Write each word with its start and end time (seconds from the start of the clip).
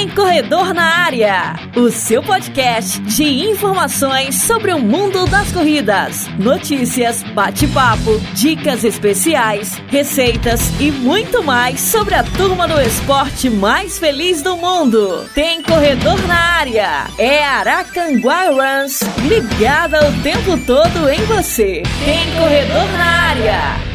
Tem 0.00 0.08
Corredor 0.08 0.72
na 0.72 1.04
Área, 1.04 1.56
o 1.76 1.90
seu 1.90 2.22
podcast 2.22 2.98
de 3.00 3.22
informações 3.50 4.44
sobre 4.44 4.72
o 4.72 4.78
mundo 4.78 5.26
das 5.26 5.52
corridas, 5.52 6.26
notícias, 6.38 7.22
bate-papo, 7.34 8.18
dicas 8.32 8.82
especiais, 8.82 9.74
receitas 9.88 10.72
e 10.80 10.90
muito 10.90 11.42
mais 11.42 11.82
sobre 11.82 12.14
a 12.14 12.22
turma 12.22 12.66
do 12.66 12.80
esporte 12.80 13.50
mais 13.50 13.98
feliz 13.98 14.40
do 14.40 14.56
mundo. 14.56 15.28
Tem 15.34 15.62
Corredor 15.62 16.18
na 16.26 16.34
Área, 16.34 17.04
é 17.18 17.44
Aracanguá 17.44 18.46
Runs, 18.46 19.00
ligada 19.28 20.08
o 20.08 20.22
tempo 20.22 20.56
todo 20.64 21.10
em 21.10 21.22
você. 21.26 21.82
Tem 22.06 22.32
Corredor 22.38 22.90
na 22.96 23.04
Área. 23.04 23.89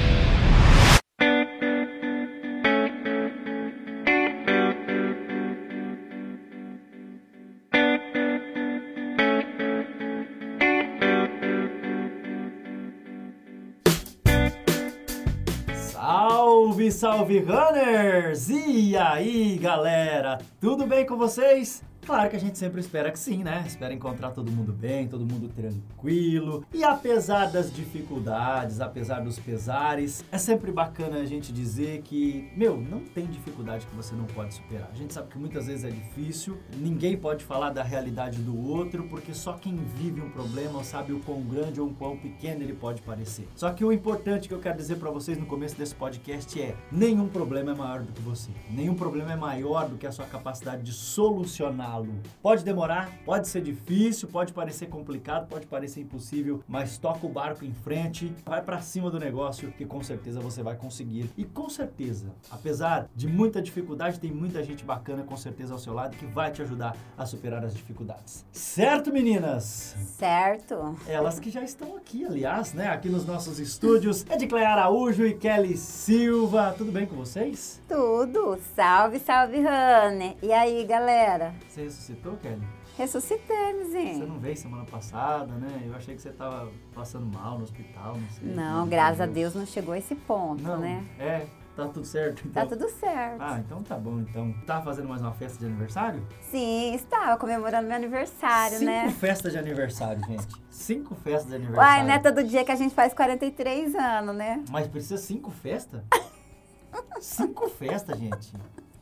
Salve, 16.92 16.92
salve 16.92 17.40
runners! 17.40 18.50
E 18.50 18.98
aí, 18.98 19.58
galera? 19.58 20.40
Tudo 20.60 20.86
bem 20.86 21.06
com 21.06 21.16
vocês? 21.18 21.82
Claro 22.06 22.30
que 22.30 22.36
a 22.36 22.40
gente 22.40 22.56
sempre 22.60 22.80
espera 22.80 23.12
que 23.12 23.18
sim, 23.18 23.44
né? 23.44 23.64
Espera 23.66 23.92
encontrar 23.92 24.30
todo 24.30 24.52
mundo 24.52 24.72
bem, 24.72 25.08
todo 25.08 25.26
mundo 25.26 25.50
tranquilo. 25.50 26.64
E 26.72 26.84
apesar 26.84 27.48
das 27.48 27.74
dificuldades, 27.74 28.80
apesar 28.80 29.22
dos 29.22 29.40
pesares, 29.40 30.24
é 30.32 30.38
sempre 30.38 30.72
bacana 30.72 31.18
a 31.18 31.26
gente 31.26 31.52
dizer 31.52 32.04
que, 32.04 32.48
meu, 32.56 32.78
não 32.78 33.00
tem 33.00 33.26
dificuldade 33.26 33.88
que 33.88 33.96
você 33.96 34.14
não 34.14 34.26
pode 34.26 34.54
superar. 34.54 34.88
A 34.94 34.96
gente 34.96 35.16
sabe 35.16 35.30
que 35.30 35.40
muitas 35.40 35.66
vezes 35.66 35.84
é 35.84 35.90
difícil, 35.90 36.60
ninguém 36.78 37.18
pode 37.18 37.44
falar 37.44 37.72
da 37.72 37.82
realidade 37.82 38.40
do 38.40 38.56
outro, 38.56 39.08
porque 39.10 39.34
só 39.34 39.54
quem 39.54 39.76
vive 39.76 40.22
um 40.22 40.30
problema 40.30 40.84
sabe 40.84 41.12
o 41.12 41.20
quão 41.22 41.42
grande 41.42 41.82
ou 41.82 41.88
o 41.88 41.94
quão 41.96 42.16
pequeno 42.16 42.62
ele 42.62 42.74
pode 42.74 43.02
parecer. 43.02 43.48
Só 43.56 43.72
que 43.72 43.84
o 43.84 43.92
importante 43.92 44.48
que 44.48 44.54
eu 44.54 44.60
quero 44.60 44.78
dizer 44.78 44.98
para 44.98 45.10
vocês 45.10 45.40
no 45.40 45.48
começo 45.48 45.76
desse 45.76 45.96
podcast 45.96 46.62
é: 46.62 46.76
nenhum 46.92 47.28
problema 47.28 47.72
é 47.72 47.76
maior 47.76 48.04
do 48.04 48.12
que 48.12 48.22
você. 48.22 48.52
Nenhum 48.70 48.94
problema 48.94 49.34
é 49.34 49.36
maior 49.36 49.90
do 49.90 49.98
que 49.98 50.06
a 50.06 50.12
sua 50.12 50.26
capacidade 50.26 50.84
de 50.84 50.94
solucionar 50.94 51.95
Pode 52.42 52.64
demorar, 52.64 53.12
pode 53.26 53.48
ser 53.48 53.62
difícil, 53.62 54.28
pode 54.28 54.54
parecer 54.54 54.88
complicado, 54.88 55.48
pode 55.48 55.66
parecer 55.68 56.02
impossível, 56.02 56.64
mas 56.68 56.98
toca 56.98 57.26
o 57.26 57.30
barco 57.30 57.64
em 57.64 57.74
frente, 57.74 58.34
vai 58.46 58.62
para 58.62 58.80
cima 58.82 59.10
do 59.10 59.20
negócio 59.20 59.72
que 59.72 59.86
com 59.86 60.02
certeza 60.04 60.40
você 60.40 60.64
vai 60.64 60.76
conseguir. 60.76 61.30
E 61.38 61.46
com 61.46 61.70
certeza, 61.70 62.34
apesar 62.50 63.08
de 63.16 63.28
muita 63.28 63.62
dificuldade, 63.62 64.20
tem 64.20 64.32
muita 64.32 64.64
gente 64.64 64.84
bacana 64.84 65.24
com 65.24 65.38
certeza 65.38 65.74
ao 65.74 65.80
seu 65.80 65.94
lado 65.94 66.16
que 66.18 66.26
vai 66.26 66.52
te 66.52 66.62
ajudar 66.62 66.96
a 67.18 67.26
superar 67.26 67.64
as 67.64 67.74
dificuldades. 67.74 68.46
Certo, 68.52 69.12
meninas? 69.12 69.96
Certo. 70.18 70.98
Elas 71.08 71.40
que 71.40 71.50
já 71.50 71.62
estão 71.62 71.96
aqui, 71.96 72.26
aliás, 72.26 72.74
né? 72.74 72.88
Aqui 72.88 73.10
nos 73.10 73.26
nossos 73.26 73.60
estúdios. 73.60 74.26
É 74.30 74.38
de 74.38 74.48
Cleia 74.48 74.70
Araújo 74.70 75.26
e 75.26 75.34
Kelly 75.34 75.78
Silva. 75.78 76.74
Tudo 76.78 76.92
bem 76.92 77.06
com 77.06 77.16
vocês? 77.16 77.82
Tudo. 77.88 78.58
Salve, 78.76 79.20
salve, 79.20 79.62
Rane. 79.62 80.38
E 80.42 80.52
aí, 80.52 80.84
galera? 80.86 81.54
Você 81.68 81.85
ressuscitou, 81.86 82.38
Kelly? 82.38 82.68
Ressuscitei, 82.98 83.84
Você 83.84 84.26
não 84.26 84.40
veio 84.40 84.58
semana 84.58 84.86
passada, 84.86 85.54
né? 85.54 85.84
Eu 85.86 85.96
achei 85.96 86.16
que 86.16 86.22
você 86.22 86.30
estava 86.30 86.72
passando 86.94 87.26
mal 87.26 87.58
no 87.58 87.64
hospital, 87.64 88.16
não 88.18 88.30
sei. 88.30 88.54
Não, 88.54 88.88
graças 88.88 89.22
a 89.22 89.26
Deus 89.26 89.56
não 89.56 89.66
chegou 89.66 89.94
a 89.94 89.98
esse 89.98 90.16
ponto, 90.16 90.62
não, 90.64 90.80
né? 90.80 91.04
É, 91.20 91.46
Tá 91.76 91.90
tudo 91.90 92.06
certo? 92.06 92.48
Então? 92.48 92.64
Tá 92.64 92.76
tudo 92.76 92.90
certo. 92.90 93.42
Ah, 93.42 93.60
então 93.60 93.84
tá 93.84 93.98
bom, 93.98 94.22
então. 94.22 94.54
Tá 94.66 94.82
fazendo 94.82 95.10
mais 95.10 95.22
uma 95.22 95.34
festa 95.34 95.60
de 95.60 95.66
aniversário? 95.66 96.26
Sim, 96.50 96.94
estava 96.96 97.38
comemorando 97.38 97.86
meu 97.86 97.98
aniversário, 97.98 98.78
Cinco 98.80 98.92
né? 98.92 99.08
Cinco 99.08 99.20
festas 99.20 99.52
de 99.52 99.60
aniversário, 99.60 100.26
gente. 100.26 100.48
Cinco 100.70 101.16
festas 101.16 101.50
de 101.50 101.56
aniversário. 101.56 101.90
Uai, 101.90 102.08
não 102.08 102.14
é 102.14 102.20
todo 102.20 102.46
dia 102.46 102.64
que 102.64 102.72
a 102.72 102.76
gente 102.78 102.96
faz 102.96 103.14
43 103.14 103.94
anos, 103.94 104.36
né? 104.36 104.64
Mas 104.70 104.88
precisa 104.88 105.18
cinco 105.18 105.52
festas? 105.52 106.02
cinco 107.20 107.68
festas, 107.68 108.18
gente. 108.18 108.54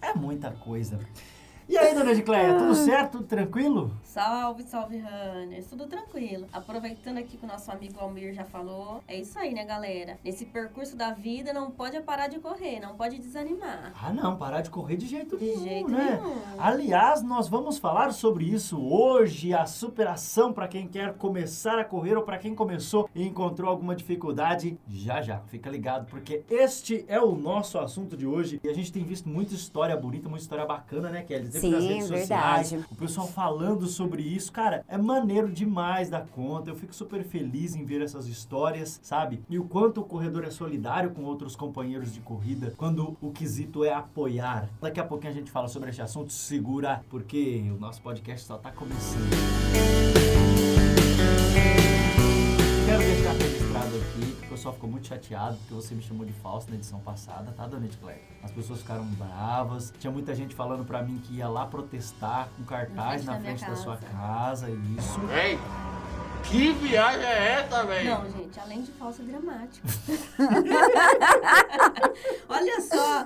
É 0.01 0.15
muita 0.15 0.50
coisa. 0.50 0.97
E 1.68 1.78
aí, 1.78 1.96
dona 1.96 2.12
Edicleia, 2.12 2.56
tudo 2.57 2.75
certo? 2.75 3.13
Tudo 3.13 3.24
tranquilo? 3.24 3.91
Salve, 4.03 4.63
salve, 4.63 4.97
runners. 4.97 5.66
Tudo 5.68 5.88
tranquilo. 5.88 6.46
Aproveitando 6.51 7.19
aqui 7.19 7.38
que 7.38 7.46
o 7.46 7.47
nosso 7.47 7.72
amigo 7.72 8.00
Almir 8.00 8.34
já 8.34 8.44
falou, 8.44 9.01
é 9.07 9.18
isso 9.18 9.40
aí, 9.40 9.53
né, 9.53 9.63
galera? 9.63 10.19
Nesse 10.24 10.46
percurso 10.46 10.96
da 10.97 11.12
vida, 11.12 11.53
não 11.53 11.72
pode 11.72 12.00
parar 12.01 12.28
de 12.28 12.40
correr, 12.40 12.79
não 12.79 12.96
pode 12.96 13.18
desanimar. 13.18 13.94
Ah, 14.01 14.12
não, 14.12 14.35
parar 14.35 14.62
de 14.62 14.69
correr 14.69 14.97
de 14.97 15.07
jeito 15.07 15.38
De 15.38 15.46
nenhum, 15.46 15.63
jeito 15.63 15.90
né? 15.90 16.19
nenhum. 16.22 16.35
Aliás, 16.59 17.24
nós 17.24 17.47
vamos 17.47 17.78
falar 17.78 18.12
sobre 18.12 18.44
isso 18.44 18.80
hoje, 18.81 19.53
a 19.53 19.66
superação 19.66 20.51
para 20.51 20.68
quem 20.68 20.88
quer 20.88 21.13
começar 21.13 21.80
a 21.80 21.85
correr 21.85 22.18
ou 22.18 22.24
para 22.24 22.38
quem 22.38 22.53
começou 22.53 23.09
e 23.16 23.25
encontrou 23.25 23.69
alguma 23.69 23.95
dificuldade. 23.95 24.78
Já 24.90 25.22
já, 25.22 25.40
fica 25.47 25.69
ligado, 25.69 26.07
porque 26.07 26.44
este 26.50 27.06
é 27.07 27.22
o 27.22 27.35
nosso 27.35 27.80
assunto 27.80 28.18
de 28.18 28.28
hoje 28.28 28.59
e 28.63 28.69
a 28.69 28.74
gente 28.74 28.91
tem 28.91 29.03
visto 29.03 29.30
muita 29.30 29.53
história 29.56 29.95
bonita, 29.95 30.28
muita 30.28 30.44
história 30.44 30.66
bacana, 30.66 31.09
né, 31.09 31.24
Kelly? 31.24 31.53
Sim, 31.69 31.88
redes 31.88 32.07
sociais, 32.07 32.72
verdade. 32.72 32.91
o 32.91 32.96
pessoal 32.96 33.28
falando 33.28 33.88
sobre 33.88 34.22
isso, 34.22 34.51
cara, 34.51 34.84
é 34.88 34.97
maneiro 34.97 35.51
demais 35.51 36.09
da 36.09 36.22
conta. 36.22 36.69
Eu 36.69 36.75
fico 36.75 36.94
super 36.94 37.24
feliz 37.24 37.75
em 37.75 37.84
ver 37.84 38.01
essas 38.01 38.28
histórias, 38.28 39.00
sabe? 39.03 39.41
E 39.50 39.57
o 39.57 39.63
quanto 39.63 40.01
o 40.01 40.03
corredor 40.03 40.44
é 40.44 40.51
solidário 40.51 41.12
com 41.12 41.24
outros 41.24 41.56
companheiros 41.56 42.13
de 42.13 42.19
corrida 42.19 42.74
quando 42.78 43.18
o 43.22 43.31
quesito 43.31 43.84
é 43.84 43.94
apoiar. 43.94 44.69
Daqui 44.81 45.00
a 45.00 45.03
pouquinho 45.03 45.31
a 45.31 45.35
gente 45.35 45.51
fala 45.51 45.68
sobre 45.68 45.90
esse 45.90 46.01
assunto, 46.01 46.31
segura, 46.31 47.03
porque 47.09 47.63
o 47.75 47.80
nosso 47.80 48.01
podcast 48.01 48.45
só 48.45 48.57
tá 48.57 48.72
começando. 48.72 49.30
Quero 52.85 53.00
deixar 53.00 53.34
registrado 53.34 53.95
aqui 53.95 54.32
pessoal 54.63 54.75
ficou 54.75 54.90
muito 54.90 55.07
chateado 55.07 55.57
porque 55.57 55.74
você 55.74 55.94
me 55.94 56.01
chamou 56.01 56.25
de 56.25 56.31
falso 56.31 56.69
na 56.69 56.75
edição 56.75 56.97
passada, 57.01 57.51
tá, 57.51 57.68
Dona 57.68 57.85
Edcleia? 57.85 58.22
As 58.41 58.50
pessoas 58.50 58.79
ficaram 58.79 59.03
bravas. 59.03 59.94
Tinha 60.00 60.12
muita 60.12 60.34
gente 60.34 60.56
falando 60.56 60.85
pra 60.85 61.03
mim 61.03 61.22
que 61.25 61.35
ia 61.35 61.50
lá 61.50 61.66
protestar 61.66 62.47
com 62.56 62.63
cartaz 62.63 63.25
Na 63.25 63.34
na 63.34 63.41
frente 63.41 63.62
da 63.62 63.72
da 63.72 63.75
sua 63.75 63.97
casa, 63.97 64.69
isso. 64.69 65.19
Ei, 65.34 65.59
que 66.44 66.72
viagem 66.74 67.25
é 67.25 67.62
essa, 67.62 67.84
velho? 67.85 68.09
Não, 68.09 68.29
gente, 68.31 68.59
além 68.59 68.81
de 68.84 68.91
falso 68.91 69.22
é 69.22 69.25
dramático. 69.25 69.88
Olha 72.50 72.81
só. 72.81 73.25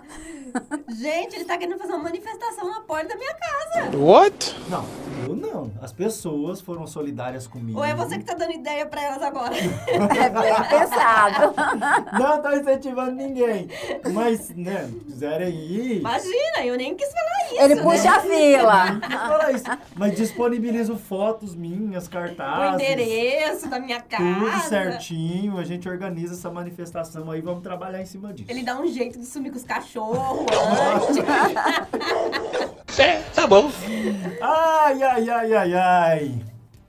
Gente, 0.90 1.36
ele 1.36 1.46
tá 1.46 1.58
querendo 1.58 1.80
fazer 1.80 1.94
uma 1.94 2.04
manifestação 2.04 2.70
na 2.70 2.82
porta 2.82 3.08
da 3.10 3.16
minha 3.16 3.34
casa. 3.36 3.98
What? 3.98 4.56
Não, 4.70 4.86
eu 5.28 5.36
não. 5.36 5.72
As 5.82 5.92
pessoas 5.92 6.62
foram 6.62 6.86
solidárias 6.88 7.48
comigo. 7.48 7.80
Ou 7.80 7.86
é 7.86 7.96
você 7.96 8.20
que 8.20 8.24
tá 8.24 8.36
dando 8.36 8.54
ideia 8.54 8.86
pra 8.86 9.02
elas 9.02 9.22
agora? 9.22 9.56
É 9.88 10.30
bem 10.30 10.56
pensado. 10.70 11.27
Não 12.20 12.42
tô 12.42 12.52
incentivando 12.52 13.12
ninguém. 13.12 13.68
Mas, 14.14 14.50
né, 14.56 14.90
quiserem 15.06 15.54
ir. 15.54 16.00
Imagina, 16.00 16.66
eu 16.66 16.78
nem 16.78 16.96
quis 16.96 17.10
falar 17.12 17.46
isso. 17.54 17.62
Ele 17.62 17.76
né? 17.76 17.82
puxa 17.84 18.12
a 18.12 18.20
fila. 18.20 19.00
Fala 19.28 19.52
isso. 19.52 19.66
Mas 19.96 20.16
disponibilizo 20.16 20.98
fotos 20.98 21.56
minhas, 21.56 22.08
O 22.08 22.10
cartazes. 22.10 22.82
endereço 22.82 23.70
da 23.70 23.80
minha 23.80 24.02
casa. 24.02 24.24
Tudo 24.24 24.60
certinho, 24.70 25.58
a 25.58 25.64
gente 25.64 25.88
organiza 25.88 26.34
essa 26.34 26.50
manifestação 26.50 27.30
aí, 27.32 27.42
vamos 27.42 27.62
trabalhar 27.64 28.02
em 28.02 28.06
cima 28.06 28.34
disso. 28.34 28.50
Ele 28.50 28.64
dá 28.64 28.80
um 28.80 28.88
jeito 28.88 29.20
de 29.20 29.26
sumir 29.26 29.52
com 29.52 29.58
os 29.58 29.64
cachorros 29.64 30.46
antes. 30.52 31.18
É, 33.00 33.22
tá 33.36 33.46
bom. 33.46 33.70
Ai, 34.42 35.04
ai, 35.04 35.30
ai, 35.30 35.54
ai, 35.54 35.74
ai. 35.76 36.42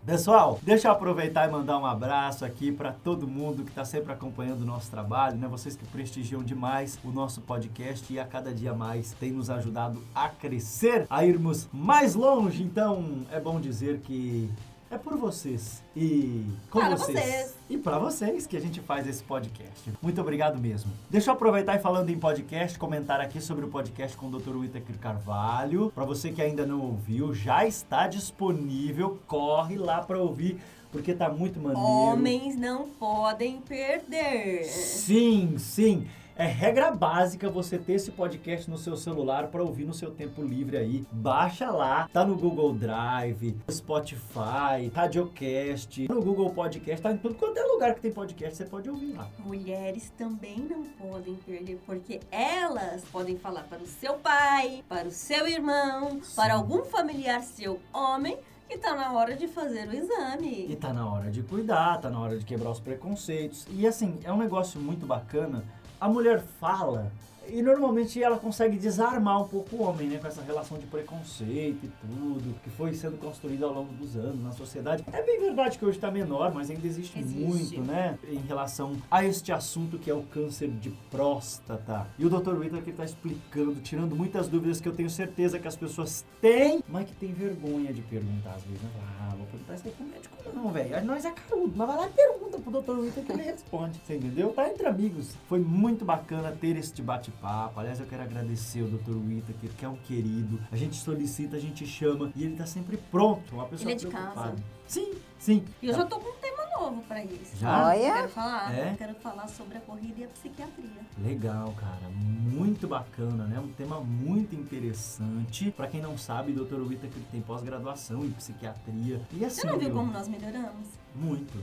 Pessoal, 0.08 0.58
deixa 0.62 0.88
eu 0.88 0.92
aproveitar 0.92 1.46
e 1.46 1.52
mandar 1.52 1.78
um 1.78 1.84
abraço 1.84 2.42
aqui 2.42 2.72
para 2.72 2.92
todo 2.92 3.28
mundo 3.28 3.62
que 3.62 3.68
está 3.68 3.84
sempre 3.84 4.10
acompanhando 4.10 4.62
o 4.62 4.64
nosso 4.64 4.90
trabalho, 4.90 5.36
né? 5.36 5.46
Vocês 5.46 5.76
que 5.76 5.84
prestigiam 5.84 6.42
demais 6.42 6.98
o 7.04 7.10
nosso 7.10 7.42
podcast 7.42 8.10
e 8.10 8.18
a 8.18 8.24
cada 8.24 8.50
dia 8.50 8.72
mais 8.72 9.12
tem 9.12 9.30
nos 9.30 9.50
ajudado 9.50 10.02
a 10.14 10.30
crescer, 10.30 11.06
a 11.10 11.26
irmos 11.26 11.68
mais 11.70 12.14
longe. 12.14 12.62
Então, 12.62 13.26
é 13.30 13.38
bom 13.38 13.60
dizer 13.60 13.98
que 13.98 14.48
é 14.90 14.96
por 14.96 15.16
vocês 15.16 15.82
e 15.94 16.44
com 16.70 16.80
Para 16.80 16.96
vocês. 16.96 17.18
vocês. 17.18 17.54
E 17.68 17.76
para 17.76 17.98
vocês 17.98 18.46
que 18.46 18.56
a 18.56 18.60
gente 18.60 18.80
faz 18.80 19.06
esse 19.06 19.22
podcast. 19.22 19.92
Muito 20.00 20.20
obrigado 20.20 20.58
mesmo. 20.58 20.90
Deixa 21.10 21.30
eu 21.30 21.34
aproveitar 21.34 21.76
e 21.76 21.78
falando 21.78 22.08
em 22.10 22.18
podcast, 22.18 22.78
comentar 22.78 23.20
aqui 23.20 23.40
sobre 23.40 23.64
o 23.64 23.68
podcast 23.68 24.16
com 24.16 24.26
o 24.28 24.30
Dr. 24.38 24.56
Whittaker 24.56 24.98
Carvalho. 24.98 25.92
Para 25.94 26.04
você 26.04 26.30
que 26.32 26.40
ainda 26.40 26.64
não 26.64 26.80
ouviu, 26.80 27.34
já 27.34 27.66
está 27.66 28.06
disponível. 28.08 29.18
Corre 29.26 29.76
lá 29.76 30.00
para 30.00 30.18
ouvir, 30.18 30.58
porque 30.90 31.12
tá 31.12 31.28
muito 31.28 31.60
maneiro. 31.60 31.86
Homens 31.86 32.56
não 32.56 32.88
podem 32.88 33.60
perder. 33.60 34.64
Sim, 34.64 35.56
sim. 35.58 36.06
É 36.40 36.46
regra 36.46 36.92
básica 36.92 37.50
você 37.50 37.76
ter 37.76 37.94
esse 37.94 38.12
podcast 38.12 38.70
no 38.70 38.78
seu 38.78 38.96
celular 38.96 39.48
para 39.48 39.60
ouvir 39.60 39.84
no 39.84 39.92
seu 39.92 40.12
tempo 40.12 40.40
livre 40.40 40.76
aí. 40.76 41.04
Baixa 41.10 41.68
lá, 41.68 42.08
tá 42.12 42.24
no 42.24 42.36
Google 42.36 42.72
Drive, 42.74 43.56
Spotify, 43.68 44.88
Radiocast, 44.94 46.06
no 46.08 46.22
Google 46.22 46.50
Podcast, 46.50 47.02
tá 47.02 47.10
em 47.10 47.16
tudo 47.16 47.34
quanto 47.34 47.58
é 47.58 47.64
lugar 47.64 47.92
que 47.96 48.02
tem 48.02 48.12
podcast, 48.12 48.56
você 48.56 48.64
pode 48.66 48.88
ouvir 48.88 49.14
lá. 49.14 49.28
Mulheres 49.40 50.12
também 50.16 50.60
não 50.60 50.84
podem 50.84 51.34
perder, 51.34 51.80
porque 51.84 52.20
elas 52.30 53.02
podem 53.10 53.36
falar 53.36 53.64
para 53.64 53.82
o 53.82 53.86
seu 53.86 54.14
pai, 54.14 54.84
para 54.88 55.08
o 55.08 55.10
seu 55.10 55.44
irmão, 55.48 56.20
para 56.36 56.54
algum 56.54 56.84
familiar 56.84 57.42
seu 57.42 57.80
homem, 57.92 58.38
que 58.68 58.76
tá 58.78 58.94
na 58.94 59.12
hora 59.12 59.34
de 59.34 59.48
fazer 59.48 59.88
o 59.88 59.92
E 59.94 59.96
exame. 59.96 60.76
tá 60.76 60.92
na 60.92 61.10
hora 61.10 61.30
de 61.30 61.42
cuidar, 61.42 61.98
tá 62.00 62.10
na 62.10 62.20
hora 62.20 62.38
de 62.38 62.44
quebrar 62.44 62.70
os 62.70 62.78
preconceitos. 62.78 63.66
E 63.70 63.86
assim, 63.86 64.18
é 64.22 64.32
um 64.32 64.36
negócio 64.36 64.78
muito 64.78 65.06
bacana. 65.06 65.64
A 66.00 66.08
mulher 66.08 66.40
fala 66.60 67.10
e 67.50 67.62
normalmente 67.62 68.22
ela 68.22 68.38
consegue 68.38 68.76
desarmar 68.76 69.42
um 69.42 69.48
pouco 69.48 69.76
o 69.76 69.82
homem, 69.82 70.08
né? 70.08 70.18
Com 70.18 70.26
essa 70.26 70.42
relação 70.42 70.78
de 70.78 70.86
preconceito 70.86 71.84
e 71.84 71.88
tudo, 72.00 72.54
que 72.62 72.70
foi 72.70 72.94
sendo 72.94 73.18
construída 73.18 73.66
ao 73.66 73.72
longo 73.72 73.92
dos 73.94 74.16
anos 74.16 74.42
na 74.42 74.52
sociedade. 74.52 75.04
É 75.12 75.22
bem 75.22 75.40
verdade 75.40 75.78
que 75.78 75.84
hoje 75.84 75.98
tá 75.98 76.10
menor, 76.10 76.52
mas 76.54 76.70
ainda 76.70 76.86
existe, 76.86 77.18
Existe. 77.18 77.40
muito, 77.40 77.80
né? 77.80 78.18
Em 78.28 78.38
relação 78.38 78.96
a 79.10 79.24
este 79.24 79.52
assunto 79.52 79.98
que 79.98 80.10
é 80.10 80.14
o 80.14 80.22
câncer 80.22 80.68
de 80.68 80.90
próstata. 81.10 82.06
E 82.18 82.24
o 82.24 82.30
Dr. 82.30 82.54
Whittaker 82.54 82.82
que 82.82 82.92
tá 82.92 83.04
explicando, 83.04 83.80
tirando 83.80 84.14
muitas 84.14 84.48
dúvidas 84.48 84.80
que 84.80 84.88
eu 84.88 84.94
tenho 84.94 85.10
certeza 85.10 85.58
que 85.58 85.68
as 85.68 85.76
pessoas 85.76 86.24
têm, 86.40 86.82
mas 86.88 87.06
que 87.06 87.14
tem 87.14 87.32
vergonha 87.32 87.92
de 87.92 88.02
perguntar 88.02 88.54
às 88.54 88.62
vezes, 88.62 88.82
né? 88.82 88.90
Ah, 89.20 89.34
vou 89.36 89.46
perguntar 89.46 89.74
isso 89.74 89.86
aí 89.86 89.92
pro 89.92 90.06
médico 90.06 90.38
não, 90.54 90.70
velho. 90.70 91.04
Nós 91.04 91.24
é 91.24 91.30
carudo, 91.30 91.72
mas 91.76 91.86
vai 91.86 91.96
lá 91.96 92.06
e 92.06 92.10
pergunta 92.10 92.58
pro 92.58 92.80
Dr. 92.80 92.90
Whittaker 93.00 93.24
que 93.24 93.32
ele 93.32 93.42
responde. 93.42 94.00
Você 94.04 94.16
entendeu? 94.16 94.50
Tá 94.52 94.68
entre 94.68 94.86
amigos. 94.86 95.34
Foi 95.48 95.58
muito 95.58 96.04
bacana 96.04 96.52
ter 96.52 96.76
este 96.76 97.02
bate-papo. 97.42 97.80
Aliás, 97.80 98.00
eu 98.00 98.06
quero 98.06 98.22
agradecer 98.22 98.82
o 98.82 98.88
Dr. 98.88 99.16
Whittaker, 99.16 99.70
que 99.76 99.84
é 99.84 99.88
um 99.88 99.96
querido. 99.96 100.60
A 100.70 100.76
gente 100.76 100.96
solicita, 100.96 101.56
a 101.56 101.60
gente 101.60 101.86
chama 101.86 102.30
e 102.34 102.44
ele 102.44 102.56
tá 102.56 102.66
sempre 102.66 102.96
pronto. 102.96 103.54
Uma 103.54 103.66
pessoa 103.66 103.86
Ele 103.90 103.92
é 103.92 103.96
de 103.96 104.06
preocupada. 104.06 104.50
casa. 104.50 104.62
Sim, 104.86 105.14
sim. 105.38 105.64
E 105.82 105.86
eu 105.88 105.94
já 105.94 106.04
tô 106.04 106.18
com 106.18 106.28
um 106.30 106.34
tema 106.40 106.64
novo 106.78 107.02
para 107.02 107.22
isso. 107.24 107.56
Já? 107.56 107.78
Eu 107.78 107.84
Olha. 108.02 108.12
quero 108.14 108.28
falar, 108.30 108.74
É? 108.78 108.92
eu 108.92 108.96
quero 108.96 109.14
falar 109.16 109.48
sobre 109.48 109.78
a 109.78 109.80
corrida 109.80 110.20
e 110.20 110.24
a 110.24 110.28
psiquiatria. 110.28 111.00
Legal, 111.18 111.72
cara. 111.72 112.08
Muito 112.12 112.88
bacana, 112.88 113.44
né? 113.46 113.60
Um 113.60 113.68
tema 113.68 114.00
muito 114.00 114.54
interessante. 114.54 115.70
Pra 115.70 115.86
quem 115.86 116.00
não 116.00 116.16
sabe, 116.16 116.52
o 116.52 116.64
Dr. 116.64 116.80
Whittaker 116.80 117.22
tem 117.30 117.40
pós-graduação 117.42 118.24
em 118.24 118.30
psiquiatria. 118.30 119.20
E 119.32 119.44
assim, 119.44 119.60
Você 119.62 119.66
não 119.66 119.78
viu 119.78 119.90
como 119.90 120.12
nós 120.12 120.28
melhoramos? 120.28 120.86
muito. 121.14 121.58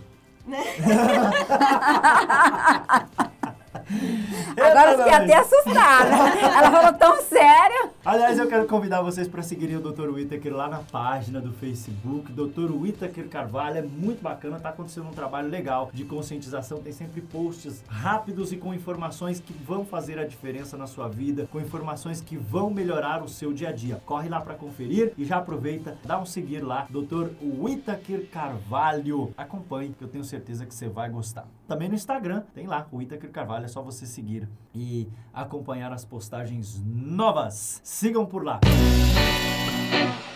Né? 0.45 0.59
Agora 4.61 4.91
eu 4.91 4.97
fiquei 4.97 5.13
até 5.13 5.35
assustada. 5.35 6.15
Ela 6.39 6.71
falou 6.71 6.93
tão 6.93 7.21
sério. 7.21 7.89
Aliás, 8.05 8.37
eu 8.37 8.47
quero 8.47 8.67
convidar 8.67 9.01
vocês 9.01 9.27
para 9.27 9.41
seguirem 9.41 9.77
o 9.77 9.81
Dr. 9.81 10.09
Whittaker 10.09 10.55
lá 10.55 10.67
na 10.67 10.79
página 10.79 11.41
do 11.41 11.51
Facebook. 11.53 12.31
Dr. 12.31 12.71
Whittaker 12.71 13.27
Carvalho 13.27 13.77
é 13.79 13.81
muito 13.81 14.21
bacana, 14.21 14.59
tá 14.59 14.69
acontecendo 14.69 15.07
um 15.07 15.13
trabalho 15.13 15.49
legal 15.49 15.89
de 15.91 16.05
conscientização. 16.05 16.77
Tem 16.77 16.93
sempre 16.93 17.21
posts 17.21 17.83
rápidos 17.87 18.51
e 18.51 18.57
com 18.57 18.73
informações 18.73 19.39
que 19.39 19.53
vão 19.53 19.85
fazer 19.85 20.19
a 20.19 20.25
diferença 20.25 20.77
na 20.77 20.87
sua 20.87 21.07
vida, 21.07 21.47
com 21.51 21.59
informações 21.59 22.21
que 22.21 22.37
vão 22.37 22.69
melhorar 22.69 23.23
o 23.23 23.27
seu 23.27 23.51
dia 23.51 23.69
a 23.69 23.71
dia. 23.71 24.01
Corre 24.05 24.29
lá 24.29 24.39
para 24.39 24.53
conferir 24.53 25.13
e 25.17 25.25
já 25.25 25.37
aproveita, 25.37 25.97
dá 26.03 26.19
um 26.19 26.25
seguir 26.25 26.59
lá, 26.59 26.85
Dr. 26.89 27.29
Whittaker 27.41 28.29
Carvalho. 28.29 29.33
Acompanhe, 29.37 29.95
que 29.97 30.03
eu 30.03 30.07
tenho 30.07 30.23
certeza 30.23 30.65
que 30.65 30.73
você 30.73 30.87
vai 30.87 31.09
gostar. 31.09 31.45
Também 31.67 31.89
no 31.89 31.95
Instagram 31.95 32.43
tem 32.53 32.67
lá 32.67 32.85
o 32.91 32.97
Whittaker 32.97 33.31
Carvalho, 33.31 33.64
é 33.65 33.67
só 33.67 33.81
você 33.81 34.05
seguir 34.05 34.47
e 34.73 35.09
acompanhar 35.33 35.91
as 35.91 36.05
postagens 36.05 36.81
novas. 36.85 37.81
Sigam 37.83 38.25
por 38.25 38.43
lá. 38.43 38.59
Falando 38.61 40.34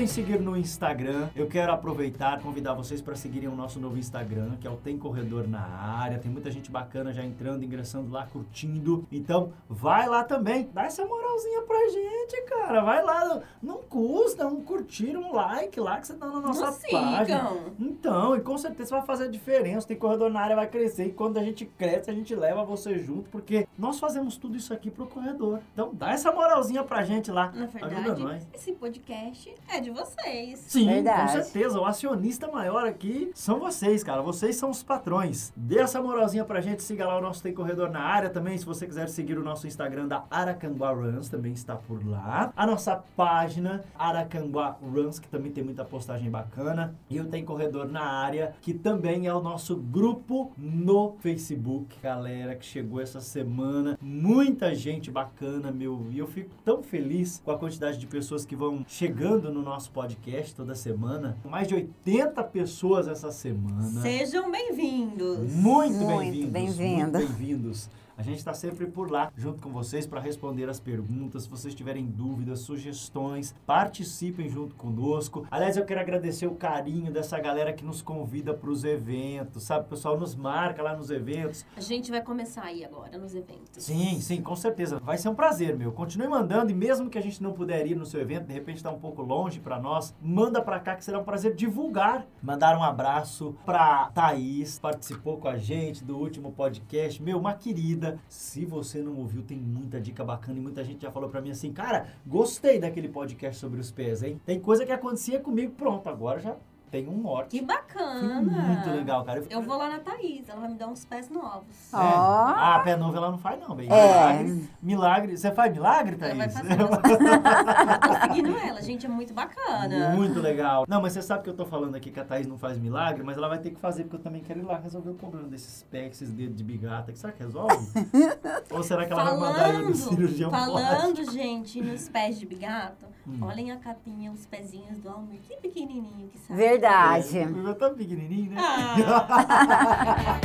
em 0.00 0.06
seguir 0.06 0.40
no 0.40 0.56
Instagram, 0.56 1.28
eu 1.36 1.46
quero 1.46 1.72
aproveitar 1.72 2.38
e 2.38 2.42
convidar 2.42 2.72
vocês 2.74 3.02
para 3.02 3.14
seguirem 3.14 3.48
o 3.48 3.54
nosso 3.54 3.78
novo 3.78 3.98
Instagram, 3.98 4.56
que 4.60 4.66
é 4.66 4.70
o 4.70 4.76
Tem 4.76 4.96
Corredor 4.96 5.46
na 5.46 5.60
Área. 5.60 6.18
Tem 6.18 6.30
muita 6.30 6.50
gente 6.50 6.70
bacana 6.70 7.12
já 7.12 7.22
entrando, 7.24 7.64
ingressando 7.64 8.10
lá, 8.10 8.26
curtindo. 8.26 9.06
Então, 9.12 9.52
vai 9.68 10.08
lá 10.08 10.24
também. 10.24 10.68
Dá 10.72 10.84
essa 10.84 11.04
moralzinha 11.04 11.62
pra 11.62 11.76
gente, 11.88 12.42
cara. 12.48 12.80
Vai 12.82 13.04
lá. 13.04 13.42
Não 13.62 13.78
custa 13.82 14.46
um 14.46 14.62
curtir, 14.62 15.16
um 15.16 15.32
like 15.34 15.78
lá 15.78 16.00
que 16.00 16.06
você 16.06 16.14
dá 16.14 16.26
na 16.26 16.40
nossa 16.40 16.66
Nos 16.66 16.78
página. 16.90 17.24
sigam. 17.24 17.60
Então, 17.78 18.36
e 18.36 18.40
com 18.40 18.56
certeza 18.56 18.96
vai 18.96 19.04
fazer 19.04 19.24
a 19.24 19.28
diferença. 19.28 19.86
Tem 19.86 19.96
corredor 19.96 20.30
na 20.30 20.40
área, 20.40 20.56
vai 20.56 20.66
crescer. 20.66 21.06
E 21.06 21.12
quando 21.12 21.38
a 21.38 21.42
gente 21.42 21.66
cresce, 21.66 22.10
a 22.10 22.14
gente 22.14 22.34
leva 22.34 22.64
você 22.64 22.98
junto, 22.98 23.28
porque 23.30 23.66
nós 23.78 23.98
fazemos 23.98 24.36
tudo 24.36 24.56
isso 24.56 24.72
aqui 24.72 24.90
pro 24.90 25.06
corredor. 25.06 25.60
Então, 25.74 25.90
dá 25.92 26.12
essa 26.12 26.32
moralzinha 26.32 26.82
pra 26.82 27.02
gente 27.02 27.30
lá. 27.30 27.52
Na 27.54 27.66
verdade, 27.66 28.46
esse 28.54 28.72
podcast 28.72 29.54
é 29.68 29.80
de 29.92 30.00
vocês. 30.00 30.58
Sim, 30.60 30.86
Verdade. 30.86 31.22
com 31.36 31.42
certeza. 31.42 31.80
O 31.80 31.84
acionista 31.84 32.48
maior 32.48 32.86
aqui 32.86 33.30
são 33.34 33.58
vocês, 33.58 34.02
cara. 34.02 34.22
Vocês 34.22 34.56
são 34.56 34.70
os 34.70 34.82
patrões. 34.82 35.52
Dê 35.56 35.78
essa 35.78 36.00
moralzinha 36.00 36.44
pra 36.44 36.60
gente. 36.60 36.82
Siga 36.82 37.06
lá 37.06 37.18
o 37.18 37.20
nosso 37.20 37.42
Tem 37.42 37.52
Corredor 37.52 37.90
na 37.90 38.00
área 38.00 38.30
também. 38.30 38.56
Se 38.56 38.64
você 38.64 38.86
quiser 38.86 39.08
seguir 39.08 39.38
o 39.38 39.42
nosso 39.42 39.66
Instagram 39.66 40.06
da 40.06 40.24
Aracanguá 40.30 40.92
Runs, 40.92 41.28
também 41.28 41.52
está 41.52 41.76
por 41.76 42.06
lá. 42.06 42.52
A 42.56 42.66
nossa 42.66 43.02
página 43.16 43.84
Aracanguá 43.98 44.76
Runs, 44.82 45.18
que 45.18 45.28
também 45.28 45.50
tem 45.50 45.64
muita 45.64 45.84
postagem 45.84 46.30
bacana. 46.30 46.94
E 47.08 47.20
o 47.20 47.26
Tem 47.26 47.44
Corredor 47.44 47.88
na 47.88 48.02
área, 48.02 48.54
que 48.60 48.72
também 48.74 49.26
é 49.26 49.34
o 49.34 49.40
nosso 49.40 49.76
grupo 49.76 50.52
no 50.56 51.16
Facebook. 51.20 51.96
Galera 52.02 52.54
que 52.54 52.64
chegou 52.64 53.00
essa 53.00 53.20
semana. 53.20 53.98
Muita 54.00 54.74
gente 54.74 55.10
bacana, 55.10 55.70
meu. 55.70 56.06
E 56.10 56.18
eu 56.18 56.26
fico 56.26 56.50
tão 56.64 56.82
feliz 56.82 57.40
com 57.44 57.50
a 57.50 57.58
quantidade 57.58 57.98
de 57.98 58.06
pessoas 58.06 58.44
que 58.44 58.54
vão 58.56 58.84
chegando 58.86 59.50
no 59.52 59.62
nosso 59.62 59.79
podcast 59.88 60.54
toda 60.54 60.74
semana. 60.74 61.36
Mais 61.44 61.68
de 61.68 61.74
80 61.74 62.42
pessoas 62.44 63.08
essa 63.08 63.30
semana. 63.30 64.00
Sejam 64.02 64.50
bem-vindos. 64.50 65.52
Muito 65.52 66.06
bem-vindos. 66.06 66.50
bem-vindo. 66.50 67.18
Muito 67.18 67.28
bem-vindos. 67.28 67.88
A 68.20 68.22
gente 68.22 68.36
está 68.36 68.52
sempre 68.52 68.86
por 68.86 69.10
lá, 69.10 69.32
junto 69.34 69.62
com 69.62 69.70
vocês, 69.70 70.06
para 70.06 70.20
responder 70.20 70.68
as 70.68 70.78
perguntas. 70.78 71.44
Se 71.44 71.48
vocês 71.48 71.74
tiverem 71.74 72.04
dúvidas, 72.04 72.60
sugestões, 72.60 73.54
participem 73.64 74.46
junto 74.46 74.76
conosco. 74.76 75.46
Aliás, 75.50 75.78
eu 75.78 75.86
quero 75.86 76.00
agradecer 76.00 76.46
o 76.46 76.54
carinho 76.54 77.10
dessa 77.10 77.40
galera 77.40 77.72
que 77.72 77.82
nos 77.82 78.02
convida 78.02 78.52
para 78.52 78.68
os 78.68 78.84
eventos, 78.84 79.62
sabe? 79.62 79.86
O 79.86 79.88
pessoal 79.88 80.20
nos 80.20 80.34
marca 80.34 80.82
lá 80.82 80.94
nos 80.94 81.10
eventos. 81.10 81.64
A 81.74 81.80
gente 81.80 82.10
vai 82.10 82.20
começar 82.20 82.64
aí 82.64 82.84
agora 82.84 83.16
nos 83.16 83.34
eventos. 83.34 83.82
Sim, 83.82 84.20
sim, 84.20 84.42
com 84.42 84.54
certeza. 84.54 84.98
Vai 84.98 85.16
ser 85.16 85.30
um 85.30 85.34
prazer, 85.34 85.74
meu. 85.74 85.90
Continue 85.90 86.28
mandando 86.28 86.70
e 86.70 86.74
mesmo 86.74 87.08
que 87.08 87.16
a 87.16 87.22
gente 87.22 87.42
não 87.42 87.54
puder 87.54 87.86
ir 87.86 87.96
no 87.96 88.04
seu 88.04 88.20
evento, 88.20 88.48
de 88.48 88.52
repente 88.52 88.76
está 88.76 88.90
um 88.90 89.00
pouco 89.00 89.22
longe 89.22 89.60
para 89.60 89.80
nós, 89.80 90.14
manda 90.20 90.60
para 90.60 90.78
cá 90.78 90.94
que 90.94 91.06
será 91.06 91.18
um 91.18 91.24
prazer 91.24 91.54
divulgar. 91.54 92.26
Mandar 92.42 92.76
um 92.76 92.82
abraço 92.82 93.56
para 93.64 94.10
Thaís, 94.10 94.78
participou 94.78 95.38
com 95.38 95.48
a 95.48 95.56
gente 95.56 96.04
do 96.04 96.18
último 96.18 96.52
podcast. 96.52 97.22
Meu, 97.22 97.38
uma 97.38 97.54
querida. 97.54 98.09
Se 98.28 98.64
você 98.64 99.00
não 99.02 99.16
ouviu, 99.16 99.42
tem 99.42 99.58
muita 99.58 100.00
dica 100.00 100.24
bacana 100.24 100.58
e 100.58 100.62
muita 100.62 100.84
gente 100.84 101.02
já 101.02 101.10
falou 101.10 101.28
para 101.28 101.40
mim 101.40 101.50
assim, 101.50 101.72
cara, 101.72 102.08
gostei 102.26 102.78
daquele 102.78 103.08
podcast 103.08 103.60
sobre 103.60 103.80
os 103.80 103.90
pés, 103.90 104.22
hein? 104.22 104.40
Tem 104.44 104.60
coisa 104.60 104.86
que 104.86 104.92
acontecia 104.92 105.40
comigo, 105.40 105.72
pronto, 105.72 106.08
agora 106.08 106.40
já 106.40 106.56
tem 106.90 107.08
um 107.08 107.18
norte. 107.18 107.50
Que 107.50 107.58
Foi 107.58 107.66
bacana. 107.66 108.42
muito 108.42 108.90
legal, 108.90 109.24
cara. 109.24 109.44
Eu 109.48 109.62
vou 109.62 109.76
lá 109.78 109.88
na 109.88 109.98
Thaís, 110.00 110.48
ela 110.48 110.60
vai 110.60 110.70
me 110.70 110.74
dar 110.76 110.88
uns 110.88 111.04
pés 111.04 111.28
novos. 111.30 111.92
É. 111.92 111.96
Ó. 111.96 112.00
Ah, 112.00 112.80
pé 112.84 112.96
novo 112.96 113.16
ela 113.16 113.30
não 113.30 113.38
faz 113.38 113.60
não, 113.60 113.74
bem. 113.76 113.88
É. 113.90 114.42
Milagre. 114.42 114.68
Milagre. 114.82 115.36
Você 115.36 115.52
faz 115.52 115.72
milagre, 115.72 116.16
Ela 116.20 116.34
vai 116.34 116.48
Thaís? 116.48 116.68
fazer. 116.68 116.80
Eu 116.80 118.00
tô 118.00 118.20
seguindo 118.26 118.56
ela, 118.58 118.82
gente, 118.82 119.06
é 119.06 119.08
muito 119.08 119.32
bacana. 119.32 120.10
Muito 120.10 120.40
legal. 120.40 120.84
Não, 120.88 121.00
mas 121.00 121.12
você 121.12 121.22
sabe 121.22 121.44
que 121.44 121.50
eu 121.50 121.54
tô 121.56 121.64
falando 121.64 121.94
aqui 121.94 122.10
que 122.10 122.18
a 122.20 122.24
Thaís 122.24 122.46
não 122.46 122.58
faz 122.58 122.78
milagre, 122.78 123.22
mas 123.22 123.36
ela 123.36 123.48
vai 123.48 123.58
ter 123.58 123.70
que 123.70 123.78
fazer, 123.80 124.04
porque 124.04 124.16
eu 124.16 124.20
também 124.20 124.42
quero 124.42 124.60
ir 124.60 124.64
lá 124.64 124.78
resolver 124.78 125.10
o 125.10 125.14
problema 125.14 125.48
desses 125.48 125.82
pés, 125.84 126.12
esses 126.12 126.30
dedos 126.32 126.56
de 126.56 126.64
bigata. 126.64 127.14
Será 127.14 127.32
que 127.32 127.42
resolve? 127.42 127.86
Ou 128.72 128.82
será 128.82 129.06
que 129.06 129.12
ela 129.12 129.24
vai 129.24 129.36
mandar 129.38 129.74
eu 129.74 129.88
no 129.88 129.94
cirurgião 129.94 130.50
falando, 130.50 131.14
plástico? 131.14 131.32
gente, 131.32 131.80
nos 131.80 132.08
pés 132.08 132.38
de 132.38 132.46
bigato, 132.46 133.06
Hum. 133.28 133.38
olhem 133.42 133.70
a 133.70 133.76
capinha, 133.76 134.32
os 134.32 134.46
pezinhos 134.46 134.96
do 134.98 135.08
Almir, 135.08 135.40
que 135.42 135.54
pequenininho 135.56 136.28
que 136.28 136.38
sai. 136.38 136.56
Verdade. 136.56 136.79
É, 136.82 137.46
o 137.46 137.50
meu 137.50 137.74
tá 137.74 137.90
pequenininho, 137.90 138.52
né? 138.52 138.56
Ah, 138.60 140.36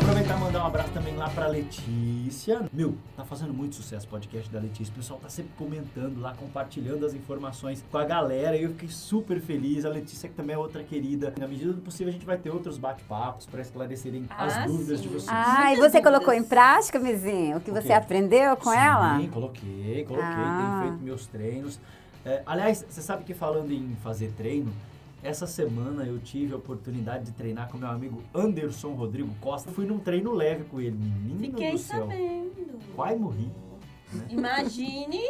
Aproveitar 0.00 0.36
e 0.36 0.40
mandar 0.40 0.62
um 0.64 0.66
abraço 0.66 0.90
também 0.90 1.14
lá 1.16 1.28
pra 1.30 1.46
Letícia. 1.46 2.62
Meu, 2.72 2.94
tá 3.16 3.24
fazendo 3.24 3.52
muito 3.54 3.74
sucesso 3.76 4.06
o 4.06 4.10
podcast 4.10 4.50
da 4.50 4.58
Letícia. 4.58 4.92
O 4.92 4.96
pessoal 4.96 5.20
tá 5.20 5.28
sempre 5.28 5.52
comentando 5.56 6.20
lá, 6.20 6.34
compartilhando 6.34 7.06
as 7.06 7.14
informações 7.14 7.84
com 7.90 7.96
a 7.98 8.04
galera. 8.04 8.56
E 8.56 8.64
eu 8.64 8.70
fiquei 8.70 8.88
super 8.88 9.40
feliz. 9.40 9.84
A 9.84 9.88
Letícia, 9.88 10.28
que 10.28 10.34
também 10.34 10.54
é 10.54 10.58
outra 10.58 10.82
querida. 10.82 11.32
Na 11.38 11.46
medida 11.46 11.72
do 11.72 11.80
possível, 11.80 12.08
a 12.08 12.12
gente 12.12 12.26
vai 12.26 12.36
ter 12.38 12.50
outros 12.50 12.76
bate-papos 12.78 13.46
pra 13.46 13.60
esclarecerem 13.60 14.26
as 14.36 14.56
Ah, 14.56 14.66
dúvidas 14.66 14.98
sim. 15.00 15.08
de 15.08 15.14
vocês. 15.14 15.30
Ah, 15.32 15.72
e 15.72 15.76
você 15.76 16.02
colocou 16.02 16.32
em 16.34 16.42
prática, 16.42 16.98
Mizinho? 16.98 17.58
O 17.58 17.60
que 17.60 17.70
O 17.70 17.74
você 17.74 17.92
aprendeu 17.92 18.56
com 18.56 18.70
Sim, 18.70 18.76
ela? 18.76 19.20
coloquei, 19.30 20.04
coloquei. 20.06 20.28
Ah. 20.28 20.78
Tenho 20.80 20.90
feito 20.90 21.04
meus 21.04 21.26
treinos. 21.26 21.80
É, 22.24 22.42
aliás, 22.46 22.84
você 22.88 23.00
sabe 23.00 23.24
que 23.24 23.32
falando 23.34 23.72
em 23.72 23.96
fazer 24.02 24.32
treino, 24.36 24.72
essa 25.22 25.46
semana 25.46 26.04
eu 26.04 26.18
tive 26.18 26.52
a 26.52 26.56
oportunidade 26.56 27.24
de 27.26 27.32
treinar 27.32 27.68
com 27.70 27.78
meu 27.78 27.88
amigo 27.88 28.22
Anderson 28.34 28.92
Rodrigo 28.94 29.34
Costa. 29.40 29.70
Fui 29.70 29.86
num 29.86 29.98
treino 29.98 30.32
leve 30.32 30.64
com 30.64 30.80
ele, 30.80 30.96
menino 30.96 31.40
Fiquei 31.40 31.72
do 31.72 31.78
céu. 31.78 32.00
sabendo. 32.06 32.78
Quase 32.94 33.18
morri. 33.18 33.50
Imagine 34.28 35.20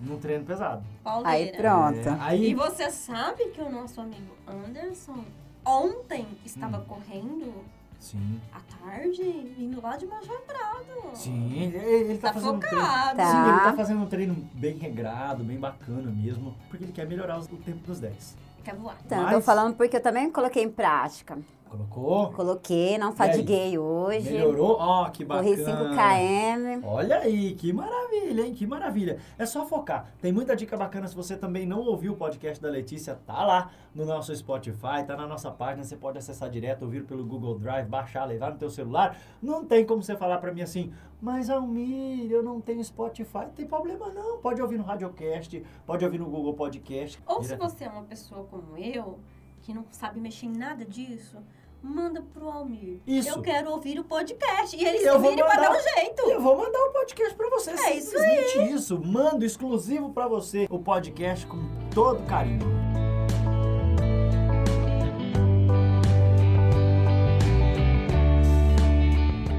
Num 0.00 0.18
treino 0.18 0.44
pesado. 0.44 0.82
pauleira. 1.04 1.30
Aí 1.30 1.52
pronto. 1.56 2.08
É, 2.08 2.16
aí, 2.20 2.50
E 2.50 2.54
você 2.54 2.90
sabe 2.90 3.46
que 3.50 3.60
o 3.60 3.70
nosso 3.70 4.00
amigo 4.00 4.34
Anderson 4.46 5.24
ontem 5.64 6.26
estava 6.44 6.78
Hum. 6.78 6.84
correndo 6.86 7.52
sim, 8.00 8.40
à 8.52 8.60
tarde, 8.84 9.22
vindo 9.56 9.80
lá 9.80 9.96
de 9.96 10.06
Major 10.06 10.40
Prado. 10.42 11.14
sim, 11.14 11.52
ele, 11.62 11.76
ele 11.76 12.18
tá, 12.18 12.28
Tá 12.28 12.34
fazendo 12.34 12.54
um 12.54 12.58
treino. 12.58 12.80
focado. 12.80 13.16
Tá. 13.16 13.26
Sim, 13.30 13.48
ele 13.50 13.60
tá 13.60 13.72
fazendo 13.76 14.02
um 14.02 14.06
treino 14.06 14.34
bem 14.54 14.76
regrado, 14.78 15.44
bem 15.44 15.58
bacana 15.60 16.10
mesmo, 16.10 16.56
porque 16.68 16.84
ele 16.84 16.92
quer 16.92 17.06
melhorar 17.06 17.38
o 17.38 17.46
tempo 17.58 17.86
dos 17.86 18.00
10. 18.00 18.36
Quer 18.64 18.74
voar. 18.74 18.96
Então, 19.06 19.22
Mas- 19.22 19.34
tô 19.34 19.40
falando 19.40 19.74
porque 19.76 19.96
eu 19.96 20.02
também 20.02 20.30
coloquei 20.30 20.62
em 20.64 20.70
prática. 20.70 21.38
Colocou? 21.70 22.32
Coloquei, 22.32 22.98
não 22.98 23.12
fadiguei 23.12 23.78
hoje. 23.78 24.32
Melhorou? 24.32 24.76
Ó, 24.80 25.08
que 25.08 25.24
bacana. 25.24 25.48
Corri 25.48 25.64
5 25.64 25.76
km. 25.76 26.84
Olha 26.84 27.18
aí, 27.20 27.54
que 27.54 27.72
maravilha, 27.72 28.44
hein? 28.44 28.52
Que 28.52 28.66
maravilha. 28.66 29.20
É 29.38 29.46
só 29.46 29.64
focar. 29.64 30.12
Tem 30.20 30.32
muita 30.32 30.56
dica 30.56 30.76
bacana. 30.76 31.06
Se 31.06 31.14
você 31.14 31.36
também 31.36 31.64
não 31.64 31.78
ouviu 31.78 32.14
o 32.14 32.16
podcast 32.16 32.60
da 32.60 32.68
Letícia, 32.68 33.14
tá 33.24 33.44
lá 33.46 33.70
no 33.94 34.04
nosso 34.04 34.34
Spotify, 34.34 35.04
tá 35.06 35.16
na 35.16 35.28
nossa 35.28 35.48
página. 35.48 35.84
Você 35.84 35.96
pode 35.96 36.18
acessar 36.18 36.50
direto, 36.50 36.82
ouvir 36.82 37.04
pelo 37.04 37.24
Google 37.24 37.56
Drive, 37.56 37.86
baixar, 37.86 38.24
levar 38.24 38.50
no 38.50 38.58
teu 38.58 38.68
celular. 38.68 39.16
Não 39.40 39.64
tem 39.64 39.86
como 39.86 40.02
você 40.02 40.16
falar 40.16 40.38
pra 40.38 40.52
mim 40.52 40.62
assim, 40.62 40.92
mas 41.22 41.48
Almir, 41.48 42.32
eu 42.32 42.42
não 42.42 42.60
tenho 42.60 42.82
Spotify. 42.82 43.42
Não 43.44 43.50
tem 43.50 43.66
problema 43.66 44.08
não. 44.08 44.38
Pode 44.38 44.60
ouvir 44.60 44.76
no 44.76 44.82
Radiocast, 44.82 45.62
pode 45.86 46.04
ouvir 46.04 46.18
no 46.18 46.26
Google 46.26 46.54
Podcast. 46.54 47.22
Ou 47.28 47.44
se 47.44 47.50
Direto. 47.54 47.60
você 47.60 47.84
é 47.84 47.88
uma 47.88 48.02
pessoa 48.02 48.44
como 48.50 48.76
eu, 48.76 49.20
que 49.62 49.72
não 49.72 49.84
sabe 49.92 50.18
mexer 50.18 50.46
em 50.46 50.56
nada 50.56 50.84
disso, 50.84 51.36
manda 51.82 52.22
pro 52.22 52.48
Almir. 52.48 53.00
Isso. 53.06 53.28
Eu 53.28 53.42
quero 53.42 53.70
ouvir 53.70 53.98
o 53.98 54.04
podcast. 54.04 54.76
E 54.76 54.84
ele 54.84 54.98
Eu 55.06 55.18
vou 55.20 55.30
vire 55.30 55.42
pra 55.42 55.54
mandar. 55.56 55.68
dar 55.72 55.78
um 55.78 55.82
jeito. 55.82 56.22
Eu 56.30 56.40
vou 56.40 56.56
mandar 56.56 56.78
o 56.78 56.90
podcast 56.92 57.34
pra 57.34 57.48
você. 57.50 57.70
É 57.70 57.94
isso 57.96 58.10
simplesmente 58.10 58.72
isso. 58.74 59.00
Mando 59.04 59.44
exclusivo 59.44 60.10
pra 60.10 60.28
você 60.28 60.66
o 60.70 60.78
podcast 60.78 61.46
com 61.46 61.58
todo 61.92 62.22
carinho. 62.26 62.68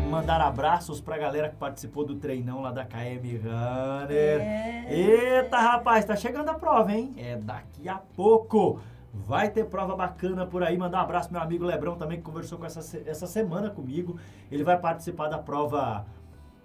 Mandar 0.09 0.41
abraços 0.41 0.99
pra 0.99 1.17
galera 1.17 1.49
que 1.49 1.55
participou 1.55 2.05
do 2.05 2.15
treinão 2.15 2.61
lá 2.61 2.71
da 2.71 2.83
KM 2.83 3.37
Runner. 3.37 4.41
É. 4.41 4.85
Eita, 4.89 5.57
rapaz, 5.57 6.03
tá 6.05 6.15
chegando 6.15 6.49
a 6.49 6.53
prova, 6.53 6.91
hein? 6.91 7.13
É 7.17 7.37
daqui 7.37 7.87
a 7.87 7.95
pouco. 8.15 8.79
Vai 9.13 9.49
ter 9.49 9.65
prova 9.65 9.95
bacana 9.95 10.45
por 10.45 10.63
aí. 10.63 10.77
Mandar 10.77 10.99
um 10.99 11.01
abraço 11.01 11.27
pro 11.29 11.37
meu 11.37 11.43
amigo 11.45 11.65
Lebrão 11.65 11.95
também, 11.97 12.17
que 12.17 12.23
conversou 12.23 12.57
com 12.57 12.65
essa, 12.65 12.79
essa 13.05 13.27
semana 13.27 13.69
comigo. 13.69 14.17
Ele 14.49 14.63
vai 14.63 14.77
participar 14.79 15.27
da 15.27 15.37
prova 15.37 16.05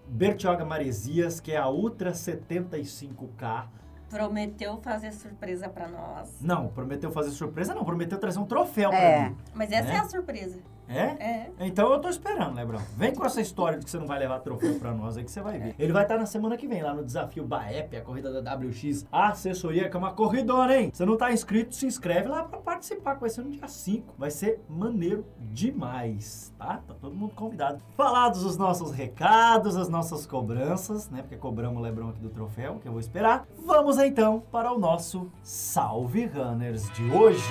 Bertioga 0.07 0.65
Maresias, 0.65 1.41
que 1.41 1.51
é 1.53 1.57
a 1.57 1.69
Ultra 1.69 2.13
75K. 2.13 3.67
Prometeu 4.09 4.79
fazer 4.81 5.13
surpresa 5.13 5.69
pra 5.69 5.89
nós. 5.89 6.41
Não, 6.41 6.69
prometeu 6.69 7.11
fazer 7.11 7.31
surpresa, 7.31 7.75
não. 7.75 7.85
Prometeu 7.85 8.19
trazer 8.19 8.39
um 8.39 8.47
troféu 8.47 8.91
pra 8.91 8.99
É. 8.99 9.29
mim. 9.31 9.37
Mas 9.53 9.73
essa 9.73 9.91
É? 9.93 9.97
é, 9.97 9.99
a 9.99 10.05
surpresa. 10.05 10.61
É? 10.89 11.03
É. 11.03 11.51
Então 11.61 11.93
eu 11.93 12.01
tô 12.01 12.09
esperando, 12.09 12.55
Lebrão. 12.55 12.81
Vem 12.97 13.15
com 13.15 13.25
essa 13.25 13.41
história 13.41 13.79
de 13.79 13.85
que 13.85 13.91
você 13.91 13.99
não 13.99 14.07
vai 14.07 14.19
levar 14.19 14.41
troféu 14.41 14.75
pra 14.79 14.93
nós 14.93 15.17
aí 15.17 15.25
que 15.25 15.31
você 15.31 15.41
vai 15.41 15.59
ver. 15.59 15.75
Ele 15.79 15.93
vai 15.93 16.03
estar 16.03 16.17
na 16.17 16.27
semana 16.27 16.57
que 16.57 16.67
vem 16.67 16.83
lá 16.83 16.95
no 16.95 17.05
desafio 17.05 17.45
Baep, 17.45 17.97
a 17.97 18.01
corrida 18.01 18.43
da 18.43 18.55
WX, 18.55 19.07
a 19.11 19.29
assessoria, 19.29 19.89
que 19.89 19.97
é 19.97 19.99
uma 19.99 20.13
corridora, 20.13 20.81
hein? 20.81 20.91
Você 20.93 21.05
não 21.05 21.17
tá 21.17 21.33
inscrito, 21.33 21.75
se 21.75 21.87
inscreve 21.87 22.29
lá 22.29 22.45
pra 22.45 22.59
participar, 22.59 23.15
que 23.15 23.21
vai 23.21 23.31
ser 23.31 23.43
no 23.43 23.51
dia 23.51 23.67
5. 23.67 24.15
Vai 24.19 24.31
ser 24.31 24.61
maneiro 24.69 25.25
demais, 25.39 26.53
tá? 26.59 26.81
Tá 26.87 26.95
todo 27.01 27.15
mundo 27.15 27.35
convidado. 27.35 27.83
Falados 27.97 28.45
os 28.45 28.57
nossos 28.57 28.93
recados, 28.93 29.77
as 29.77 29.89
nossas 29.89 30.27
cobranças, 30.27 31.11
né? 31.11 31.23
Porque 31.23 31.37
cobramos 31.37 31.79
o 31.79 31.81
Lebrão 31.83 32.11
aqui 32.11 32.21
do 32.21 32.31
troféu, 32.31 32.79
que 32.81 32.89
eu 32.89 32.93
vou 32.93 33.01
esperar. 33.01 33.47
Vamos 33.65 33.99
então 33.99 34.43
para 34.53 34.73
o 34.73 34.79
nosso 34.79 35.31
Salve 35.43 36.27
Runners 36.27 36.91
de 36.93 37.11
hoje. 37.11 37.43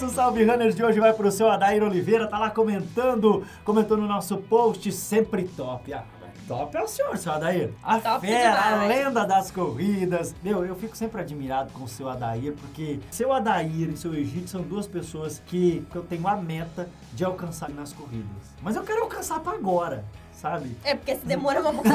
nosso 0.00 0.14
Salve 0.14 0.44
Runners 0.44 0.76
de 0.76 0.84
hoje 0.84 1.00
vai 1.00 1.12
pro 1.12 1.30
seu 1.30 1.50
Adair 1.50 1.82
Oliveira, 1.82 2.28
tá 2.28 2.38
lá 2.38 2.50
comentando, 2.50 3.44
comentou 3.64 3.96
no 3.96 4.06
nosso 4.06 4.36
post 4.36 4.92
sempre 4.92 5.42
top. 5.42 5.92
Ah, 5.92 6.04
top 6.46 6.76
é 6.76 6.82
o 6.82 6.86
senhor, 6.86 7.16
seu 7.18 7.32
Adair. 7.32 7.72
A 7.82 7.98
Top 7.98 8.24
fera, 8.24 8.60
a 8.60 8.70
demais. 8.72 8.88
lenda 8.88 9.26
das 9.26 9.50
corridas. 9.50 10.36
Meu, 10.40 10.64
eu 10.64 10.76
fico 10.76 10.96
sempre 10.96 11.20
admirado 11.20 11.72
com 11.72 11.82
o 11.82 11.88
seu 11.88 12.08
Adair, 12.08 12.54
porque 12.60 13.00
seu 13.10 13.32
Adair 13.32 13.90
e 13.90 13.96
seu 13.96 14.14
Egito 14.14 14.48
são 14.48 14.62
duas 14.62 14.86
pessoas 14.86 15.42
que, 15.46 15.84
que 15.90 15.96
eu 15.96 16.02
tenho 16.04 16.28
a 16.28 16.36
meta 16.36 16.88
de 17.12 17.24
alcançar 17.24 17.68
nas 17.70 17.92
corridas. 17.92 18.54
Mas 18.62 18.76
eu 18.76 18.84
quero 18.84 19.02
alcançar 19.02 19.40
pra 19.40 19.54
agora, 19.54 20.04
sabe? 20.38 20.76
É 20.84 20.94
porque 20.94 21.16
se 21.16 21.26
demora 21.26 21.60
uma. 21.60 21.72
Porque 21.82 21.94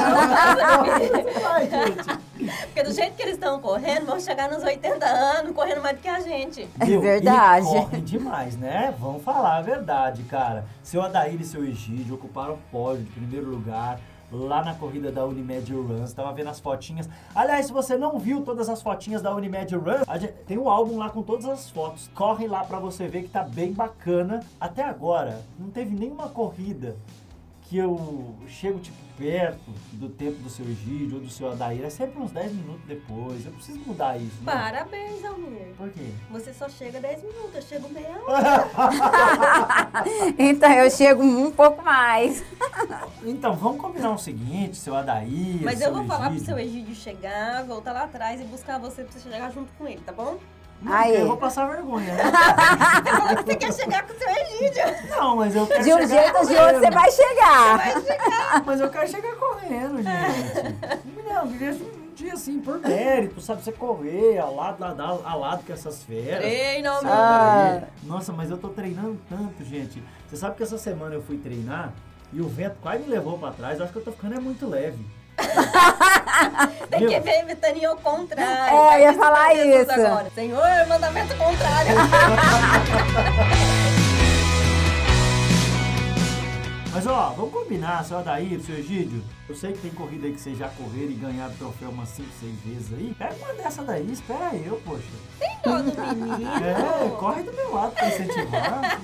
Ai, 1.44 1.68
gente. 1.70 2.84
do 2.84 2.92
jeito 2.92 3.16
que 3.16 3.22
eles 3.22 3.34
estão 3.34 3.60
correndo, 3.60 4.06
vão 4.06 4.20
chegar 4.20 4.50
nos 4.50 4.62
80 4.62 5.04
anos 5.06 5.54
correndo 5.54 5.82
mais 5.82 5.96
do 5.96 6.02
que 6.02 6.08
a 6.08 6.20
gente. 6.20 6.68
É 6.78 6.84
Meu, 6.84 7.00
verdade. 7.00 7.66
E 7.66 7.70
correm 7.70 8.04
demais, 8.04 8.56
né? 8.56 8.94
Vamos 8.98 9.22
falar 9.22 9.58
a 9.58 9.62
verdade, 9.62 10.22
cara. 10.24 10.66
Seu 10.82 11.02
Adair 11.02 11.40
e 11.40 11.44
seu 11.44 11.64
Egídio 11.64 12.14
ocuparam 12.14 12.54
o 12.54 12.58
pódio 12.70 13.04
de 13.04 13.10
primeiro 13.10 13.48
lugar 13.48 13.98
lá 14.30 14.64
na 14.64 14.74
corrida 14.74 15.10
da 15.10 15.24
Unimed 15.24 15.72
Runs. 15.72 16.12
Tava 16.12 16.32
vendo 16.32 16.50
as 16.50 16.60
fotinhas. 16.60 17.08
Aliás, 17.34 17.66
se 17.66 17.72
você 17.72 17.96
não 17.96 18.18
viu 18.18 18.42
todas 18.42 18.68
as 18.68 18.82
fotinhas 18.82 19.22
da 19.22 19.34
Unimed 19.34 19.74
Runs, 19.74 20.30
tem 20.46 20.58
um 20.58 20.68
álbum 20.68 20.98
lá 20.98 21.08
com 21.08 21.22
todas 21.22 21.46
as 21.46 21.70
fotos. 21.70 22.10
Corre 22.14 22.46
lá 22.46 22.64
pra 22.64 22.78
você 22.78 23.06
ver 23.06 23.22
que 23.22 23.28
tá 23.28 23.42
bem 23.42 23.72
bacana. 23.72 24.40
Até 24.60 24.82
agora, 24.82 25.40
não 25.58 25.70
teve 25.70 25.94
nenhuma 25.94 26.28
corrida 26.28 26.96
que 27.74 27.78
eu 27.78 28.36
chego, 28.46 28.78
tipo, 28.78 28.96
perto 29.18 29.68
do 29.94 30.08
tempo 30.08 30.40
do 30.40 30.48
seu 30.48 30.64
Egídio 30.64 31.16
ou 31.16 31.20
do 31.20 31.28
seu 31.28 31.50
Adair. 31.50 31.82
É 31.84 31.90
sempre 31.90 32.20
uns 32.22 32.30
10 32.30 32.52
minutos 32.52 32.84
depois. 32.86 33.44
Eu 33.44 33.50
preciso 33.50 33.80
mudar 33.80 34.16
isso. 34.16 34.36
né? 34.44 34.52
Parabéns, 34.52 35.24
Almir. 35.24 35.74
Por 35.76 35.90
quê? 35.90 36.06
Você 36.30 36.52
só 36.54 36.68
chega 36.68 37.00
10 37.00 37.22
minutos, 37.24 37.54
eu 37.56 37.62
chego 37.62 37.88
meia 37.88 38.16
hora. 38.24 38.70
Então 40.38 40.70
eu 40.70 40.88
chego 40.88 41.24
um 41.24 41.50
pouco 41.50 41.82
mais. 41.82 42.44
Então, 43.26 43.56
vamos 43.56 43.80
combinar 43.80 44.10
o 44.10 44.18
seguinte, 44.18 44.76
seu 44.76 44.94
Adair, 44.94 45.62
Mas 45.62 45.78
seu 45.78 45.88
eu 45.88 45.94
vou 45.94 46.04
falar 46.04 46.26
pro 46.26 46.34
Egídio. 46.36 46.44
seu 46.46 46.58
Egídio 46.58 46.94
chegar, 46.94 47.64
voltar 47.64 47.92
lá 47.92 48.04
atrás 48.04 48.38
e 48.40 48.44
buscar 48.44 48.78
você 48.78 49.02
pra 49.02 49.12
você 49.12 49.20
chegar 49.30 49.50
junto 49.50 49.72
com 49.78 49.88
ele, 49.88 50.00
tá 50.04 50.12
bom? 50.12 50.38
Não, 50.84 50.92
Aí. 50.92 51.18
Eu 51.18 51.26
vou 51.26 51.36
passar 51.38 51.66
vergonha, 51.66 52.12
né? 52.12 52.24
Você 53.02 53.10
falou 53.16 53.36
que 53.36 53.42
você 53.44 53.56
quer 53.56 53.72
chegar 53.72 54.06
com 54.06 54.12
o 54.12 54.18
seu 54.18 54.28
Egídio. 54.28 55.08
Não, 55.08 55.36
mas 55.36 55.56
eu 55.56 55.66
quero 55.66 55.82
De 55.82 55.94
um 55.94 55.96
chegar 55.96 56.22
jeito 56.22 56.36
ou 56.36 56.46
de 56.46 56.54
outro 56.56 56.80
você 56.80 56.90
vai 56.90 57.10
chegar. 57.10 58.62
Mas 58.66 58.80
eu 58.80 58.90
quero 58.90 59.08
chegar 59.08 59.34
correndo, 59.36 59.96
gente. 60.02 61.24
Não, 61.26 61.48
queria 61.48 61.70
um 61.70 62.14
dia 62.14 62.34
assim, 62.34 62.60
por 62.60 62.78
mérito, 62.78 63.40
sabe? 63.40 63.62
Você 63.62 63.72
correr 63.72 64.38
ao 64.38 64.54
lado, 64.54 64.80
lado, 64.80 65.02
ao 65.02 65.40
lado 65.40 65.64
com 65.66 65.72
essas 65.72 66.02
feras. 66.02 66.40
Treina, 66.40 66.90
Almir. 66.90 67.10
Ah. 67.10 67.82
Nossa, 68.02 68.32
mas 68.32 68.50
eu 68.50 68.58
tô 68.58 68.68
treinando 68.68 69.18
tanto, 69.28 69.64
gente. 69.64 70.02
Você 70.28 70.36
sabe 70.36 70.56
que 70.56 70.62
essa 70.62 70.78
semana 70.78 71.14
eu 71.14 71.22
fui 71.22 71.38
treinar 71.38 71.92
e 72.32 72.40
o 72.40 72.48
vento 72.48 72.76
quase 72.82 73.02
me 73.04 73.08
levou 73.08 73.38
pra 73.38 73.52
trás. 73.52 73.78
Eu 73.78 73.84
acho 73.84 73.92
que 73.92 73.98
eu 73.98 74.04
tô 74.04 74.12
ficando 74.12 74.34
é 74.34 74.40
muito 74.40 74.68
leve. 74.68 75.04
Tem 76.90 77.00
Meu, 77.00 77.10
que 77.10 77.20
ver 77.20 77.44
Ventania 77.44 77.88
ao 77.88 77.96
contrário. 77.96 78.92
É, 78.92 79.02
ia 79.02 79.12
falar 79.14 79.54
isso. 79.54 79.92
Agora. 79.92 80.30
Senhor, 80.34 80.86
mandamento 80.88 81.34
contrário. 81.36 81.94
Mas 86.94 87.08
ó, 87.08 87.30
vamos 87.30 87.52
combinar, 87.52 88.04
seu 88.04 88.18
Adair, 88.18 88.60
seu 88.60 88.76
Egídio. 88.76 89.20
Eu 89.48 89.56
sei 89.56 89.72
que 89.72 89.80
tem 89.80 89.90
corrida 89.90 90.28
aí 90.28 90.32
que 90.32 90.40
vocês 90.40 90.56
já 90.56 90.68
correram 90.68 91.10
e 91.10 91.14
ganharam 91.14 91.52
troféu 91.54 91.90
umas 91.90 92.08
5, 92.10 92.28
6 92.38 92.60
vezes 92.60 92.92
aí. 92.92 93.12
Pega 93.18 93.34
uma 93.34 93.52
dessa 93.54 93.82
daí, 93.82 94.12
espera 94.12 94.54
eu, 94.54 94.80
poxa. 94.84 95.02
Dó 95.64 95.78
do 95.78 96.14
menino. 96.14 96.64
É, 96.64 97.10
corre 97.18 97.42
do 97.42 97.52
meu 97.52 97.74
lado 97.74 97.90
pra 97.94 98.06
incentivar. 98.06 99.00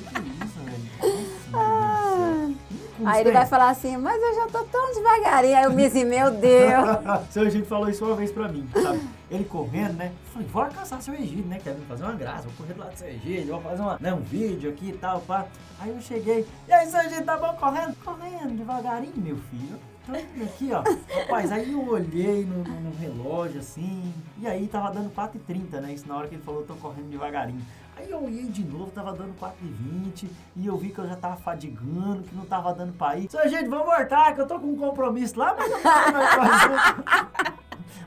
Aí 3.06 3.20
ele 3.20 3.32
vai 3.32 3.46
falar 3.46 3.70
assim, 3.70 3.96
mas 3.96 4.20
eu 4.22 4.34
já 4.34 4.46
tô 4.48 4.64
tão 4.64 4.94
devagarinho. 4.94 5.56
Aí 5.56 5.64
eu 5.64 5.72
me 5.72 5.82
disse, 5.84 6.04
meu 6.04 6.30
Deus. 6.30 6.98
seu 7.30 7.46
Egídio 7.46 7.66
falou 7.66 7.88
isso 7.88 8.04
uma 8.04 8.16
vez 8.16 8.30
pra 8.32 8.48
mim, 8.48 8.68
sabe? 8.82 9.00
Ele 9.30 9.44
correndo, 9.44 9.94
né? 9.94 10.12
Falei, 10.32 10.48
vou 10.48 10.62
alcançar 10.62 11.00
seu 11.02 11.14
Egídio, 11.14 11.46
né? 11.46 11.60
Quero 11.62 11.78
fazer 11.88 12.02
uma 12.04 12.14
graça, 12.14 12.42
vou 12.42 12.52
correr 12.58 12.74
do 12.74 12.80
lado 12.80 12.92
do 12.92 12.98
seu 12.98 13.08
Egídio, 13.08 13.52
vou 13.52 13.60
fazer 13.62 13.82
uma, 13.82 13.96
né, 14.00 14.12
um 14.12 14.20
vídeo 14.20 14.70
aqui 14.70 14.88
e 14.90 14.92
tal, 14.92 15.20
pá. 15.20 15.46
Aí 15.80 15.90
eu 15.90 16.00
cheguei, 16.00 16.46
e 16.68 16.72
aí, 16.72 16.86
seu 16.88 17.00
Egídio, 17.00 17.24
tá 17.24 17.36
bom 17.36 17.52
correndo? 17.54 17.94
Correndo 18.04 18.56
devagarinho, 18.56 19.12
meu 19.16 19.36
filho. 19.50 19.78
Então, 20.02 20.20
aqui, 20.44 20.70
ó. 20.72 20.82
Rapaz, 21.20 21.52
aí 21.52 21.72
eu 21.72 21.86
olhei 21.88 22.44
no, 22.44 22.64
no- 22.64 22.80
no 22.80 22.96
relógio, 22.98 23.60
assim, 23.60 24.12
e 24.38 24.46
aí 24.46 24.66
tava 24.66 24.90
dando 24.90 25.10
4h30, 25.14 25.80
né? 25.80 25.92
Isso 25.92 26.08
na 26.08 26.16
hora 26.16 26.26
que 26.26 26.34
ele 26.34 26.42
falou, 26.42 26.62
tô 26.64 26.74
correndo 26.74 27.08
devagarinho. 27.10 27.60
Aí 28.00 28.10
eu 28.10 28.24
olhei 28.24 28.44
de 28.44 28.64
novo, 28.64 28.90
tava 28.92 29.12
dando 29.12 29.34
4h20, 29.38 30.26
e 30.56 30.66
eu 30.66 30.74
vi 30.78 30.88
que 30.88 30.98
eu 30.98 31.06
já 31.06 31.16
tava 31.16 31.36
fadigando, 31.36 32.22
que 32.22 32.34
não 32.34 32.46
tava 32.46 32.72
dando 32.72 32.94
pra 32.94 33.18
ir. 33.18 33.30
Só, 33.30 33.46
gente, 33.46 33.68
vamos 33.68 33.84
voltar, 33.84 34.34
que 34.34 34.40
eu 34.40 34.46
tô 34.46 34.58
com 34.58 34.68
um 34.68 34.76
compromisso 34.76 35.38
lá, 35.38 35.54
mas 35.56 35.70
não 35.70 35.82
tá, 35.82 36.96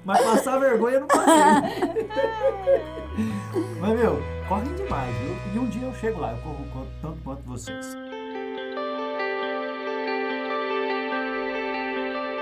mas 0.04 0.26
passar 0.26 0.58
vergonha 0.60 0.96
eu 0.96 1.02
não 1.02 1.08
passei. 1.08 2.10
Mas, 3.80 4.00
meu, 4.00 4.20
correm 4.48 4.74
demais, 4.74 5.16
viu? 5.18 5.36
E 5.54 5.60
um 5.60 5.68
dia 5.68 5.86
eu 5.86 5.94
chego 5.94 6.20
lá, 6.20 6.32
eu 6.32 6.38
corro 6.40 6.88
tanto 7.00 7.20
quanto 7.24 7.44
vocês. 7.44 7.96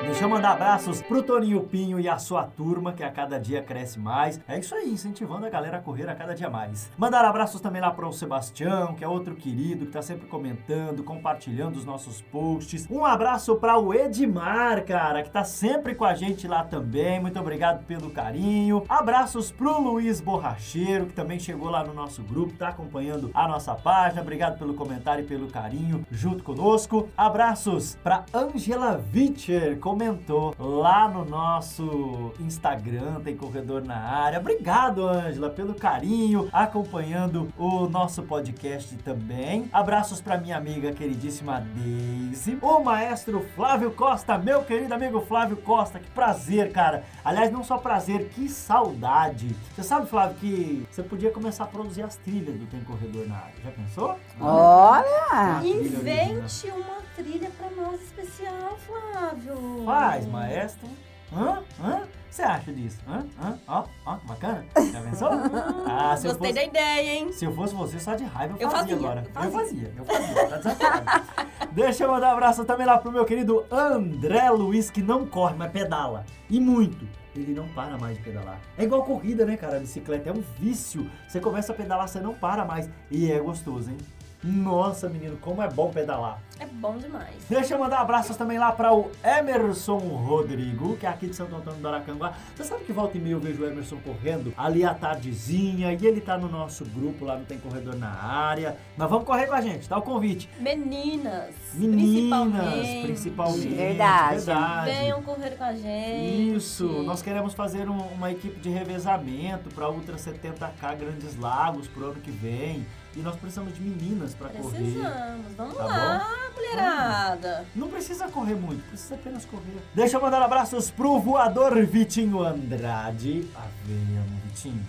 Deixa 0.04 0.26
eu 0.26 0.30
mandar 0.30 0.52
abraços 0.52 1.02
pro 1.02 1.22
Toninho 1.22 1.62
Pinho 1.62 2.00
e 2.00 2.10
a 2.10 2.18
sua 2.18 2.44
turma, 2.44 2.92
que 2.92 3.04
a 3.04 3.12
cada 3.12 3.40
dia 3.40 3.62
cresce 3.62 4.00
mais. 4.00 4.42
É 4.48 4.58
isso 4.58 4.74
aí, 4.74 4.90
incentivando 4.90 5.46
a 5.46 5.50
galera 5.50 5.78
a 5.78 5.82
correr 5.82 6.10
a 6.10 6.16
cada 6.16 6.34
dia 6.34 6.50
mais. 6.50 6.92
Mandar 6.98 7.24
abraços 7.24 7.62
também 7.62 7.82
lá 7.82 7.92
pro 7.92 8.12
Sebastião, 8.12 8.96
que 8.96 9.04
é 9.04 9.08
outro 9.08 9.36
querido, 9.36 9.86
que 9.86 9.92
tá 9.92 10.02
sempre 10.02 10.28
comentando, 10.28 11.04
compartilhando 11.04 11.76
os 11.76 11.86
nossos 11.86 12.22
posts. 12.22 12.88
Um 12.90 13.06
abraço 13.06 13.56
para 13.56 13.78
o 13.78 13.94
Edmar, 13.94 14.84
cara, 14.86 15.22
que 15.22 15.30
tá 15.30 15.44
sempre 15.44 15.94
com 15.94 16.04
a 16.04 16.16
gente 16.16 16.48
lá 16.48 16.64
também. 16.64 17.20
Muito 17.20 17.40
obrigado 17.40 17.86
pelo 17.86 18.10
carinho. 18.10 18.84
Abraços 18.90 19.52
pro 19.52 19.80
Luiz 19.80 20.20
Borracheiro, 20.20 21.06
que 21.06 21.14
também 21.14 21.40
chegou 21.40 21.70
lá 21.70 21.84
no 21.84 21.94
nosso 21.94 22.24
grupo, 22.24 22.54
tá 22.54 22.70
acompanhando 22.70 23.30
a 23.34 23.48
nossa 23.48 23.76
página. 23.76 24.22
Obrigado 24.22 24.58
pelo 24.58 24.74
comentário 24.74 25.24
e 25.24 25.28
pelo 25.28 25.48
carinho 25.48 26.06
junto 26.12 26.44
conosco. 26.44 27.08
Abraços 27.16 27.98
pra 28.04 28.26
Angela 28.34 29.00
Witcher, 29.14 29.80
comentou 29.92 30.56
lá 30.58 31.10
no 31.10 31.26
nosso 31.26 32.32
Instagram, 32.40 33.20
tem 33.26 33.36
corredor 33.36 33.84
na 33.84 33.98
área. 33.98 34.40
Obrigado, 34.40 35.06
Angela, 35.06 35.50
pelo 35.50 35.76
carinho, 35.76 36.48
acompanhando 36.54 37.50
o 37.58 37.90
nosso 37.90 38.24
podcast 38.24 38.96
também. 39.00 39.70
Abraços 39.74 40.22
pra 40.22 40.38
minha 40.38 40.56
amiga 40.56 40.94
queridíssima 40.94 41.60
Daisy, 41.76 42.58
o 42.62 42.80
maestro 42.80 43.46
Flávio 43.54 43.92
Costa, 43.92 44.38
meu 44.38 44.64
querido 44.64 44.94
amigo 44.94 45.20
Flávio 45.20 45.58
Costa, 45.58 46.00
que 46.00 46.10
prazer, 46.12 46.72
cara. 46.72 47.04
Aliás, 47.26 47.52
não 47.52 47.62
só 47.62 47.78
prazer, 47.78 48.30
que 48.30 48.48
saudade. 48.48 49.54
Você 49.76 49.84
sabe, 49.84 50.08
Flávio, 50.08 50.38
que 50.38 50.88
você 50.90 51.04
podia 51.04 51.32
começar 51.32 51.66
a 51.66 51.68
produzir 51.68 52.04
as 52.04 52.16
trilhas 52.16 52.56
do 52.56 52.66
Tem 52.68 52.80
Corredor 52.80 53.28
na 53.28 53.36
área. 53.36 53.56
Já 53.62 53.72
pensou? 53.72 54.18
Olha! 54.40 55.62
Invente 55.66 56.68
uma 56.68 57.02
trilha 57.24 57.52
pra 57.58 57.70
nós 57.72 58.02
especial, 58.02 58.78
Flávio. 58.86 59.84
Faz, 59.86 60.26
maestro. 60.28 60.88
Hã? 61.34 61.62
Hã? 61.82 62.02
Você 62.30 62.42
acha 62.44 62.72
disso? 62.74 62.98
Hã? 63.08 63.26
Hã? 63.42 63.58
Ó, 63.68 63.86
ó, 64.06 64.18
bacana. 64.26 64.66
Já 64.92 65.02
pensou? 65.02 65.30
Ah, 65.88 66.16
se 66.18 66.28
eu 66.28 66.32
Gostei 66.32 66.54
fosse... 66.54 66.54
da 66.54 66.64
ideia, 66.64 67.14
hein? 67.14 67.32
Se 67.32 67.46
eu 67.46 67.54
fosse 67.54 67.74
você, 67.76 68.00
só 68.00 68.16
de 68.16 68.24
raiva 68.24 68.56
eu 68.58 68.62
Eu 68.68 68.70
fazia, 68.72 68.96
fazia, 68.96 69.10
agora. 69.10 69.24
eu 69.36 69.44
Eu 69.44 69.52
fazia. 69.52 69.60
fazia, 69.60 69.94
eu 69.98 70.06
fazia. 70.06 70.48
Tá 70.48 70.58
desafiado. 70.58 71.06
Deixa 71.72 72.04
eu 72.04 72.12
mandar 72.12 72.30
um 72.30 72.32
abraço 72.34 72.66
também 72.66 72.86
lá 72.86 72.98
pro 72.98 73.12
meu 73.12 73.24
querido 73.26 73.66
André 73.72 74.50
Luiz, 74.50 74.90
que 74.90 75.02
não 75.02 75.26
corre, 75.26 75.56
mas 75.56 75.72
pedala. 75.72 76.26
E 76.50 76.60
muito. 76.60 77.08
Ele 77.34 77.54
não 77.54 77.68
para 77.70 77.98
mais 77.98 78.18
de 78.18 78.24
pedalar. 78.24 78.60
É 78.78 78.84
igual 78.84 79.04
corrida, 79.04 79.46
né, 79.46 79.56
cara? 79.56 79.78
A 79.78 79.80
bicicleta 79.80 80.30
é 80.30 80.34
um 80.34 80.44
vício. 80.60 81.10
Você 81.30 81.40
começa 81.40 81.72
a 81.72 81.76
pedalar, 81.76 82.08
você 82.10 82.20
não 82.20 82.34
para 82.34 82.66
mais. 82.66 82.90
E 83.10 83.32
é 83.32 83.40
gostoso, 83.40 83.90
hein? 83.90 83.98
Nossa, 84.44 85.08
menino, 85.08 85.38
como 85.38 85.62
é 85.62 85.70
bom 85.70 85.92
pedalar. 85.92 86.40
É 86.60 86.66
bom 86.66 86.98
demais. 86.98 87.36
Deixa 87.50 87.74
eu 87.74 87.80
mandar 87.80 88.00
abraços 88.02 88.36
também 88.38 88.58
lá 88.60 88.72
para 88.72 88.94
o 88.94 89.12
Emerson 89.24 89.98
Rodrigo, 89.98 90.96
que 90.98 91.06
é 91.08 91.10
aqui 91.10 91.28
de 91.28 91.36
Santo 91.36 91.56
Antônio 91.56 91.80
do 91.80 91.88
Aracanguá. 91.88 92.34
Você 92.56 92.64
sabe 92.64 92.84
que 92.84 92.94
volta 92.94 93.18
e 93.18 93.22
meia 93.22 93.34
eu 93.34 93.40
vejo 93.40 93.64
o 93.64 93.66
Emerson 93.68 93.98
correndo 93.98 94.54
ali 94.58 94.84
à 94.86 94.94
tardezinha 94.94 95.92
e 95.94 96.06
ele 96.06 96.22
tá 96.22 96.38
no 96.38 96.48
nosso 96.48 96.86
grupo 96.86 97.26
lá, 97.26 97.36
não 97.36 97.46
tem 97.46 97.58
corredor 97.60 97.96
na 97.96 98.10
área. 98.12 98.78
Mas 98.96 99.10
vamos 99.10 99.26
correr 99.26 99.48
com 99.48 99.56
a 99.56 99.62
gente, 99.62 99.90
tá 99.90 99.98
o 99.98 100.02
convite. 100.04 100.50
Meninas, 100.60 101.50
Meninas, 101.74 102.02
principalmente. 102.04 103.02
principalmente. 103.04 103.68
Verdade. 103.70 104.36
verdade. 104.36 104.92
Venham 104.92 105.22
correr 105.24 105.52
com 105.58 105.64
a 105.64 105.74
gente. 105.74 106.56
Isso, 106.56 106.86
nós 107.04 107.22
queremos 107.24 107.54
fazer 107.56 107.90
um- 107.90 108.06
uma 108.14 108.32
equipe 108.32 108.60
de 108.60 108.70
revezamento 108.70 109.70
para 109.74 109.90
Ultra 109.90 110.18
70K 110.18 110.94
Grandes 110.96 111.36
Lagos 111.40 111.88
pro 111.88 112.06
ano 112.12 112.22
que 112.22 112.32
vem. 112.32 112.86
E 113.16 113.20
nós 113.20 113.36
precisamos 113.36 113.74
de 113.74 113.82
meninas 113.82 114.34
para 114.34 114.50
correr. 114.50 114.78
Precisamos. 114.78 115.54
Vamos 115.58 115.76
Tá 115.76 115.86
lá, 115.86 116.28
mulherada. 116.56 117.66
Não 117.76 117.90
precisa 117.90 118.28
correr 118.30 118.56
muito, 118.56 118.82
precisa 118.88 119.16
apenas 119.16 119.44
correr. 119.46 119.78
Deixa 119.94 120.18
eu 120.18 120.22
mandar 120.22 120.42
abraços 120.42 120.90
pro 120.90 121.20
voador 121.20 121.86
Vitinho 121.86 122.42
Andrade. 122.42 123.48
A 123.56 123.66
ver, 123.86 124.24
Vitinho. 124.46 124.86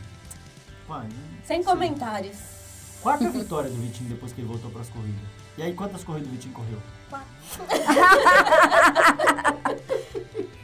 Pai, 0.87 1.05
né? 1.05 1.11
Sem 1.45 1.62
Sim. 1.62 1.69
comentários. 1.69 2.37
Quarta 3.02 3.26
vitória 3.31 3.69
do 3.69 3.76
Vitinho 3.76 4.11
depois 4.11 4.33
que 4.33 4.40
ele 4.40 4.49
voltou 4.49 4.70
pras 4.70 4.88
corridas. 4.88 5.20
E 5.59 5.62
aí, 5.62 5.75
quantas 5.75 6.05
corridas 6.05 6.29
o 6.29 6.33
Vitinho 6.33 6.55
correu? 6.55 6.79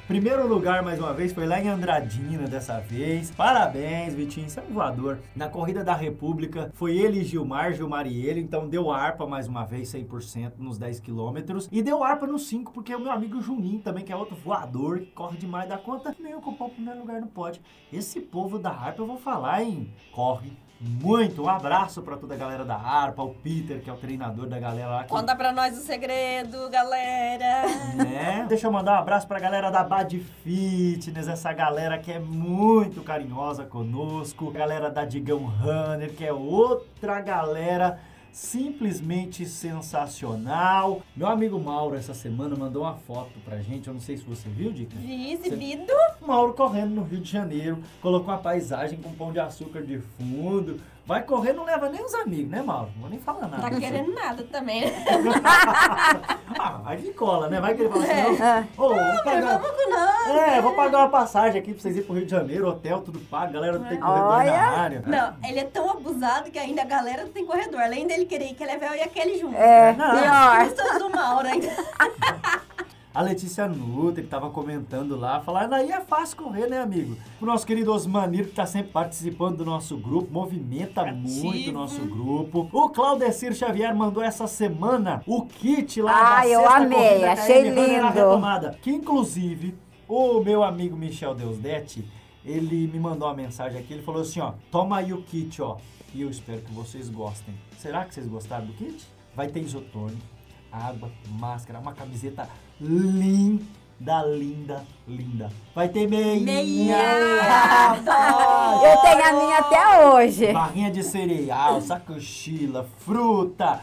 Primeiro 0.09 0.49
lugar, 0.49 0.83
mais 0.83 0.99
uma 0.99 1.13
vez, 1.13 1.35
foi 1.35 1.47
lá 1.47 1.61
em 1.61 1.69
Andradina 1.69 2.49
dessa 2.49 2.81
vez. 2.81 3.31
Parabéns, 3.31 4.15
Vitinho, 4.15 4.49
você 4.49 4.59
é 4.59 4.63
um 4.63 4.73
voador. 4.73 5.19
Na 5.37 5.51
Corrida 5.51 5.85
da 5.85 5.93
República, 5.93 6.71
foi 6.73 6.97
ele 6.97 7.21
e 7.21 7.25
Gilmar, 7.25 7.75
Gilmar 7.75 8.07
e 8.07 8.25
ele. 8.25 8.41
Então 8.41 8.67
deu 8.67 8.91
arpa 8.91 9.27
mais 9.27 9.47
uma 9.47 9.67
vez, 9.67 9.93
100% 9.93 10.53
nos 10.57 10.79
10 10.79 11.01
quilômetros. 11.01 11.69
E 11.71 11.83
deu 11.83 12.03
arpa 12.03 12.27
nos 12.27 12.49
5, 12.49 12.73
porque 12.73 12.95
o 12.95 12.99
meu 12.99 13.13
amigo 13.13 13.39
Juninho 13.43 13.81
também, 13.81 14.03
que 14.03 14.11
é 14.11 14.17
outro 14.17 14.35
voador, 14.35 15.01
que 15.01 15.11
corre 15.11 15.37
demais 15.37 15.69
da 15.69 15.77
conta, 15.77 16.17
nem 16.19 16.35
ocupou 16.35 16.69
o 16.69 16.71
primeiro 16.71 17.01
lugar 17.01 17.21
no 17.21 17.27
pódio. 17.27 17.61
Esse 17.93 18.19
povo 18.19 18.59
da 18.59 18.71
harpa, 18.71 19.03
eu 19.03 19.07
vou 19.07 19.19
falar, 19.19 19.63
hein? 19.63 19.93
Corre 20.11 20.53
muito. 20.81 21.43
Um 21.43 21.49
abraço 21.49 22.03
pra 22.03 22.17
toda 22.17 22.35
a 22.35 22.37
galera 22.37 22.65
da 22.65 22.77
harpa, 22.77 23.23
o 23.23 23.35
Peter, 23.35 23.81
que 23.81 23.91
é 23.91 23.93
o 23.93 23.97
treinador 23.97 24.47
da 24.47 24.59
galera 24.59 24.89
lá. 24.89 25.03
que- 25.05 25.11
Conta 25.11 25.35
pra 25.35 25.53
nós 25.53 25.77
o 25.77 25.81
segredo, 25.81 26.69
galera. 26.71 27.63
né? 27.97 28.47
Deixa 28.49 28.67
eu 28.67 28.73
mandar 28.73 28.93
um 28.93 28.99
abraço 28.99 29.27
pra 29.27 29.39
galera 29.41 29.71
da 29.71 29.83
Bad 29.83 30.19
Fitness, 30.45 31.29
essa 31.29 31.53
galera 31.53 31.99
que 31.99 32.13
é 32.13 32.19
muito 32.19 33.03
carinhosa 33.03 33.65
conosco, 33.65 34.51
galera 34.51 34.91
da 34.91 35.05
Digão 35.05 35.45
Runner, 35.45 36.13
que 36.15 36.25
é 36.25 36.33
outra 36.33 37.21
galera 37.21 37.99
simplesmente 38.33 39.45
sensacional. 39.47 41.03
Meu 41.17 41.27
amigo 41.27 41.59
Mauro 41.59 41.97
essa 41.97 42.15
semana 42.15 42.57
mandou 42.57 42.83
uma 42.83 42.95
foto 42.95 43.39
pra 43.45 43.61
gente, 43.61 43.89
eu 43.89 43.95
não 43.95 44.01
sei 44.01 44.17
se 44.17 44.25
você 44.25 44.49
viu, 44.49 44.73
Dica. 44.73 44.97
Vi 44.97 45.33
exibido. 45.33 45.93
Mauro 46.21 46.55
correndo 46.55 46.95
no 46.95 47.03
Rio 47.03 47.21
de 47.21 47.31
Janeiro, 47.31 47.83
colocou 48.01 48.29
uma 48.29 48.39
paisagem 48.39 49.01
com 49.01 49.13
pão 49.13 49.33
de 49.33 49.41
açúcar 49.41 49.83
de 49.83 49.99
fundo. 49.99 50.81
Vai 51.09 51.23
correr, 51.23 51.55
não 51.55 51.65
leva 51.65 51.89
nem 51.89 52.05
os 52.05 52.13
amigos, 52.15 52.51
né, 52.51 52.61
Mauro? 52.61 52.91
Não 52.95 53.01
vou 53.01 53.09
nem 53.09 53.19
falar 53.19 53.49
nada. 53.49 53.63
Tá 53.63 53.71
querendo 53.71 54.13
nada 54.13 54.43
também, 54.53 54.83
né? 54.83 54.93
Ah, 56.61 56.81
vai 56.83 56.97
que 56.97 57.13
cola, 57.13 57.49
né? 57.49 57.61
Vai 57.61 57.75
que 57.75 57.83
ele 57.83 57.89
fala 57.89 58.05
assim, 58.05 58.13
É. 58.13 58.67
não. 58.77 58.85
Ô, 58.85 58.89
vou 58.95 59.23
pagar. 59.25 59.59
Vamos 59.59 59.71
com 59.85 59.91
nós. 59.91 60.27
É, 60.29 60.61
vou 60.61 60.75
pagar 60.75 60.99
uma 60.99 61.09
passagem 61.09 61.61
aqui 61.61 61.73
pra 61.73 61.81
vocês 61.81 61.95
irem 61.95 62.07
pro 62.07 62.17
Rio 62.17 62.25
de 62.27 62.31
Janeiro, 62.31 62.69
hotel, 62.69 63.01
tudo 63.01 63.19
pago, 63.21 63.53
galera 63.55 63.79
não 63.79 63.87
tem 63.87 63.99
corredor 64.01 64.29
Olha. 64.33 64.51
na 64.53 64.69
área. 64.79 65.03
Não, 65.07 65.37
ele 65.49 65.61
é 65.61 65.65
tão 65.65 65.89
abusado 65.91 66.51
que 66.51 66.59
ainda 66.59 66.83
a 66.83 66.85
galera 66.85 67.23
não 67.25 67.33
tem 67.33 67.47
corredor. 67.47 67.81
Além 67.81 68.07
dele 68.07 68.27
querer 68.27 68.53
que 68.55 68.65
leve 68.65 68.85
eu 68.85 68.95
e 68.95 69.01
aquele 69.01 69.39
junto. 69.39 69.57
É, 69.57 69.93
Não. 69.95 70.11
pior. 70.19 70.65
Gostando 70.65 70.99
do 70.99 71.11
Mauro 71.11 71.47
ainda. 71.49 71.69
A 73.19 73.23
Letícia 73.23 73.67
Nutri 73.67 74.23
tava 74.23 74.49
comentando 74.49 75.17
lá, 75.17 75.41
falando, 75.41 75.73
aí 75.73 75.91
é 75.91 76.01
fácil 76.01 76.37
correr, 76.37 76.69
né, 76.69 76.81
amigo? 76.81 77.17
O 77.43 77.45
nosso 77.47 77.67
querido 77.67 77.93
Osmanir, 77.93 78.45
que 78.47 78.53
tá 78.55 78.65
sempre 78.65 78.93
participando 78.93 79.57
do 79.57 79.65
nosso 79.65 79.97
grupo, 79.97 80.33
movimenta 80.33 81.05
muito 81.13 81.71
o 81.71 81.73
nosso 81.73 82.01
grupo. 82.07 82.69
O 82.73 82.89
Claudecir 82.91 83.53
Xavier 83.57 83.93
mandou 83.93 84.23
essa 84.23 84.47
semana 84.47 85.21
o 85.27 85.45
kit 85.45 86.01
lá 86.01 86.13
da 86.13 86.39
Ah, 86.39 86.47
eu 86.47 86.61
sexta 86.61 86.77
amei, 86.77 86.97
corrida 87.09 87.33
achei 87.33 87.63
KM 87.65 87.75
lindo. 87.75 88.07
retomada. 88.07 88.79
Que 88.81 88.93
inclusive, 88.93 89.75
o 90.07 90.39
meu 90.41 90.63
amigo 90.63 90.97
Michel 90.97 91.35
Deusdete, 91.35 92.09
ele 92.45 92.87
me 92.87 93.01
mandou 93.01 93.27
uma 93.27 93.35
mensagem 93.35 93.81
aqui, 93.81 93.95
ele 93.95 94.03
falou 94.05 94.23
assim, 94.23 94.39
ó, 94.39 94.53
toma 94.71 94.99
aí 94.99 95.13
o 95.13 95.23
kit, 95.23 95.61
ó, 95.61 95.77
e 96.15 96.23
eu 96.23 96.31
espero 96.31 96.61
que 96.61 96.73
vocês 96.73 97.11
gostem. 97.11 97.53
Será 97.79 98.05
que 98.05 98.15
vocês 98.15 98.29
gostaram 98.29 98.67
do 98.67 98.75
kit? 98.75 99.05
Vai 99.35 99.49
ter 99.49 99.59
isotônico, 99.59 100.23
água, 100.71 101.11
máscara, 101.31 101.79
uma 101.79 101.93
camiseta 101.93 102.49
linda, 102.81 104.23
linda, 104.23 104.85
linda. 105.07 105.51
Vai 105.75 105.89
ter. 105.89 106.09
Meia. 106.09 106.97
rapaz! 107.43 108.83
Eu 108.83 108.97
tenho 109.01 109.25
a 109.25 109.33
minha 109.33 109.59
até 109.59 110.07
hoje. 110.07 110.53
Barrinha 110.53 110.91
de 110.91 111.03
cereal, 111.03 111.81
sacochila, 111.81 112.89
fruta. 112.99 113.81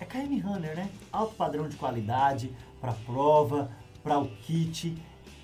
É 0.00 0.04
KM 0.04 0.40
Runner, 0.40 0.74
né? 0.76 0.90
Alto 1.12 1.34
padrão 1.34 1.68
de 1.68 1.76
qualidade 1.76 2.50
para 2.80 2.92
prova, 3.06 3.70
para 4.02 4.18
o 4.18 4.28
kit. 4.28 4.96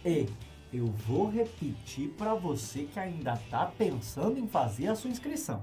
E 0.05 0.27
eu 0.72 0.87
vou 1.07 1.31
repetir 1.31 2.09
para 2.11 2.35
você 2.35 2.88
que 2.92 2.98
ainda 2.98 3.38
tá 3.51 3.70
pensando 3.79 4.38
em 4.38 4.48
fazer 4.48 4.88
a 4.88 4.96
sua 4.96 5.11
inscrição. 5.11 5.62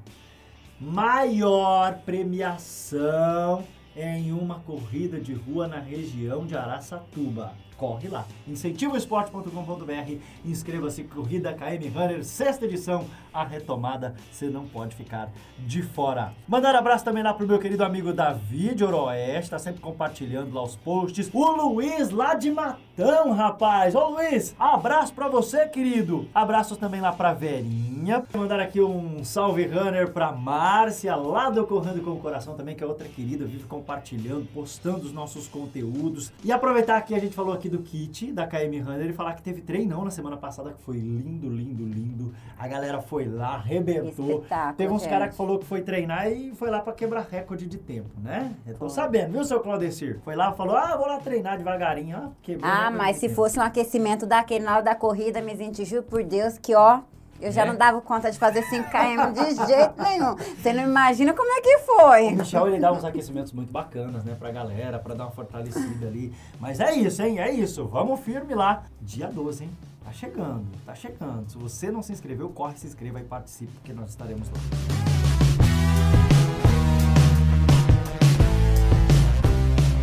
Maior 0.79 1.99
premiação 2.05 3.63
em 3.95 4.31
uma 4.31 4.59
corrida 4.59 5.19
de 5.19 5.33
rua 5.33 5.67
na 5.67 5.79
região 5.79 6.45
de 6.45 6.55
Araçatuba. 6.55 7.53
Corre 7.77 8.07
lá. 8.07 8.25
incentivoesporte.com.br, 8.47 10.15
inscreva-se 10.43 11.03
Corrida 11.03 11.53
KM 11.53 11.89
Runner, 11.89 12.23
sexta 12.23 12.65
edição, 12.65 13.05
a 13.33 13.43
retomada, 13.43 14.15
você 14.31 14.47
não 14.47 14.65
pode 14.65 14.95
ficar 14.95 15.29
de 15.59 15.81
fora. 15.81 16.33
Mandar 16.47 16.75
abraço 16.75 17.03
também 17.03 17.23
lá 17.23 17.33
pro 17.33 17.47
meu 17.47 17.59
querido 17.59 17.83
amigo 17.83 18.13
Davi 18.13 18.73
de 18.73 18.83
Oroeste, 18.83 19.51
tá 19.51 19.59
sempre 19.59 19.81
compartilhando 19.81 20.53
lá 20.53 20.63
os 20.63 20.75
posts. 20.75 21.29
O 21.33 21.51
Luiz 21.51 22.09
lá 22.09 22.33
de 22.33 22.49
Matão, 22.51 23.31
rapaz. 23.31 23.95
Ô 23.95 24.09
Luiz, 24.09 24.55
abraço 24.57 25.13
pra 25.13 25.27
você, 25.27 25.67
querido. 25.67 26.27
Abraços 26.33 26.77
também 26.77 27.01
lá 27.01 27.11
pra 27.11 27.33
Verinha. 27.33 28.23
Mandar 28.33 28.59
aqui 28.59 28.81
um 28.81 29.23
salve 29.23 29.65
runner 29.65 30.11
pra 30.11 30.31
Márcia, 30.31 31.15
lá 31.15 31.49
do 31.49 31.65
Correndo 31.65 32.01
com 32.01 32.11
o 32.11 32.19
Coração 32.19 32.55
também, 32.55 32.75
que 32.75 32.83
é 32.83 32.87
outra 32.87 33.07
querida, 33.07 33.45
vive 33.45 33.65
compartilhando, 33.65 34.47
postando 34.53 35.05
os 35.05 35.11
nossos 35.11 35.47
conteúdos. 35.47 36.31
E 36.43 36.51
aproveitar 36.51 37.01
que 37.01 37.13
a 37.13 37.19
gente 37.19 37.35
falou 37.35 37.53
aqui 37.53 37.64
do 37.69 37.79
kit 37.79 38.31
da 38.31 38.47
KM 38.47 38.79
Runner 38.81 39.09
e 39.09 39.13
falar 39.13 39.33
que 39.33 39.41
teve 39.41 39.61
treinão 39.61 40.03
na 40.03 40.11
semana 40.11 40.37
passada, 40.37 40.71
que 40.73 40.81
foi 40.81 40.97
lindo, 40.97 41.49
lindo, 41.49 41.83
lindo. 41.83 42.33
A 42.57 42.67
galera 42.67 43.01
foi 43.01 43.25
lá, 43.25 43.55
arrebentou. 43.55 44.39
Espetáculo, 44.39 44.75
Teve 44.75 44.93
uns 44.93 45.05
caras 45.05 45.29
que 45.29 45.35
falou 45.35 45.59
que 45.59 45.65
foi 45.65 45.81
treinar 45.81 46.31
e 46.31 46.53
foi 46.55 46.69
lá 46.69 46.79
pra 46.79 46.93
quebrar 46.93 47.27
recorde 47.29 47.65
de 47.65 47.77
tempo, 47.77 48.09
né? 48.21 48.53
Eu 48.65 48.75
tô 48.77 48.89
sabendo, 48.89 49.33
viu, 49.33 49.43
seu 49.43 49.59
Claudecir? 49.59 50.19
Foi 50.23 50.35
lá, 50.35 50.51
falou, 50.53 50.75
ah, 50.75 50.95
vou 50.95 51.07
lá 51.07 51.19
treinar 51.19 51.57
devagarinho, 51.57 52.17
ó, 52.17 52.29
quebrou 52.41 52.69
Ah, 52.69 52.75
recorde 52.83 52.97
mas 52.97 53.17
se 53.17 53.29
fosse 53.29 53.59
um 53.59 53.61
aquecimento 53.63 54.25
daquele 54.25 54.63
na 54.63 54.75
hora 54.75 54.83
da 54.83 54.95
corrida, 54.95 55.41
me 55.41 55.55
gente, 55.55 55.83
juro 55.85 56.03
por 56.03 56.23
Deus 56.23 56.57
que, 56.57 56.75
ó, 56.75 57.01
eu 57.41 57.51
já 57.51 57.63
É? 57.63 57.65
não 57.65 57.75
dava 57.75 58.01
conta 58.01 58.31
de 58.31 58.37
fazer 58.39 58.63
5 58.63 58.89
km 58.89 59.33
de 59.33 59.55
jeito 59.67 60.01
nenhum. 60.01 60.35
Você 60.35 60.73
não 60.73 60.83
imagina 60.83 61.33
como 61.33 61.51
é 61.51 61.61
que 61.61 61.77
foi. 61.79 62.27
O 62.27 62.37
Michel, 62.37 62.67
ele 62.67 62.79
dá 62.79 62.91
uns 62.91 63.03
aquecimentos 63.03 63.51
muito 63.51 63.71
bacanas, 63.71 64.23
né, 64.23 64.35
pra 64.37 64.51
galera, 64.51 64.99
pra 64.99 65.13
dar 65.13 65.25
uma 65.25 65.31
fortalecida 65.31 66.07
ali. 66.07 66.33
Mas 66.59 66.79
é 66.79 66.93
isso, 66.93 67.21
hein, 67.21 67.39
é 67.39 67.51
isso. 67.51 67.85
Vamos 67.85 68.19
firme 68.21 68.53
lá. 68.53 68.83
Dia 69.01 69.27
12, 69.27 69.63
hein? 69.65 69.69
Tá 70.03 70.11
chegando, 70.11 70.65
tá 70.85 70.93
chegando. 70.93 71.49
Se 71.49 71.57
você 71.57 71.89
não 71.91 72.01
se 72.03 72.11
inscreveu, 72.11 72.49
corre, 72.49 72.77
se 72.77 72.85
inscreva 72.85 73.19
e 73.19 73.23
participe, 73.23 73.71
porque 73.73 73.91
nós 73.91 74.09
estaremos 74.11 74.47
lá. 74.49 74.57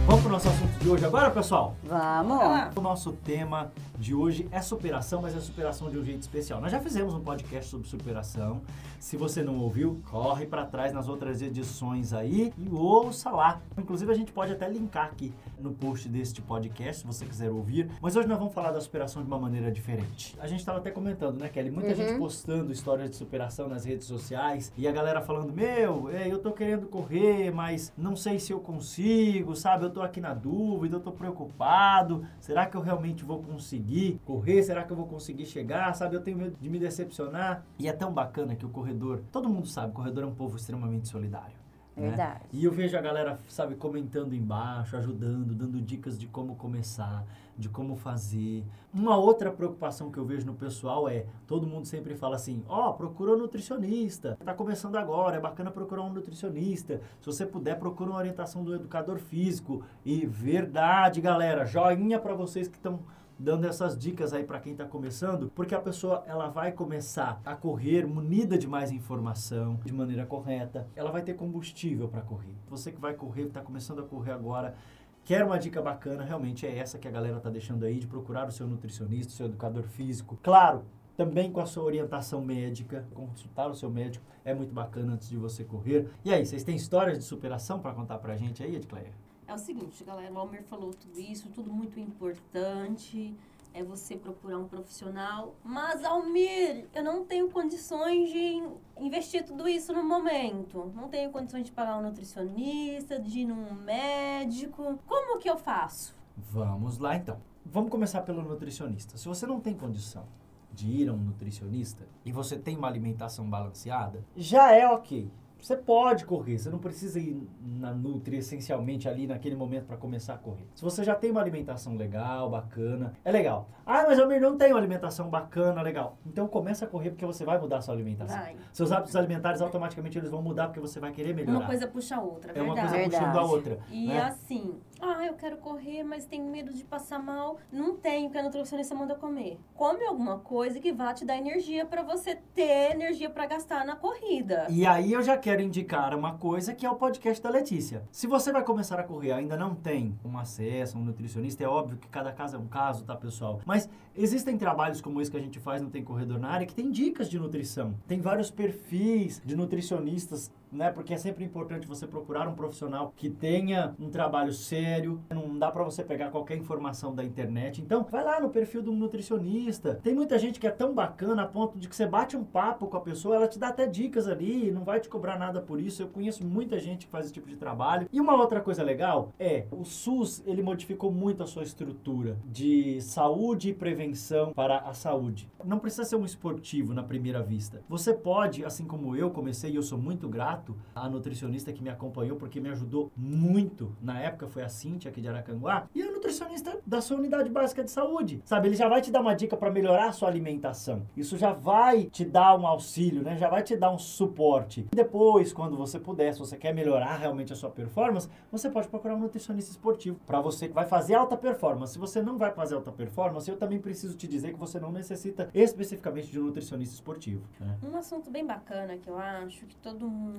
Vamos 0.07 0.23
pro 0.23 0.33
nosso 0.33 0.49
assunto 0.49 0.72
de 0.83 0.88
hoje 0.90 1.05
agora, 1.05 1.31
pessoal? 1.31 1.77
Vamos. 1.85 2.40
Ah, 2.40 2.71
O 2.75 2.81
nosso 2.81 3.12
tema 3.12 3.71
de 3.97 4.14
hoje 4.14 4.49
é 4.51 4.61
superação, 4.61 5.23
mas 5.23 5.37
é 5.37 5.40
superação 5.40 5.88
de 5.88 5.97
um 5.97 6.05
jeito 6.05 6.21
especial. 6.23 6.61
Nós 6.61 6.73
já 6.73 6.81
fizemos 6.81 7.14
um 7.14 7.21
podcast 7.21 7.71
sobre 7.71 7.87
superação. 7.88 8.61
Se 8.99 9.16
você 9.16 9.42
não 9.42 9.59
ouviu, 9.59 10.01
corre 10.11 10.45
para 10.45 10.66
trás 10.66 10.92
nas 10.92 11.09
outras 11.09 11.40
edições 11.40 12.12
aí 12.12 12.53
e 12.59 12.68
ouça 12.73 13.31
lá. 13.31 13.61
Inclusive 13.79 14.11
a 14.11 14.14
gente 14.14 14.33
pode 14.33 14.51
até 14.53 14.68
linkar 14.68 15.07
aqui 15.07 15.33
no 15.62 15.72
post 15.72 16.09
deste 16.09 16.42
podcast, 16.42 17.01
se 17.01 17.07
você 17.07 17.25
quiser 17.25 17.51
ouvir. 17.51 17.88
Mas 18.01 18.16
hoje 18.16 18.29
nós 18.29 18.38
vamos 18.38 18.53
falar 18.53 18.72
da 18.72 18.81
superação 18.81 19.22
de 19.22 19.29
uma 19.29 19.38
maneira 19.38 19.70
diferente. 19.70 20.37
A 20.40 20.46
gente 20.46 20.61
estava 20.61 20.79
até 20.79 20.90
comentando, 20.90 21.38
né, 21.38 21.48
Kelly? 21.48 21.70
Muita 21.70 21.94
gente 21.94 22.18
postando 22.18 22.72
histórias 22.72 23.11
de 23.11 23.16
superação 23.16 23.68
nas 23.68 23.85
redes 23.85 24.07
sociais 24.07 24.72
e 24.77 24.87
a 24.88 24.92
galera 24.92 25.22
falando: 25.22 25.53
Meu, 25.53 26.11
é, 26.11 26.31
eu 26.31 26.38
tô 26.38 26.53
querendo 26.53 26.87
correr, 26.87 27.51
mas 27.53 27.92
não 27.96 28.16
sei 28.16 28.38
se 28.38 28.53
eu 28.53 28.61
consigo, 28.61 29.55
sabe? 29.55 29.85
Eu 29.85 29.90
tô 29.90 30.03
aqui 30.03 30.20
na 30.20 30.35
dúvida, 30.35 30.96
eu 30.96 31.01
tô 31.01 31.12
preocupado. 31.12 32.25
Será 32.40 32.66
que 32.66 32.77
eu 32.77 32.81
realmente 32.81 33.25
vou 33.25 33.42
conseguir 33.42 34.20
correr? 34.25 34.62
Será 34.62 34.85
que 34.85 34.92
eu 34.92 34.96
vou 34.96 35.07
conseguir 35.07 35.46
chegar? 35.46 35.94
Sabe? 35.94 36.16
Eu 36.16 36.20
tenho 36.20 36.37
medo 36.37 36.57
de 36.61 36.68
me 36.68 36.79
decepcionar. 36.79 37.64
E 37.79 37.88
é 37.88 37.92
tão 37.92 38.12
bacana 38.12 38.57
que 38.57 38.66
o 38.66 38.68
corredor, 38.68 39.22
todo 39.31 39.48
mundo 39.48 39.66
sabe, 39.66 39.92
o 39.92 39.94
corredor 39.94 40.25
é 40.25 40.27
um 40.27 40.35
povo 40.35 40.57
extremamente 40.57 41.09
solidário. 41.09 41.62
Né? 41.97 42.09
Verdade. 42.09 42.45
E 42.53 42.65
eu 42.65 42.73
vejo 42.73 42.97
a 42.97 43.01
galera, 43.01 43.39
sabe, 43.49 43.75
comentando 43.75 44.35
embaixo, 44.35 44.97
ajudando, 44.97 45.55
dando 45.55 45.81
dicas 45.81 46.19
de 46.19 46.27
como 46.27 46.57
começar, 46.57 47.25
de 47.57 47.69
como 47.69 47.97
fazer. 47.97 48.65
Uma 48.93 49.17
outra 49.17 49.51
preocupação 49.51 50.11
que 50.11 50.19
eu 50.19 50.25
vejo 50.25 50.47
no 50.47 50.55
pessoal 50.55 51.09
é, 51.09 51.27
todo 51.47 51.67
mundo 51.67 51.87
sempre 51.87 52.15
fala 52.15 52.37
assim, 52.37 52.65
ó, 52.69 52.93
procura 52.93 53.33
um 53.33 53.37
nutricionista. 53.37 54.39
Tá 54.45 54.55
começando 54.55 54.97
agora, 54.97 55.37
é 55.37 55.41
bacana 55.41 55.71
procurar 55.71 56.03
um 56.03 56.13
nutricionista. 56.13 57.01
Se 57.21 57.27
você 57.27 57.45
puder, 57.45 57.79
procura 57.79 58.11
uma 58.11 58.19
orientação 58.19 58.65
do 58.65 58.75
educador 58.75 59.19
físico. 59.19 59.85
E 60.05 60.27
verdade, 60.27 61.21
galera, 61.21 61.65
joinha 61.65 62.19
para 62.19 62.35
vocês 62.35 62.69
que 62.69 62.77
estão 62.77 63.01
dando 63.43 63.67
essas 63.67 63.99
dicas 63.99 64.33
aí 64.33 64.45
para 64.45 64.61
quem 64.61 64.73
está 64.73 64.85
começando, 64.85 65.51
porque 65.53 65.75
a 65.75 65.81
pessoa 65.81 66.23
ela 66.29 66.47
vai 66.47 66.71
começar 66.71 67.41
a 67.45 67.57
correr 67.57 68.07
munida 68.07 68.57
de 68.57 68.69
mais 68.69 68.93
informação, 68.93 69.81
de 69.85 69.93
maneira 69.93 70.25
correta, 70.25 70.87
ela 70.95 71.11
vai 71.11 71.23
ter 71.23 71.35
combustível 71.35 72.09
para 72.09 72.21
correr. 72.21 72.55
Você 72.71 72.93
que 72.93 73.01
vai 73.01 73.15
correr, 73.15 73.43
está 73.43 73.61
começando 73.61 73.99
a 73.99 74.05
correr 74.05 74.31
agora, 74.31 74.77
quer 75.25 75.45
uma 75.45 75.59
dica 75.59 75.83
bacana, 75.83 76.23
realmente 76.23 76.65
é 76.65 76.79
essa 76.79 77.01
que 77.01 77.09
a 77.09 77.11
galera 77.11 77.41
tá 77.41 77.51
deixando 77.51 77.85
aí 77.85 77.99
de 77.99 78.07
procurar 78.07 78.47
o 78.47 78.53
seu 78.53 78.69
nutricionista, 78.69 79.33
o 79.33 79.37
seu 79.37 79.47
educador 79.47 79.83
físico. 79.83 80.39
Claro, 80.41 80.85
também 81.17 81.51
com 81.51 81.61
a 81.61 81.67
sua 81.67 81.83
orientação 81.83 82.41
médica, 82.41 83.05
consultar 83.13 83.69
o 83.69 83.75
seu 83.75 83.91
médico 83.91 84.25
é 84.45 84.55
muito 84.55 84.73
bacana 84.73 85.15
antes 85.15 85.29
de 85.29 85.37
você 85.37 85.65
correr. 85.65 86.09
E 86.25 86.33
aí, 86.33 86.47
vocês 86.47 86.63
têm 86.63 86.77
histórias 86.77 87.19
de 87.19 87.25
superação 87.25 87.81
para 87.81 87.93
contar 87.93 88.19
pra 88.19 88.37
gente 88.37 88.63
aí, 88.63 88.77
Edcleia? 88.77 89.13
É 89.53 89.55
o 89.55 89.59
seguinte, 89.59 90.03
galera, 90.03 90.33
o 90.33 90.38
Almir 90.38 90.62
falou 90.62 90.95
tudo 90.95 91.21
isso, 91.21 91.51
tudo 91.51 91.71
muito 91.71 92.01
importante. 92.01 93.37
É 93.75 93.83
você 93.85 94.17
procurar 94.17 94.57
um 94.57 94.67
profissional. 94.67 95.55
Mas, 95.62 96.03
Almir, 96.07 96.87
eu 96.95 97.05
não 97.05 97.23
tenho 97.27 97.51
condições 97.51 98.31
de 98.31 98.38
in- 98.38 98.73
investir 98.99 99.45
tudo 99.45 99.69
isso 99.69 99.93
no 99.93 100.03
momento. 100.03 100.91
Não 100.97 101.07
tenho 101.07 101.31
condições 101.31 101.67
de 101.67 101.73
pagar 101.73 101.99
um 101.99 102.03
nutricionista, 102.03 103.21
de 103.21 103.41
ir 103.41 103.45
num 103.45 103.75
médico. 103.75 104.99
Como 105.07 105.38
que 105.38 105.51
eu 105.51 105.59
faço? 105.59 106.17
Vamos 106.35 106.97
lá 106.97 107.15
então. 107.15 107.37
Vamos 107.67 107.91
começar 107.91 108.23
pelo 108.23 108.41
nutricionista. 108.43 109.19
Se 109.19 109.29
você 109.29 109.47
não 109.47 109.61
tem 109.61 109.75
condição 109.75 110.25
de 110.73 110.87
ir 110.91 111.11
a 111.11 111.12
um 111.12 111.19
nutricionista 111.19 112.09
e 112.25 112.33
você 112.33 112.59
tem 112.59 112.75
uma 112.79 112.88
alimentação 112.88 113.51
balanceada, 113.51 114.25
já 114.35 114.73
é 114.73 114.87
ok. 114.88 115.31
Você 115.62 115.77
pode 115.77 116.25
correr, 116.25 116.59
você 116.59 116.68
não 116.68 116.81
precisa 116.81 117.20
ir 117.20 117.40
na 117.64 117.94
Nutri 117.94 118.38
essencialmente 118.38 119.09
ali 119.09 119.29
naquele 119.29 119.55
momento 119.55 119.87
para 119.87 119.96
começar 119.96 120.35
a 120.35 120.37
correr. 120.37 120.66
Se 120.75 120.83
você 120.83 121.05
já 121.05 121.14
tem 121.14 121.31
uma 121.31 121.40
alimentação 121.40 121.94
legal, 121.96 122.51
bacana, 122.51 123.12
é 123.25 123.31
legal. 123.31 123.68
Ah, 123.87 124.05
mas 124.09 124.18
Almir 124.18 124.40
não 124.40 124.57
tem 124.59 124.72
uma 124.72 124.81
alimentação 124.81 125.31
bacana, 125.31 125.81
legal. 125.81 126.18
Então 126.27 126.48
começa 126.48 126.85
a 126.85 126.88
correr 126.88 127.11
porque 127.11 127.25
você 127.25 127.44
vai 127.44 127.61
mudar 127.61 127.77
a 127.77 127.81
sua 127.81 127.94
alimentação. 127.94 128.37
Vai. 128.37 128.57
Seus 128.72 128.90
hábitos 128.90 129.14
alimentares 129.14 129.61
automaticamente 129.61 130.18
eles 130.18 130.31
vão 130.31 130.42
mudar 130.42 130.66
porque 130.66 130.81
você 130.81 130.98
vai 130.98 131.12
querer 131.12 131.33
melhorar. 131.33 131.59
Uma 131.59 131.66
coisa 131.66 131.87
puxa 131.87 132.16
a 132.16 132.20
outra, 132.20 132.53
é 132.53 132.61
uma 132.61 132.75
verdade. 132.75 132.94
coisa 132.94 133.11
puxando 133.11 133.22
a 133.22 133.33
Verdade. 133.33 133.53
outra. 133.55 133.79
E 133.88 134.09
né? 134.09 134.20
assim, 134.20 134.75
ah, 135.03 135.27
eu 135.27 135.35
quero 135.35 135.57
correr, 135.57 136.05
mas 136.05 136.25
tenho 136.25 136.45
medo 136.45 136.73
de 136.73 136.85
passar 136.85 137.19
mal. 137.19 137.59
Não 137.73 137.97
tenho, 137.97 138.27
porque 138.27 138.38
a 138.38 138.43
nutricionista 138.45 138.95
manda 138.95 139.17
comer. 139.17 139.59
Come 139.75 140.05
alguma 140.07 140.38
coisa 140.38 140.79
que 140.79 140.93
vá 140.93 141.12
te 141.12 141.25
dar 141.25 141.37
energia 141.37 141.85
pra 141.85 142.05
você 142.05 142.37
ter 142.55 142.93
energia 142.93 143.29
pra 143.29 143.47
gastar 143.47 143.85
na 143.85 143.97
corrida. 143.97 144.67
E 144.71 144.87
aí 144.87 145.12
eu 145.12 145.21
já 145.21 145.37
quero 145.37 145.61
indicar 145.61 146.15
uma 146.15 146.38
coisa 146.38 146.73
que 146.73 146.87
é 146.87 146.91
o 146.91 146.95
podcast 146.95 147.43
da 147.43 147.51
Letícia. 147.51 148.05
Se 148.12 148.29
você 148.29 148.53
vai 148.53 148.62
começar 148.62 149.01
a 149.01 149.03
correr 149.03 149.33
ainda 149.33 149.57
não 149.57 149.75
tem 149.75 150.17
um 150.25 150.38
acesso, 150.38 150.97
um 150.97 151.05
nutricionista, 151.05 151.65
é 151.65 151.69
óbvio 151.69 151.99
que 151.99 152.09
cada 152.09 152.33
caso 152.33 152.55
é 152.57 152.59
um 152.61 152.69
caso, 152.69 153.05
tá, 153.05 153.17
pessoal? 153.17 153.61
Mas 153.67 153.91
existem 154.15 154.57
trabalhos 154.57 155.01
como 155.01 155.21
esse 155.21 155.31
que 155.31 155.37
a 155.37 155.41
gente 155.41 155.59
faz 155.59 155.83
no 155.83 155.91
Tem 155.91 156.05
Corredor 156.05 156.38
na 156.38 156.49
área 156.49 156.67
que 156.67 156.75
tem 156.75 156.91
dicas 156.91 157.29
de 157.29 157.41
nutrição. 157.41 157.95
Tem 158.07 158.21
vários 158.21 158.53
perfis 158.53 159.43
de 159.45 159.57
nutricionistas 159.57 160.53
né? 160.73 160.91
Porque 160.91 161.15
é 161.15 161.17
sempre 161.17 161.45
importante 161.45 161.87
você 161.87 162.07
procurar 162.07 162.49
um 162.49 162.55
profissional 162.55 163.13
que 163.17 163.29
tenha 163.29 163.95
um 163.99 164.11
trabalho 164.11 164.53
sério. 164.53 165.21
Não 165.31 165.59
dá 165.59 165.71
para 165.71 165.85
você 165.85 166.03
pegar 166.03 166.31
qualquer 166.31 166.57
informação 166.57 167.15
da 167.15 167.25
internet. 167.25 167.81
Então, 167.81 168.07
vai 168.11 168.25
lá 168.25 168.41
no 168.41 168.51
perfil 168.51 168.83
um 168.91 168.97
nutricionista. 168.97 170.01
Tem 170.03 170.15
muita 170.15 170.39
gente 170.39 170.59
que 170.59 170.67
é 170.67 170.71
tão 170.71 170.95
bacana 170.95 171.43
a 171.43 171.47
ponto 171.47 171.79
de 171.79 171.89
que 171.89 171.95
você 171.95 172.07
bate 172.07 172.37
um 172.37 172.45
papo 172.45 172.87
com 172.87 172.97
a 172.97 173.01
pessoa, 173.01 173.37
ela 173.37 173.49
te 173.49 173.59
dá 173.59 173.69
até 173.69 173.87
dicas 173.87 174.27
ali, 174.27 174.71
não 174.71 174.85
vai 174.85 175.01
te 175.01 175.09
cobrar 175.09 175.39
nada 175.39 175.61
por 175.61 175.81
isso. 175.81 176.03
Eu 176.03 176.09
conheço 176.09 176.45
muita 176.45 176.79
gente 176.79 177.07
que 177.07 177.13
faz 177.13 177.27
esse 177.27 177.35
tipo 177.35 177.49
de 177.49 177.57
trabalho. 177.57 178.09
E 178.13 178.21
uma 178.21 178.35
outra 178.35 178.61
coisa 178.61 178.83
legal 178.83 179.33
é, 179.39 179.67
o 179.71 179.85
SUS, 179.85 180.43
ele 180.47 180.63
modificou 180.63 181.13
muito 181.13 181.43
a 181.43 181.47
sua 181.47 181.63
estrutura 181.63 182.39
de 182.45 183.01
saúde 183.01 183.71
e 183.71 183.75
prevenção 183.75 184.53
para 184.53 184.79
a 184.79 184.95
saúde. 184.95 185.51
Não 185.65 185.79
precisa 185.79 186.05
ser 186.05 186.17
um 186.17 186.25
esportivo 186.25 186.95
na 186.95 187.03
primeira 187.03 187.43
vista. 187.43 187.83
Você 187.89 188.13
pode, 188.13 188.65
assim 188.65 188.87
como 188.87 189.17
eu 189.17 189.31
comecei, 189.31 189.73
e 189.73 189.77
eu 189.77 189.83
sou 189.83 189.99
muito 189.99 190.29
grato 190.29 190.62
à 190.94 191.09
nutricionista 191.09 191.72
que 191.72 191.83
me 191.83 191.90
acompanhou, 191.90 192.37
porque 192.37 192.61
me 192.61 192.68
ajudou 192.68 193.11
muito. 193.16 193.94
Na 194.01 194.20
época 194.20 194.46
foi 194.46 194.62
a 194.62 194.68
Cintia 194.68 195.11
aqui 195.11 195.20
de 195.20 195.29
Aracanguá, 195.29 195.88
e 195.94 196.03
a 196.03 196.11
nutricionista 196.11 196.79
da 196.87 197.01
sua 197.01 197.16
unidade 197.16 197.51
básica 197.51 197.83
de 197.83 197.90
saúde. 197.90 198.40
Sabe, 198.44 198.68
ele 198.68 198.77
já 198.77 198.88
vai 198.88 199.01
te 199.01 199.11
dar 199.11 199.20
uma 199.20 199.35
dica 199.35 199.57
para 199.57 199.70
melhorar 199.70 200.09
a 200.09 200.12
sua 200.12 200.29
alimentação. 200.29 201.03
Isso 201.16 201.37
já 201.37 201.53
vai 201.53 202.05
te 202.05 202.25
dar 202.25 202.57
um 202.59 202.66
auxílio, 202.66 203.22
né? 203.22 203.37
Já 203.37 203.48
vai 203.48 203.62
te 203.62 203.77
dar 203.77 203.90
um 203.90 203.98
suporte. 203.98 204.87
Depois, 204.94 205.53
quando 205.53 205.77
você 205.77 205.98
puder, 205.98 206.33
se 206.33 206.38
você 206.38 206.57
quer 206.57 206.72
melhorar 206.75 207.16
realmente 207.16 207.53
a 207.53 207.57
sua 207.57 207.70
performance, 207.70 208.29
você 208.51 208.70
pode 208.70 208.88
procurar 208.88 209.14
um 209.14 209.20
nutricionista 209.20 209.70
esportivo 209.70 210.18
para 210.27 210.40
você 210.40 210.68
que 210.68 210.75
vai 210.75 210.87
fazer 210.87 211.14
alta 211.14 211.37
performance. 211.37 211.92
Se 211.92 211.98
você 211.98 212.22
não 212.22 212.37
vai 212.38 212.53
fazer 212.53 212.75
alta 212.75 212.92
performance, 212.92 213.51
eu 213.51 213.57
também 213.57 213.81
preciso 213.81 214.16
te 214.16 214.27
dizer 214.27 214.53
que 214.53 214.59
você 214.59 214.79
não 214.79 214.92
necessita 214.92 215.48
especificamente 215.55 216.31
de 216.31 216.38
um 216.38 216.44
nutricionista 216.44 216.94
esportivo. 216.94 217.42
né? 217.61 217.79
Um 217.83 217.96
assunto 217.96 218.31
bem 218.31 218.46
bacana 218.46 218.96
que 218.96 219.09
eu 219.09 219.18
acho 219.18 219.66
que 219.66 219.77
todo 219.77 220.09
mundo 220.09 220.38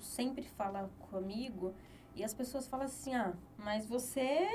sempre 0.00 0.42
fala 0.44 0.90
comigo 1.10 1.72
e 2.14 2.22
as 2.24 2.34
pessoas 2.34 2.66
falam 2.66 2.86
assim: 2.86 3.14
ah, 3.14 3.32
mas 3.58 3.86
você 3.86 4.46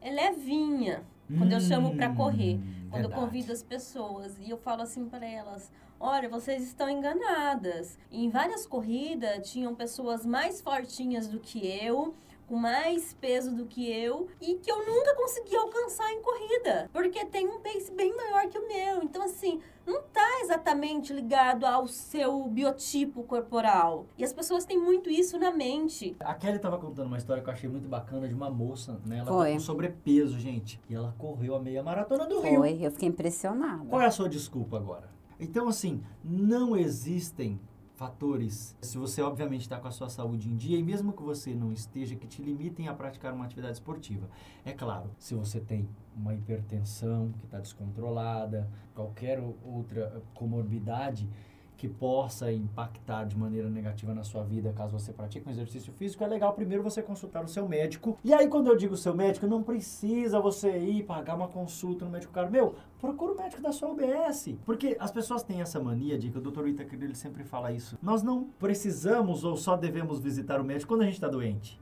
é 0.00 0.10
levinha. 0.10 1.04
quando 1.38 1.52
eu 1.52 1.60
chamo 1.60 1.96
correr. 2.14 2.54
Hum, 2.56 2.88
Quando 2.90 3.04
eu 3.04 3.10
convido 3.10 3.52
as 3.52 3.62
pessoas 3.62 4.38
e 4.38 4.48
eu 4.50 4.56
falo 4.56 4.82
assim 4.82 5.08
para 5.08 5.26
elas: 5.26 5.70
olha, 5.98 6.28
vocês 6.28 6.62
estão 6.62 6.88
enganadas. 6.88 7.98
Em 8.10 8.30
várias 8.30 8.66
corridas 8.66 9.50
tinham 9.50 9.74
pessoas 9.74 10.24
mais 10.24 10.60
fortinhas 10.60 11.26
do 11.28 11.40
que 11.40 11.66
eu, 11.66 12.14
com 12.46 12.56
mais 12.56 13.14
peso 13.14 13.54
do 13.54 13.66
que 13.66 13.90
eu 13.90 14.28
e 14.40 14.54
que 14.54 14.70
eu 14.70 14.86
nunca 14.86 15.14
consegui 15.16 15.56
alcançar 15.56 16.10
em 16.12 16.22
corrida, 16.22 16.88
porque 16.92 17.24
tem 17.26 17.48
um 17.48 17.60
pace 17.60 17.92
bem 17.92 18.14
maior 18.16 18.48
que 18.48 18.58
o 18.58 18.68
meu. 18.68 19.02
Então, 19.02 19.22
assim, 19.22 19.60
não 19.86 20.02
tá 20.02 20.40
exatamente 20.40 21.12
ligado 21.12 21.64
ao 21.64 21.86
seu 21.86 22.44
biotipo 22.48 23.22
corporal. 23.22 24.06
E 24.18 24.24
as 24.24 24.32
pessoas 24.32 24.64
têm 24.64 24.78
muito 24.78 25.08
isso 25.08 25.38
na 25.38 25.50
mente. 25.50 26.16
A 26.20 26.34
Kelly 26.34 26.58
tava 26.58 26.78
contando 26.78 27.06
uma 27.06 27.18
história 27.18 27.42
que 27.42 27.48
eu 27.48 27.52
achei 27.52 27.68
muito 27.68 27.88
bacana 27.88 28.28
de 28.28 28.34
uma 28.34 28.50
moça, 28.50 29.00
né? 29.04 29.18
Ela 29.18 29.26
Foi. 29.26 29.48
tá 29.48 29.54
com 29.54 29.60
sobrepeso, 29.60 30.38
gente. 30.38 30.80
E 30.88 30.94
ela 30.94 31.14
correu 31.18 31.54
a 31.54 31.60
meia 31.60 31.82
maratona 31.82 32.26
do 32.26 32.40
Rio. 32.40 32.56
Foi, 32.56 32.78
eu 32.80 32.90
fiquei 32.90 33.08
impressionada. 33.08 33.84
Qual 33.84 34.00
é 34.00 34.06
a 34.06 34.10
sua 34.10 34.28
desculpa 34.28 34.76
agora? 34.76 35.08
Então, 35.38 35.68
assim, 35.68 36.02
não 36.24 36.76
existem 36.76 37.60
fatores, 37.96 38.76
se 38.80 38.98
você 38.98 39.22
obviamente 39.22 39.62
está 39.62 39.78
com 39.78 39.88
a 39.88 39.90
sua 39.90 40.08
saúde 40.08 40.50
em 40.50 40.54
dia, 40.54 40.78
e 40.78 40.82
mesmo 40.82 41.12
que 41.12 41.22
você 41.22 41.54
não 41.54 41.72
esteja, 41.72 42.14
que 42.14 42.26
te 42.26 42.42
limitem 42.42 42.88
a 42.88 42.94
praticar 42.94 43.32
uma 43.32 43.44
atividade 43.46 43.74
esportiva. 43.74 44.28
É 44.64 44.72
claro, 44.72 45.10
se 45.18 45.34
você 45.34 45.58
tem 45.58 45.88
uma 46.14 46.34
hipertensão 46.34 47.32
que 47.38 47.46
está 47.46 47.58
descontrolada, 47.58 48.70
qualquer 48.94 49.42
outra 49.64 50.22
comorbidade 50.34 51.28
que 51.76 51.88
possa 51.88 52.50
impactar 52.52 53.24
de 53.24 53.36
maneira 53.36 53.68
negativa 53.68 54.14
na 54.14 54.24
sua 54.24 54.42
vida 54.42 54.72
caso 54.72 54.98
você 54.98 55.12
pratique 55.12 55.46
um 55.46 55.50
exercício 55.50 55.92
físico, 55.92 56.24
é 56.24 56.26
legal 56.26 56.52
primeiro 56.54 56.82
você 56.82 57.02
consultar 57.02 57.44
o 57.44 57.48
seu 57.48 57.68
médico. 57.68 58.18
E 58.24 58.32
aí, 58.32 58.48
quando 58.48 58.68
eu 58.68 58.76
digo 58.76 58.96
seu 58.96 59.14
médico, 59.14 59.46
não 59.46 59.62
precisa 59.62 60.40
você 60.40 60.78
ir 60.78 61.04
pagar 61.04 61.36
uma 61.36 61.48
consulta 61.48 62.04
no 62.04 62.10
médico 62.10 62.32
caro. 62.32 62.50
Meu, 62.50 62.74
procura 62.98 63.32
o 63.32 63.36
médico 63.36 63.62
da 63.62 63.72
sua 63.72 63.90
UBS. 63.90 64.56
Porque 64.64 64.96
as 64.98 65.10
pessoas 65.10 65.42
têm 65.42 65.60
essa 65.60 65.80
mania 65.80 66.18
de 66.18 66.30
que 66.30 66.38
o 66.38 66.40
Dr. 66.40 66.68
Itaquer, 66.68 67.02
ele 67.02 67.14
sempre 67.14 67.44
fala 67.44 67.72
isso. 67.72 67.98
Nós 68.02 68.22
não 68.22 68.44
precisamos 68.58 69.44
ou 69.44 69.56
só 69.56 69.76
devemos 69.76 70.18
visitar 70.20 70.60
o 70.60 70.64
médico 70.64 70.88
quando 70.88 71.02
a 71.02 71.06
gente 71.06 71.14
está 71.14 71.28
doente. 71.28 71.78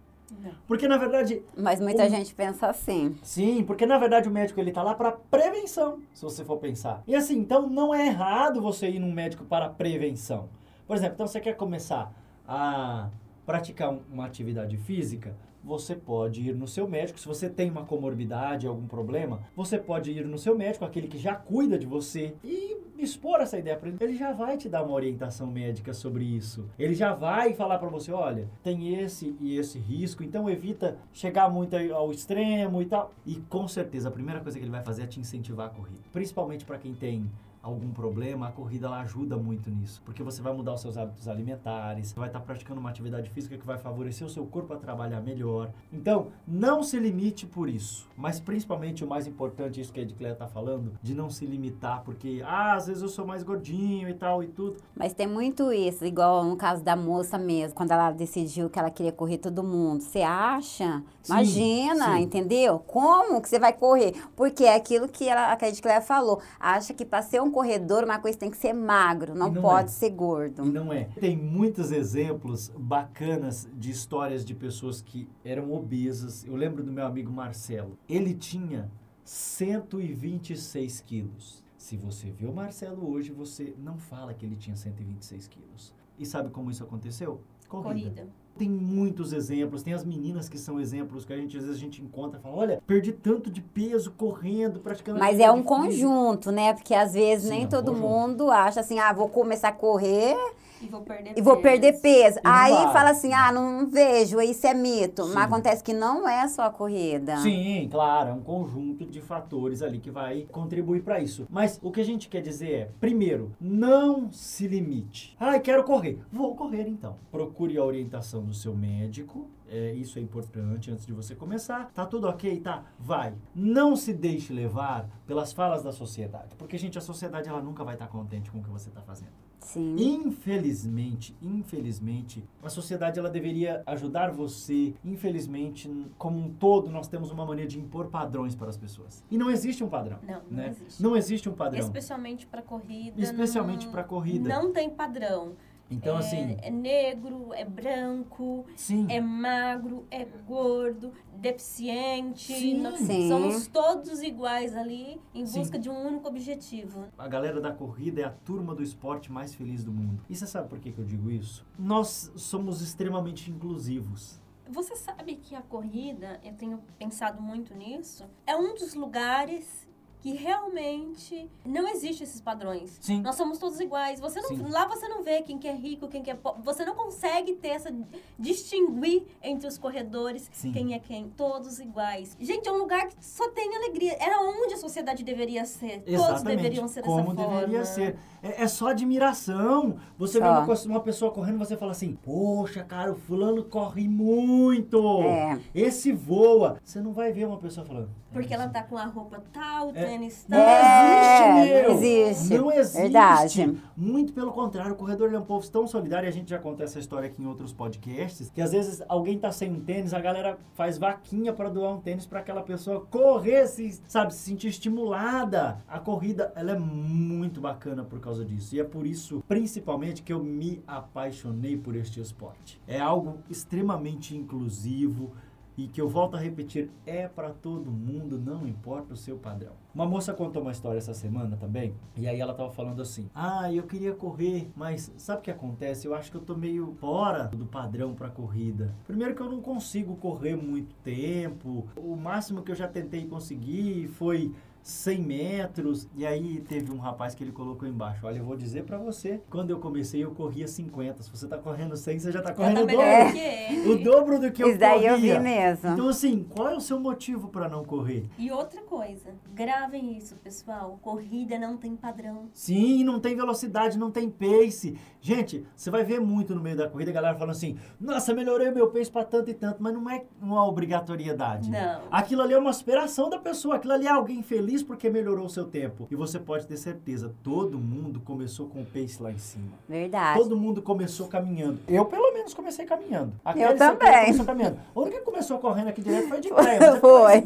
Porque, 0.66 0.88
na 0.88 0.96
verdade, 0.96 1.42
Mas 1.56 1.80
muita 1.80 2.04
Um- 2.04 2.08
gente 2.10 2.34
pensa 2.34 2.66
assim. 2.68 3.16
Sim, 3.22 3.62
porque 3.64 3.86
na 3.86 3.98
verdade 3.98 4.28
o 4.28 4.32
médico 4.32 4.58
ele 4.60 4.72
tá 4.72 4.82
lá 4.82 4.94
para 4.94 5.12
prevenção, 5.12 6.00
se 6.12 6.22
você 6.22 6.44
for 6.44 6.56
pensar. 6.58 7.02
E 7.06 7.14
assim, 7.14 7.38
então 7.38 7.68
não 7.68 7.94
é 7.94 8.06
errado 8.06 8.60
você 8.60 8.88
ir 8.88 8.98
num 8.98 9.12
médico 9.12 9.44
para 9.44 9.68
prevenção. 9.68 10.48
Por 10.86 10.96
exemplo, 10.96 11.14
então 11.14 11.26
você 11.26 11.40
quer 11.40 11.54
começar 11.54 12.12
a 12.46 13.08
praticar 13.46 13.90
um- 13.90 14.00
uma 14.10 14.26
atividade 14.26 14.76
física, 14.76 15.36
você 15.64 15.94
pode 15.94 16.48
ir 16.48 16.54
no 16.54 16.68
seu 16.68 16.86
médico. 16.86 17.18
Se 17.18 17.26
você 17.26 17.48
tem 17.48 17.70
uma 17.70 17.84
comorbidade, 17.84 18.66
algum 18.66 18.86
problema, 18.86 19.40
você 19.56 19.78
pode 19.78 20.10
ir 20.10 20.26
no 20.26 20.38
seu 20.38 20.56
médico, 20.56 20.84
aquele 20.84 21.08
que 21.08 21.18
já 21.18 21.34
cuida 21.34 21.78
de 21.78 21.86
você, 21.86 22.34
e 22.44 22.76
expor 22.98 23.40
essa 23.40 23.58
ideia 23.58 23.76
para 23.76 23.88
ele. 23.88 23.98
Ele 24.00 24.16
já 24.16 24.32
vai 24.32 24.56
te 24.56 24.68
dar 24.68 24.82
uma 24.82 24.94
orientação 24.94 25.46
médica 25.46 25.92
sobre 25.92 26.24
isso. 26.24 26.68
Ele 26.78 26.94
já 26.94 27.14
vai 27.14 27.54
falar 27.54 27.78
para 27.78 27.88
você, 27.88 28.12
olha, 28.12 28.48
tem 28.62 28.94
esse 28.94 29.36
e 29.40 29.56
esse 29.56 29.78
risco, 29.78 30.22
então 30.22 30.48
evita 30.48 30.98
chegar 31.12 31.50
muito 31.50 31.76
ao 31.92 32.10
extremo 32.10 32.82
e 32.82 32.86
tal. 32.86 33.12
E 33.26 33.36
com 33.48 33.66
certeza 33.66 34.08
a 34.08 34.12
primeira 34.12 34.40
coisa 34.40 34.58
que 34.58 34.64
ele 34.64 34.70
vai 34.70 34.82
fazer 34.82 35.02
é 35.02 35.06
te 35.06 35.20
incentivar 35.20 35.66
a 35.66 35.70
corrida. 35.70 36.00
Principalmente 36.12 36.64
para 36.64 36.78
quem 36.78 36.94
tem 36.94 37.30
algum 37.64 37.90
problema, 37.90 38.48
a 38.48 38.52
corrida 38.52 38.86
ela 38.86 39.00
ajuda 39.00 39.38
muito 39.38 39.70
nisso, 39.70 40.02
porque 40.04 40.22
você 40.22 40.42
vai 40.42 40.52
mudar 40.52 40.74
os 40.74 40.82
seus 40.82 40.98
hábitos 40.98 41.26
alimentares, 41.26 42.12
vai 42.12 42.28
estar 42.28 42.40
praticando 42.40 42.78
uma 42.78 42.90
atividade 42.90 43.30
física 43.30 43.56
que 43.56 43.66
vai 43.66 43.78
favorecer 43.78 44.26
o 44.26 44.30
seu 44.30 44.44
corpo 44.44 44.74
a 44.74 44.76
trabalhar 44.76 45.22
melhor. 45.22 45.70
Então, 45.90 46.28
não 46.46 46.82
se 46.82 46.98
limite 46.98 47.46
por 47.46 47.68
isso, 47.68 48.06
mas 48.16 48.38
principalmente 48.38 49.02
o 49.02 49.08
mais 49.08 49.26
importante, 49.26 49.80
isso 49.80 49.92
que 49.92 50.00
a 50.00 50.02
Edcléia 50.02 50.34
está 50.34 50.46
falando, 50.46 50.92
de 51.02 51.14
não 51.14 51.30
se 51.30 51.46
limitar, 51.46 52.02
porque 52.04 52.42
ah, 52.44 52.74
às 52.74 52.86
vezes 52.86 53.02
eu 53.02 53.08
sou 53.08 53.26
mais 53.26 53.42
gordinho 53.42 54.10
e 54.10 54.14
tal 54.14 54.42
e 54.42 54.48
tudo. 54.48 54.76
Mas 54.94 55.14
tem 55.14 55.26
muito 55.26 55.72
isso, 55.72 56.04
igual 56.04 56.44
no 56.44 56.56
caso 56.56 56.84
da 56.84 56.94
moça 56.94 57.38
mesmo, 57.38 57.74
quando 57.74 57.92
ela 57.92 58.10
decidiu 58.10 58.68
que 58.68 58.78
ela 58.78 58.90
queria 58.90 59.12
correr 59.12 59.38
todo 59.38 59.62
mundo. 59.62 60.02
Você 60.02 60.20
acha? 60.20 61.02
Sim, 61.22 61.32
Imagina, 61.32 62.16
sim. 62.16 62.22
entendeu? 62.24 62.78
Como 62.80 63.40
que 63.40 63.48
você 63.48 63.58
vai 63.58 63.72
correr? 63.72 64.12
Porque 64.36 64.64
é 64.64 64.74
aquilo 64.74 65.08
que 65.08 65.26
ela, 65.26 65.50
a 65.50 65.56
Cléia 65.56 66.02
falou. 66.02 66.42
Acha 66.60 66.92
que 66.92 67.04
para 67.04 67.22
ser 67.22 67.40
um 67.40 67.53
corredor, 67.54 68.04
uma 68.04 68.18
coisa 68.18 68.36
tem 68.36 68.50
que 68.50 68.56
ser 68.56 68.72
magro, 68.72 69.34
não, 69.34 69.48
E 69.48 69.50
não 69.52 69.62
pode 69.62 69.88
é. 69.88 69.92
ser 69.92 70.06
E 70.06 70.10
gordo. 70.10 70.64
não 70.64 70.92
é. 70.92 71.04
Tem 71.20 71.36
muitos 71.36 71.92
exemplos 71.92 72.70
bacanas 72.76 73.68
de 73.74 73.90
histórias 73.90 74.44
de 74.44 74.54
pessoas 74.54 75.00
que 75.00 75.28
eram 75.44 75.72
obesas. 75.72 76.44
Eu 76.44 76.56
lembro 76.56 76.82
do 76.82 76.92
meu 76.92 77.06
amigo 77.06 77.32
Marcelo. 77.32 77.96
Ele 78.08 78.34
tinha 78.34 78.90
126 79.24 81.00
quilos. 81.00 81.62
Se 81.78 81.96
você 81.96 82.30
vê 82.30 82.46
o 82.46 82.52
Marcelo 82.52 83.10
hoje, 83.10 83.30
você 83.30 83.74
não 83.78 83.98
fala 83.98 84.32
que 84.34 84.44
ele 84.44 84.56
tinha 84.56 84.74
126 84.76 85.46
quilos. 85.48 85.94
E 86.18 86.24
sabe 86.24 86.48
como 86.50 86.70
isso 86.70 86.82
aconteceu? 86.82 87.40
Corrida. 87.68 88.28
Tem 88.56 88.68
muitos 88.70 89.32
exemplos, 89.32 89.82
tem 89.82 89.92
as 89.94 90.04
meninas 90.04 90.48
que 90.48 90.56
são 90.58 90.78
exemplos 90.78 91.24
que 91.24 91.32
a 91.32 91.36
gente 91.36 91.56
às 91.56 91.64
vezes 91.64 91.76
a 91.76 91.80
gente 91.80 92.00
encontra 92.00 92.38
e 92.38 92.42
fala, 92.42 92.54
olha, 92.56 92.82
perdi 92.86 93.10
tanto 93.12 93.50
de 93.50 93.60
peso 93.60 94.12
correndo, 94.12 94.78
praticando 94.78 95.18
Mas 95.18 95.40
é 95.40 95.50
um 95.50 95.56
física." 95.56 95.74
conjunto, 95.74 96.52
né? 96.52 96.72
Porque 96.72 96.94
às 96.94 97.14
vezes 97.14 97.44
Sim, 97.44 97.50
nem 97.50 97.62
é 97.64 97.66
um 97.66 97.68
todo 97.68 97.86
conjunto. 97.92 98.08
mundo 98.08 98.50
acha 98.50 98.78
assim, 98.80 98.98
ah, 99.00 99.12
vou 99.12 99.28
começar 99.28 99.68
a 99.68 99.72
correr 99.72 100.36
E 100.84 100.88
vou 100.88 101.00
perder 101.00 101.32
e 101.36 101.42
vou 101.42 101.56
perder 101.56 102.00
peso. 102.00 102.38
Aí 102.44 102.72
vai. 102.72 102.92
fala 102.92 103.10
assim, 103.10 103.32
ah, 103.32 103.50
não 103.50 103.86
vejo, 103.86 104.40
isso 104.40 104.66
é 104.66 104.74
mito. 104.74 105.24
Sim. 105.24 105.32
Mas 105.34 105.44
acontece 105.44 105.82
que 105.82 105.92
não 105.92 106.28
é 106.28 106.46
só 106.48 106.64
a 106.64 106.70
corrida. 106.70 107.38
Sim, 107.38 107.88
claro, 107.90 108.30
é 108.30 108.32
um 108.32 108.42
conjunto 108.42 109.06
de 109.06 109.20
fatores 109.20 109.82
ali 109.82 109.98
que 109.98 110.10
vai 110.10 110.46
contribuir 110.52 111.02
para 111.02 111.20
isso. 111.20 111.46
Mas 111.50 111.78
o 111.82 111.90
que 111.90 112.00
a 112.00 112.04
gente 112.04 112.28
quer 112.28 112.42
dizer 112.42 112.72
é, 112.72 112.90
primeiro, 113.00 113.52
não 113.60 114.30
se 114.30 114.68
limite. 114.68 115.36
Ai, 115.40 115.60
quero 115.60 115.84
correr. 115.84 116.20
Vou 116.30 116.54
correr 116.54 116.86
então. 116.86 117.16
Procure 117.30 117.78
a 117.78 117.84
orientação 117.84 118.42
do 118.44 118.52
seu 118.52 118.74
médico. 118.74 119.48
É, 119.68 119.92
isso 119.92 120.18
é 120.18 120.22
importante 120.22 120.90
antes 120.90 121.06
de 121.06 121.12
você 121.12 121.34
começar. 121.34 121.90
Tá 121.92 122.04
tudo 122.04 122.28
ok? 122.28 122.60
Tá? 122.60 122.84
Vai. 122.98 123.34
Não 123.54 123.96
se 123.96 124.12
deixe 124.12 124.52
levar 124.52 125.08
pelas 125.26 125.52
falas 125.52 125.82
da 125.82 125.92
sociedade. 125.92 126.54
Porque, 126.56 126.76
gente, 126.76 126.98
a 126.98 127.00
sociedade 127.00 127.48
ela 127.48 127.62
nunca 127.62 127.82
vai 127.82 127.94
estar 127.94 128.06
contente 128.08 128.50
com 128.50 128.58
o 128.58 128.62
que 128.62 128.70
você 128.70 128.88
está 128.88 129.00
fazendo. 129.00 129.32
Sim. 129.64 129.96
Infelizmente, 129.98 131.34
infelizmente, 131.40 132.44
a 132.62 132.68
sociedade 132.68 133.18
ela 133.18 133.30
deveria 133.30 133.82
ajudar 133.86 134.30
você. 134.30 134.94
Infelizmente, 135.02 135.90
como 136.18 136.38
um 136.38 136.50
todo, 136.52 136.90
nós 136.90 137.08
temos 137.08 137.30
uma 137.30 137.46
mania 137.46 137.66
de 137.66 137.80
impor 137.80 138.08
padrões 138.08 138.54
para 138.54 138.68
as 138.68 138.76
pessoas. 138.76 139.24
E 139.30 139.38
não 139.38 139.50
existe 139.50 139.82
um 139.82 139.88
padrão. 139.88 140.18
Não, 140.22 140.42
não 140.50 140.56
né? 140.58 140.68
existe. 140.68 141.02
Não 141.02 141.16
existe 141.16 141.48
um 141.48 141.54
padrão. 141.54 141.80
Especialmente 141.80 142.46
para 142.46 142.60
corrida. 142.60 143.20
Especialmente 143.20 143.86
não- 143.86 143.92
para 143.92 144.04
corrida. 144.04 144.48
Não 144.48 144.70
tem 144.70 144.90
padrão. 144.90 145.54
Então, 145.90 146.16
é, 146.16 146.18
assim, 146.18 146.56
é 146.62 146.70
negro, 146.70 147.52
é 147.52 147.64
branco, 147.64 148.64
sim. 148.74 149.06
é 149.10 149.20
magro, 149.20 150.06
é 150.10 150.24
gordo, 150.24 151.12
deficiente. 151.36 152.52
Sim. 152.52 152.80
Nós 152.80 153.00
Sim. 153.00 153.28
Somos 153.28 153.66
todos 153.66 154.22
iguais 154.22 154.76
ali 154.76 155.20
em 155.34 155.46
Sim. 155.46 155.60
busca 155.60 155.78
de 155.78 155.90
um 155.90 156.06
único 156.06 156.28
objetivo. 156.28 157.06
A 157.18 157.28
galera 157.28 157.60
da 157.60 157.72
corrida 157.72 158.22
é 158.22 158.24
a 158.24 158.30
turma 158.30 158.74
do 158.74 158.82
esporte 158.82 159.30
mais 159.30 159.54
feliz 159.54 159.84
do 159.84 159.92
mundo. 159.92 160.22
E 160.28 160.34
você 160.34 160.46
sabe 160.46 160.68
por 160.68 160.78
que, 160.78 160.90
que 160.90 160.98
eu 160.98 161.04
digo 161.04 161.30
isso? 161.30 161.66
Nós 161.78 162.32
somos 162.34 162.80
extremamente 162.80 163.50
inclusivos. 163.50 164.40
Você 164.70 164.96
sabe 164.96 165.36
que 165.36 165.54
a 165.54 165.60
corrida, 165.60 166.40
eu 166.42 166.54
tenho 166.54 166.80
pensado 166.98 167.42
muito 167.42 167.74
nisso, 167.74 168.24
é 168.46 168.56
um 168.56 168.74
dos 168.74 168.94
lugares 168.94 169.83
que 170.24 170.32
realmente 170.32 171.50
não 171.66 171.86
existe 171.86 172.22
esses 172.24 172.40
padrões. 172.40 172.96
Sim. 172.98 173.20
Nós 173.20 173.34
somos 173.34 173.58
todos 173.58 173.78
iguais. 173.78 174.18
Você 174.20 174.40
não, 174.40 174.48
Sim. 174.48 174.64
lá 174.70 174.86
você 174.88 175.06
não 175.06 175.22
vê 175.22 175.42
quem 175.42 175.58
que 175.58 175.68
é 175.68 175.74
rico, 175.74 176.08
quem 176.08 176.22
que 176.22 176.30
é 176.30 176.34
pobre. 176.34 176.62
Você 176.62 176.82
não 176.82 176.94
consegue 176.94 177.52
ter 177.56 177.68
essa 177.68 177.92
distinguir 178.38 179.26
entre 179.42 179.68
os 179.68 179.76
corredores 179.76 180.48
Sim. 180.50 180.72
quem 180.72 180.94
é 180.94 180.98
quem. 180.98 181.28
Todos 181.36 181.78
iguais. 181.78 182.34
Gente, 182.40 182.66
é 182.66 182.72
um 182.72 182.78
lugar 182.78 183.06
que 183.08 183.14
só 183.20 183.50
tem 183.50 183.76
alegria. 183.76 184.16
Era 184.18 184.40
onde 184.40 184.72
a 184.72 184.78
sociedade 184.78 185.22
deveria 185.22 185.66
ser. 185.66 185.98
Todos 186.00 186.14
Exatamente. 186.14 186.56
deveriam 186.56 186.88
ser 186.88 187.02
Como 187.02 187.20
dessa 187.34 187.42
forma. 187.42 187.60
deveria 187.60 187.84
ser. 187.84 188.16
É, 188.42 188.62
é 188.62 188.66
só 188.66 188.88
admiração. 188.88 189.96
Você 190.18 190.38
vê 190.40 190.46
Só. 190.46 190.52
uma, 190.52 190.64
coisa- 190.66 190.88
uma 190.88 191.00
pessoa 191.00 191.30
correndo, 191.32 191.58
você 191.58 191.76
fala 191.76 191.92
assim: 191.92 192.14
Poxa, 192.22 192.82
cara, 192.82 193.12
o 193.12 193.16
fulano 193.16 193.62
corre 193.64 194.08
muito. 194.08 195.20
É. 195.22 195.60
Esse 195.74 196.12
voa. 196.12 196.78
Você 196.82 197.00
não 197.02 197.12
vai 197.12 197.30
ver 197.30 197.46
uma 197.46 197.58
pessoa 197.58 197.84
falando. 197.86 198.08
Porque 198.32 198.52
"É, 198.52 198.56
ela 198.56 198.68
tá 198.68 198.82
com 198.82 198.98
a 198.98 199.04
roupa 199.04 199.42
tal, 199.52 199.90
É. 199.94 200.13
tênis 200.14 200.46
Não. 200.48 200.58
É, 200.58 201.90
existe, 201.90 201.90
meu. 201.90 201.90
não 201.90 201.92
existe. 201.92 202.58
Não 202.58 202.72
existe. 202.72 203.02
Verdade. 203.02 203.82
Muito 203.96 204.32
pelo 204.32 204.52
contrário, 204.52 204.92
o 204.92 204.96
corredor 204.96 205.28
ele 205.28 205.36
é 205.36 205.38
um 205.40 205.44
povo 205.44 205.68
tão 205.70 205.86
solidário, 205.86 206.26
e 206.26 206.28
a 206.28 206.32
gente 206.32 206.50
já 206.50 206.58
conta 206.58 206.84
essa 206.84 206.98
história 206.98 207.28
aqui 207.28 207.42
em 207.42 207.46
outros 207.46 207.72
podcasts, 207.72 208.50
que 208.50 208.60
às 208.60 208.72
vezes 208.72 209.02
alguém 209.08 209.38
tá 209.38 209.50
sem 209.52 209.70
um 209.70 209.80
tênis, 209.80 210.12
a 210.12 210.20
galera 210.20 210.58
faz 210.74 210.98
vaquinha 210.98 211.52
para 211.52 211.68
doar 211.68 211.94
um 211.94 212.00
tênis 212.00 212.26
para 212.26 212.40
aquela 212.40 212.62
pessoa 212.62 213.06
correr, 213.10 213.66
se, 213.66 214.00
sabe, 214.06 214.34
se 214.34 214.40
sentir 214.40 214.68
estimulada. 214.68 215.78
A 215.88 215.98
corrida, 215.98 216.52
ela 216.56 216.72
é 216.72 216.78
muito 216.78 217.60
bacana 217.60 218.04
por 218.04 218.20
causa 218.20 218.44
disso. 218.44 218.74
E 218.74 218.80
é 218.80 218.84
por 218.84 219.06
isso, 219.06 219.42
principalmente, 219.48 220.22
que 220.22 220.32
eu 220.32 220.42
me 220.42 220.82
apaixonei 220.86 221.76
por 221.76 221.94
este 221.96 222.20
esporte. 222.20 222.80
É 222.86 223.00
algo 223.00 223.38
extremamente 223.50 224.36
inclusivo, 224.36 225.32
e 225.76 225.88
que 225.88 226.00
eu 226.00 226.08
volto 226.08 226.36
a 226.36 226.40
repetir, 226.40 226.90
é 227.04 227.26
para 227.26 227.50
todo 227.50 227.90
mundo, 227.90 228.38
não 228.38 228.66
importa 228.66 229.14
o 229.14 229.16
seu 229.16 229.36
padrão. 229.36 229.72
Uma 229.94 230.06
moça 230.06 230.32
contou 230.32 230.62
uma 230.62 230.72
história 230.72 230.98
essa 230.98 231.14
semana 231.14 231.56
também, 231.56 231.94
e 232.16 232.26
aí 232.26 232.40
ela 232.40 232.54
tava 232.54 232.70
falando 232.70 233.02
assim: 233.02 233.28
"Ah, 233.34 233.72
eu 233.72 233.84
queria 233.84 234.12
correr, 234.12 234.70
mas 234.76 235.12
sabe 235.16 235.40
o 235.40 235.42
que 235.42 235.50
acontece? 235.50 236.06
Eu 236.06 236.14
acho 236.14 236.30
que 236.30 236.36
eu 236.36 236.42
tô 236.42 236.54
meio 236.56 236.92
fora 237.00 237.44
do 237.48 237.66
padrão 237.66 238.14
para 238.14 238.28
corrida. 238.28 238.94
Primeiro 239.06 239.34
que 239.34 239.40
eu 239.40 239.50
não 239.50 239.60
consigo 239.60 240.16
correr 240.16 240.56
muito 240.56 240.94
tempo. 240.96 241.86
O 241.96 242.16
máximo 242.16 242.62
que 242.62 242.70
eu 242.70 242.76
já 242.76 242.88
tentei 242.88 243.26
conseguir 243.26 244.08
foi 244.08 244.52
100 244.84 245.22
metros. 245.22 246.06
E 246.14 246.26
aí 246.26 246.60
teve 246.60 246.92
um 246.92 246.98
rapaz 246.98 247.34
que 247.34 247.42
ele 247.42 247.50
colocou 247.52 247.88
embaixo. 247.88 248.26
Olha, 248.26 248.38
eu 248.38 248.44
vou 248.44 248.54
dizer 248.54 248.84
pra 248.84 248.98
você, 248.98 249.40
quando 249.48 249.70
eu 249.70 249.78
comecei 249.80 250.22
eu 250.22 250.30
corria 250.32 250.68
50. 250.68 251.22
Se 251.22 251.30
você 251.30 251.48
tá 251.48 251.56
correndo 251.56 251.96
100, 251.96 252.18
você 252.18 252.30
já 252.30 252.42
tá 252.42 252.52
correndo 252.52 252.82
o 252.82 252.86
tá 252.86 252.92
dobro. 252.92 253.90
O 253.90 254.04
dobro 254.04 254.38
do 254.38 254.52
que 254.52 254.62
eu 254.62 254.68
Isso 254.68 254.78
daí 254.78 255.08
corria. 255.08 255.10
eu 255.10 255.18
vi 255.18 255.40
mesmo. 255.40 255.90
Então 255.90 256.08
assim, 256.08 256.44
qual 256.54 256.68
é 256.68 256.76
o 256.76 256.80
seu 256.80 257.00
motivo 257.00 257.48
pra 257.48 257.68
não 257.68 257.82
correr? 257.82 258.26
E 258.38 258.50
outra 258.52 258.82
coisa, 258.82 259.30
gravem 259.54 260.18
isso, 260.18 260.36
pessoal. 260.36 260.98
Corrida 261.00 261.58
não 261.58 261.78
tem 261.78 261.96
padrão. 261.96 262.50
Sim, 262.52 263.04
não 263.04 263.18
tem 263.18 263.34
velocidade, 263.34 263.98
não 263.98 264.10
tem 264.10 264.28
pace. 264.28 264.98
Gente, 265.18 265.64
você 265.74 265.90
vai 265.90 266.04
ver 266.04 266.20
muito 266.20 266.54
no 266.54 266.60
meio 266.60 266.76
da 266.76 266.88
corrida 266.88 267.10
a 267.10 267.14
galera 267.14 267.34
falando 267.34 267.52
assim: 267.52 267.78
"Nossa, 267.98 268.34
melhorei 268.34 268.68
o 268.68 268.74
meu 268.74 268.90
pace 268.90 269.10
pra 269.10 269.24
tanto 269.24 269.50
e 269.50 269.54
tanto", 269.54 269.82
mas 269.82 269.94
não 269.94 270.10
é 270.10 270.24
uma 270.42 270.66
obrigatoriedade. 270.66 271.70
Não. 271.70 272.02
Aquilo 272.10 272.42
ali 272.42 272.52
é 272.52 272.58
uma 272.58 272.68
aspiração 272.68 273.30
da 273.30 273.38
pessoa, 273.38 273.76
aquilo 273.76 273.94
ali 273.94 274.06
é 274.06 274.10
alguém 274.10 274.42
feliz 274.42 274.73
porque 274.82 275.08
melhorou 275.10 275.46
o 275.46 275.50
seu 275.50 275.64
tempo. 275.64 276.06
E 276.10 276.16
você 276.16 276.38
pode 276.38 276.66
ter 276.66 276.76
certeza, 276.76 277.32
todo 277.42 277.78
mundo 277.78 278.20
começou 278.20 278.66
com 278.68 278.82
o 278.82 278.84
pace 278.86 279.22
lá 279.22 279.30
em 279.30 279.38
cima. 279.38 279.72
Verdade. 279.88 280.38
Todo 280.38 280.56
mundo 280.56 280.82
começou 280.82 281.28
caminhando. 281.28 281.78
Eu, 281.88 282.04
pelo 282.06 282.32
menos, 282.32 282.52
comecei 282.54 282.84
caminhando. 282.84 283.32
A 283.44 283.56
Eu 283.56 283.76
também. 283.76 284.24
Começou 284.26 284.44
caminhando. 284.44 284.78
A 284.94 285.00
única 285.00 285.18
que 285.18 285.24
começou 285.24 285.58
correndo 285.58 285.88
aqui 285.88 286.00
direto 286.02 286.28
foi 286.28 286.40
de 286.40 286.48
Cleia. 286.54 286.78
mas 286.80 286.94
é 286.94 287.00
Foi. 287.00 287.44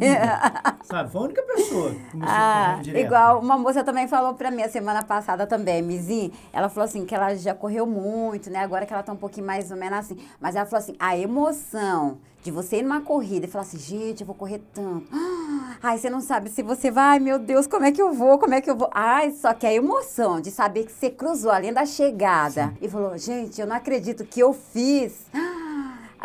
Sabe? 0.85 1.11
Foi 1.11 1.21
a 1.21 1.25
única 1.25 1.43
pessoa 1.43 1.91
que 1.91 2.11
começou 2.13 2.35
Ah, 2.35 2.67
correndo 2.71 2.85
direto. 2.85 3.05
igual 3.07 3.41
uma 3.41 3.59
moça 3.59 3.85
também 3.85 4.07
falou 4.09 4.35
pra 4.35 4.51
mim 4.51 4.63
a 4.63 4.69
semana 4.69 5.03
passada 5.03 5.47
também, 5.47 5.83
Mizinho. 5.83 6.33
Ela 6.53 6.69
falou 6.69 6.85
assim 6.85 7.05
que 7.05 7.15
ela 7.15 7.35
já 7.35 7.55
correu 7.55 7.87
muito, 7.87 8.51
né? 8.51 8.61
Agora 8.61 8.87
que 8.87 8.93
ela 8.93 9.03
tá 9.03 9.13
um 9.13 9.17
pouquinho 9.17 9.47
mais 9.47 9.71
ou 9.71 9.77
menos 9.77 9.99
assim. 9.99 10.17
Mas 10.41 10.57
ela 10.57 10.67
falou 10.67 10.83
assim: 10.83 10.95
a 10.99 11.17
emoção 11.17 12.19
de 12.43 12.51
você 12.51 12.79
ir 12.79 12.83
numa 12.83 13.01
corrida 13.01 13.47
e 13.47 13.49
falar 13.49 13.63
assim, 13.63 13.79
gente, 13.79 14.21
eu 14.21 14.27
vou 14.27 14.35
correr 14.35 14.61
tanto. 14.73 15.07
Ai, 15.83 15.97
você 15.99 16.11
não 16.11 16.21
sabe 16.21 16.51
se 16.51 16.63
você 16.63 16.91
vai, 16.91 17.05
ai 17.05 17.19
meu 17.21 17.39
Deus, 17.39 17.67
como 17.67 17.85
é 17.85 17.93
que 17.93 18.03
eu 18.03 18.13
vou? 18.13 18.39
Como 18.39 18.53
é 18.55 18.61
que 18.61 18.69
eu 18.71 18.77
vou? 18.77 18.91
Ai, 18.93 19.31
só 19.31 19.55
que 19.55 19.65
a 19.67 19.73
emoção 19.73 20.41
de 20.41 20.51
saber 20.51 20.85
que 20.85 20.93
você 20.93 21.09
cruzou 21.11 21.51
além 21.53 21.73
da 21.73 21.87
chegada 21.87 22.75
e 22.81 22.89
falou, 22.89 23.17
gente, 23.17 23.61
eu 23.61 23.67
não 23.67 23.77
acredito 23.77 24.25
que 24.25 24.41
eu 24.41 24.53
fiz. 24.53 25.27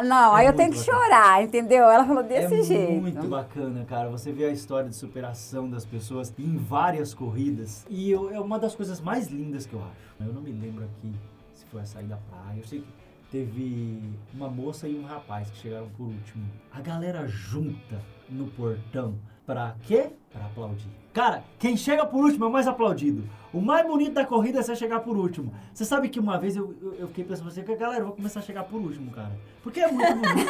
Não, 0.04 0.36
É 0.36 0.42
aí 0.42 0.48
eu 0.48 0.54
tenho 0.54 0.72
que 0.72 0.80
bacana. 0.80 0.98
chorar, 1.04 1.44
entendeu? 1.44 1.84
Ela 1.84 2.04
falou 2.04 2.24
desse 2.24 2.56
é 2.62 2.64
jeito. 2.64 3.00
muito 3.00 3.28
bacana, 3.28 3.86
cara. 3.86 4.10
Você 4.10 4.32
vê 4.32 4.46
a 4.46 4.50
história 4.50 4.90
de 4.90 4.96
superação 4.96 5.70
das 5.70 5.86
pessoas 5.86 6.34
em 6.40 6.58
várias 6.58 7.14
corridas. 7.14 7.86
E 7.88 8.10
eu- 8.10 8.32
é 8.34 8.40
uma 8.40 8.58
das 8.58 8.74
coisas 8.74 9.00
mais 9.00 9.28
lindas 9.28 9.68
que 9.68 9.74
eu 9.76 9.84
acho. 9.84 10.26
Eu 10.28 10.34
não 10.34 10.42
me 10.42 10.52
lembro 10.52 10.84
aqui 10.84 11.14
se 11.54 11.64
foi 11.68 11.82
a 11.82 11.86
sair 11.86 12.06
da 12.08 12.18
praia. 12.18 12.58
Eu 12.58 12.64
sei 12.66 12.80
que 12.80 12.88
teve 13.30 14.02
uma 14.34 14.50
moça 14.50 14.88
e 14.88 14.98
um 14.98 15.04
rapaz 15.06 15.52
que 15.52 15.58
chegaram 15.58 15.88
por 15.90 16.06
último. 16.08 16.44
A 16.72 16.82
galera 16.82 17.28
junta 17.28 18.02
no 18.28 18.48
portão 18.48 19.14
pra 19.46 19.76
quê? 19.84 20.10
Pra 20.32 20.46
aplaudir. 20.46 20.88
Cara, 21.14 21.44
quem 21.60 21.78
chega 21.78 22.06
por 22.06 22.24
último 22.24 22.46
é 22.46 22.48
o 22.48 22.52
mais 22.52 22.68
aplaudido. 22.68 23.24
O 23.54 23.62
mais 23.62 23.86
bonito 23.86 24.14
da 24.14 24.26
corrida 24.26 24.60
é 24.60 24.64
você 24.64 24.76
chegar 24.76 25.02
por 25.02 25.16
último. 25.16 25.54
Você 25.72 25.86
sabe 25.86 26.10
que 26.10 26.20
uma 26.20 26.40
vez 26.40 26.56
eu, 26.56 26.74
eu, 26.82 26.94
eu 26.96 27.08
fiquei 27.08 27.24
pensando 27.24 27.50
assim, 27.50 27.64
galera, 27.64 28.02
eu 28.02 28.08
vou 28.08 28.16
começar 28.16 28.40
a 28.40 28.44
chegar 28.44 28.64
por 28.64 28.82
último, 28.82 29.12
cara. 29.12 29.32
Porque 29.62 29.80
é 29.80 29.92
muito 29.92 30.16
bonito. 30.16 30.50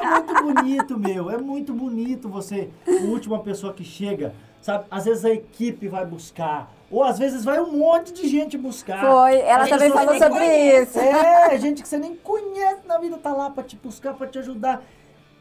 é 0.00 0.06
muito 0.06 0.42
bonito, 0.42 0.98
meu. 0.98 1.30
É 1.30 1.38
muito 1.38 1.74
bonito 1.74 2.28
você, 2.28 2.70
a 2.86 3.04
última 3.06 3.40
pessoa 3.40 3.72
que 3.72 3.82
chega, 3.82 4.32
sabe? 4.62 4.84
Às 4.88 5.06
vezes 5.06 5.24
a 5.24 5.30
equipe 5.30 5.88
vai 5.88 6.06
buscar. 6.06 6.72
Ou 6.88 7.02
às 7.02 7.18
vezes 7.18 7.44
vai 7.44 7.60
um 7.60 7.76
monte 7.76 8.12
de 8.12 8.28
gente 8.28 8.56
buscar. 8.56 9.00
Foi, 9.00 9.40
ela 9.40 9.66
também 9.66 9.90
falou 9.90 10.14
sobre 10.14 10.28
conhecem. 10.38 10.82
isso. 10.82 10.98
É, 11.00 11.58
gente 11.58 11.82
que 11.82 11.88
você 11.88 11.98
nem 11.98 12.14
conhece 12.14 12.86
na 12.86 12.98
vida 12.98 13.18
tá 13.18 13.32
lá 13.32 13.50
pra 13.50 13.64
te 13.64 13.74
buscar, 13.74 14.14
pra 14.14 14.28
te 14.28 14.38
ajudar. 14.38 14.84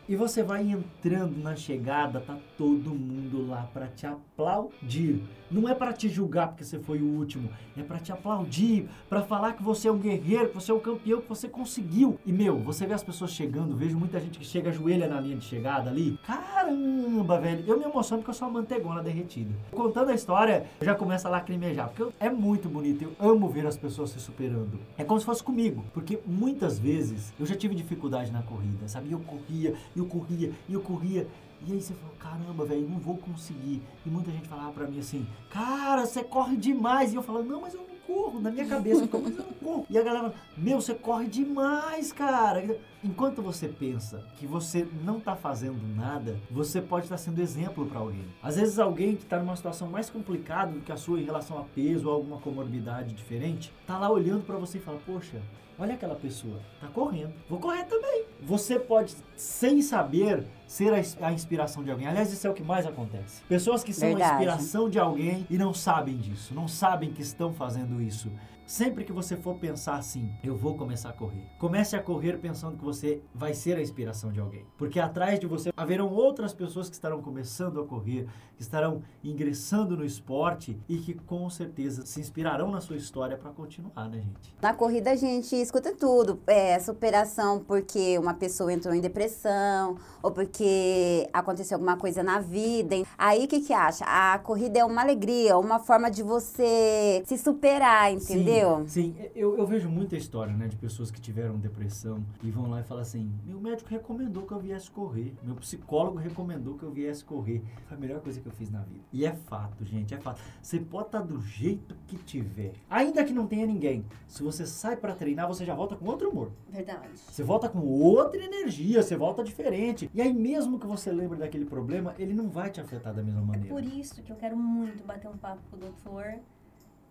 E 0.10 0.15
você 0.15 0.41
vai 0.41 0.63
entrando 0.72 1.38
na 1.38 1.56
chegada, 1.56 2.19
tá 2.19 2.36
todo 2.58 2.95
mundo 2.95 3.48
lá 3.48 3.69
pra 3.72 3.86
te 3.86 4.08
aplaudir. 4.08 5.22
Não 5.51 5.67
é 5.67 5.73
pra 5.73 5.91
te 5.91 6.07
julgar 6.07 6.49
porque 6.49 6.63
você 6.63 6.77
foi 6.77 6.99
o 7.01 7.05
último, 7.05 7.49
é 7.75 7.81
pra 7.81 7.97
te 7.97 8.12
aplaudir, 8.12 8.88
pra 9.09 9.23
falar 9.23 9.53
que 9.53 9.63
você 9.63 9.88
é 9.88 9.91
um 9.91 9.97
guerreiro, 9.97 10.49
que 10.49 10.55
você 10.55 10.71
é 10.71 10.75
um 10.75 10.79
campeão, 10.79 11.21
que 11.21 11.27
você 11.27 11.47
conseguiu. 11.47 12.19
E 12.23 12.31
meu, 12.31 12.59
você 12.59 12.85
vê 12.85 12.93
as 12.93 13.03
pessoas 13.03 13.31
chegando, 13.31 13.75
vejo 13.75 13.97
muita 13.97 14.19
gente 14.19 14.38
que 14.38 14.45
chega 14.45 14.69
ajoelha 14.69 15.07
na 15.07 15.19
linha 15.19 15.38
de 15.38 15.45
chegada 15.45 15.89
ali. 15.89 16.19
Caramba, 16.23 17.39
velho, 17.39 17.63
eu 17.65 17.79
me 17.79 17.85
emociono 17.85 18.21
porque 18.21 18.29
eu 18.29 18.35
sou 18.35 18.47
uma 18.47 18.59
mantegona 18.59 19.01
derretida. 19.01 19.51
Contando 19.71 20.09
a 20.09 20.13
história, 20.13 20.67
eu 20.79 20.85
já 20.85 20.93
começo 20.93 21.27
a 21.27 21.31
lacrimejar, 21.31 21.89
porque 21.89 22.13
é 22.19 22.29
muito 22.29 22.69
bonito, 22.69 23.03
eu 23.03 23.31
amo 23.31 23.49
ver 23.49 23.65
as 23.65 23.75
pessoas 23.75 24.12
se 24.12 24.19
superando. 24.19 24.79
É 24.97 25.03
como 25.03 25.19
se 25.19 25.25
fosse 25.25 25.43
comigo, 25.43 25.83
porque 25.93 26.19
muitas 26.27 26.77
vezes 26.77 27.33
eu 27.39 27.45
já 27.45 27.55
tive 27.55 27.73
dificuldade 27.73 28.31
na 28.31 28.43
corrida, 28.43 28.88
sabe? 28.88 29.12
Eu 29.12 29.19
corria, 29.19 29.73
eu 29.95 30.05
corria, 30.05 30.51
eu 30.69 30.81
corria. 30.81 31.27
E 31.67 31.74
aí 31.74 31.82
você 31.82 31.93
fala, 31.93 32.13
caramba, 32.19 32.65
velho, 32.65 32.88
não 32.88 32.98
vou 33.00 33.17
conseguir. 33.17 33.82
E 34.06 34.10
muita 34.10 34.32
gente 34.32 34.48
falava 34.48 34.72
pra 34.72 34.88
mim 34.88 35.00
assim, 35.00 35.28
cara, 35.50 36.06
você 36.06 36.24
corre 36.24 36.56
demais. 36.56 37.12
E 37.12 37.15
eu 37.15 37.24
falava, 37.24 37.45
não, 37.45 37.62
mas 37.62 37.74
eu 37.74 37.82
não 37.82 38.00
corro. 38.08 38.39
Na 38.39 38.50
minha 38.50 38.65
cabeça, 38.65 39.08
eu 39.12 39.22
mas 39.22 39.38
eu 39.38 39.45
não 39.45 39.54
corro. 39.54 39.86
E 39.89 39.98
a 39.98 40.02
galera 40.02 40.34
meu, 40.58 40.82
você 40.82 40.93
corre 40.93 41.28
demais, 41.28 42.12
cara. 42.12 42.80
Enquanto 43.04 43.41
você 43.41 43.67
pensa 43.67 44.26
que 44.38 44.48
você 44.48 44.88
não 45.04 45.19
tá 45.19 45.36
fazendo 45.36 45.80
nada, 45.95 46.39
você 46.50 46.82
pode 46.82 47.06
estar 47.06 47.17
sendo 47.17 47.39
exemplo 47.39 47.86
pra 47.86 48.00
alguém. 48.00 48.26
Às 48.41 48.56
vezes 48.56 48.80
alguém 48.80 49.15
que 49.15 49.26
tá 49.26 49.38
numa 49.39 49.56
situação 49.56 49.89
mais 49.89 50.10
complicada 50.10 50.72
do 50.72 50.82
que 50.82 50.91
a 50.91 50.98
sua 50.98 51.19
em 51.19 51.26
relação 51.26 51.60
a 51.60 51.63
peso 51.63 52.08
ou 52.08 52.13
alguma 52.13 52.38
comorbidade 52.38 53.13
diferente, 53.13 53.72
tá 53.86 53.98
lá 53.98 54.10
olhando 54.10 54.45
pra 54.45 54.58
você 54.58 54.78
e 54.78 54.82
fala, 54.82 55.00
poxa, 55.06 55.41
Olha 55.79 55.93
aquela 55.93 56.15
pessoa, 56.15 56.59
tá 56.81 56.87
correndo. 56.87 57.33
Vou 57.49 57.57
correr 57.57 57.85
também. 57.85 58.25
Você 58.41 58.77
pode, 58.77 59.15
sem 59.37 59.81
saber, 59.81 60.45
ser 60.67 60.93
a, 60.93 61.27
a 61.27 61.31
inspiração 61.31 61.81
de 61.83 61.89
alguém. 61.89 62.05
Aliás, 62.05 62.33
isso 62.33 62.45
é 62.45 62.49
o 62.49 62.53
que 62.53 62.61
mais 62.63 62.85
acontece. 62.85 63.41
Pessoas 63.47 63.81
que 63.81 63.93
são 63.93 64.09
a 64.09 64.11
Verdade. 64.11 64.33
inspiração 64.33 64.89
de 64.89 64.99
alguém 64.99 65.47
e 65.49 65.57
não 65.57 65.73
sabem 65.73 66.17
disso, 66.17 66.53
não 66.53 66.67
sabem 66.67 67.13
que 67.13 67.21
estão 67.21 67.53
fazendo 67.53 68.01
isso. 68.01 68.29
Sempre 68.65 69.03
que 69.03 69.11
você 69.11 69.35
for 69.35 69.55
pensar 69.55 69.95
assim, 69.95 70.31
eu 70.43 70.55
vou 70.55 70.75
começar 70.75 71.09
a 71.09 71.13
correr. 71.13 71.43
Comece 71.57 71.95
a 71.95 72.03
correr 72.03 72.37
pensando 72.37 72.77
que 72.77 72.83
você 72.83 73.19
vai 73.33 73.53
ser 73.55 73.77
a 73.77 73.81
inspiração 73.81 74.31
de 74.31 74.39
alguém. 74.39 74.63
Porque 74.77 74.99
atrás 74.99 75.39
de 75.39 75.47
você 75.47 75.71
haverão 75.75 76.07
outras 76.09 76.53
pessoas 76.53 76.87
que 76.87 76.93
estarão 76.93 77.19
começando 77.19 77.81
a 77.81 77.85
correr, 77.87 78.27
estarão 78.60 79.02
ingressando 79.24 79.95
no 79.95 80.06
esporte 80.06 80.78
e 80.88 80.98
que 80.98 81.13
com 81.13 81.50
certeza 81.50 82.06
se 82.06 82.19
inspirarão 82.19 82.72
na 82.72 82.82
sua 82.82 82.95
história 82.95 83.38
para 83.38 83.52
continuar, 83.52 84.10
né, 84.10 84.17
gente? 84.17 84.56
Na 84.62 84.74
corrida 84.74 85.12
a 85.12 85.15
gente 85.15 85.56
escuta 85.56 85.95
tudo. 85.95 86.39
É, 86.48 86.80
superação 86.80 87.63
porque 87.63 88.17
uma 88.17 88.34
pessoa 88.34 88.72
entrou 88.74 88.93
em 88.93 89.02
depressão 89.02 89.98
ou 90.22 90.32
porque 90.32 91.28
aconteceu 91.32 91.76
alguma 91.76 91.98
coisa 91.98 92.24
na 92.24 92.39
vida. 92.39 92.95
Aí 93.17 93.45
o 93.45 93.48
que 93.48 93.62
que 93.62 93.74
acha? 93.74 94.04
A 94.06 94.39
corrida 94.39 94.80
é 94.80 94.86
uma 94.86 95.02
alegria, 95.02 95.58
uma 95.58 95.80
forma 95.80 96.10
de 96.10 96.24
você 96.24 97.24
se 97.26 97.38
superar, 97.38 98.12
entendeu? 98.12 98.84
Sim, 98.88 99.15
sim. 99.15 99.30
Eu, 99.36 99.58
eu 99.58 99.65
vejo 99.65 99.89
muita 99.89 100.15
história, 100.15 100.54
né, 100.54 100.67
de 100.67 100.76
pessoas 100.76 101.12
que 101.12 101.22
tiveram 101.22 101.58
depressão 101.58 102.24
e 102.43 102.52
vão 102.52 102.69
lá 102.69 102.82
e 102.82 102.84
falam 102.84 103.02
assim: 103.02 103.32
meu 103.45 103.60
médico 103.60 103.89
recomendou 103.89 104.43
que 104.43 104.52
eu 104.52 104.60
viesse 104.60 104.89
correr, 104.91 105.34
meu 105.43 105.56
psicólogo 105.56 106.17
recomendou 106.17 106.76
que 106.76 106.84
eu 106.84 106.91
viesse 106.91 107.24
correr. 107.24 107.63
Foi 107.88 107.98
a 107.98 108.00
melhor 108.00 108.19
coisa 108.19 108.39
que 108.39 108.48
eu 108.48 108.48
fiz 108.51 108.69
na 108.69 108.81
vida. 108.81 109.03
E 109.12 109.25
é 109.25 109.31
fato, 109.33 109.83
gente, 109.85 110.13
é 110.13 110.17
fato. 110.17 110.41
Você 110.62 110.79
pode 110.79 111.07
estar 111.07 111.21
do 111.21 111.39
jeito 111.41 111.95
que 112.07 112.17
tiver, 112.17 112.73
ainda 112.89 113.23
que 113.23 113.33
não 113.33 113.47
tenha 113.47 113.65
ninguém. 113.65 114.05
Se 114.27 114.43
você 114.43 114.65
sai 114.65 114.95
pra 114.97 115.15
treinar, 115.15 115.47
você 115.47 115.65
já 115.65 115.73
volta 115.75 115.95
com 115.95 116.05
outro 116.05 116.29
humor. 116.29 116.51
Verdade. 116.69 117.17
Você 117.17 117.43
volta 117.43 117.67
com 117.69 117.79
outra 117.79 118.43
energia, 118.43 119.01
você 119.03 119.15
volta 119.15 119.43
diferente. 119.43 120.09
E 120.13 120.21
aí, 120.21 120.33
mesmo 120.33 120.79
que 120.79 120.85
você 120.88 121.12
lembre 121.12 121.38
daquele 121.39 121.65
problema, 121.65 122.13
ele 122.17 122.33
não 122.33 122.49
vai 122.49 122.69
te 122.69 122.79
afetar 122.81 123.13
da 123.13 123.23
mesma 123.23 123.41
É 123.41 123.45
maneira. 123.45 123.69
por 123.73 123.83
isso 123.83 124.21
que 124.21 124.31
eu 124.31 124.35
quero 124.35 124.55
muito 124.57 125.03
bater 125.05 125.27
um 125.29 125.38
papo 125.38 125.62
com 125.69 125.77
o 125.77 125.79
doutor, 125.79 126.39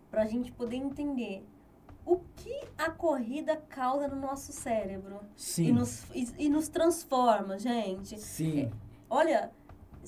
pra 0.09 0.25
gente 0.25 0.51
poder 0.51 0.75
entender 0.77 1.45
o 2.05 2.17
que 2.35 2.59
a 2.77 2.89
corrida 2.89 3.55
causa 3.69 4.07
no 4.07 4.15
nosso 4.15 4.51
cérebro. 4.51 5.19
E 5.37 5.41
Sim. 5.41 5.71
nos, 5.73 6.03
e, 6.15 6.27
e 6.39 6.49
nos 6.49 6.67
transforma, 6.67 7.59
gente. 7.59 8.19
Sim. 8.19 8.71
Olha, 9.07 9.51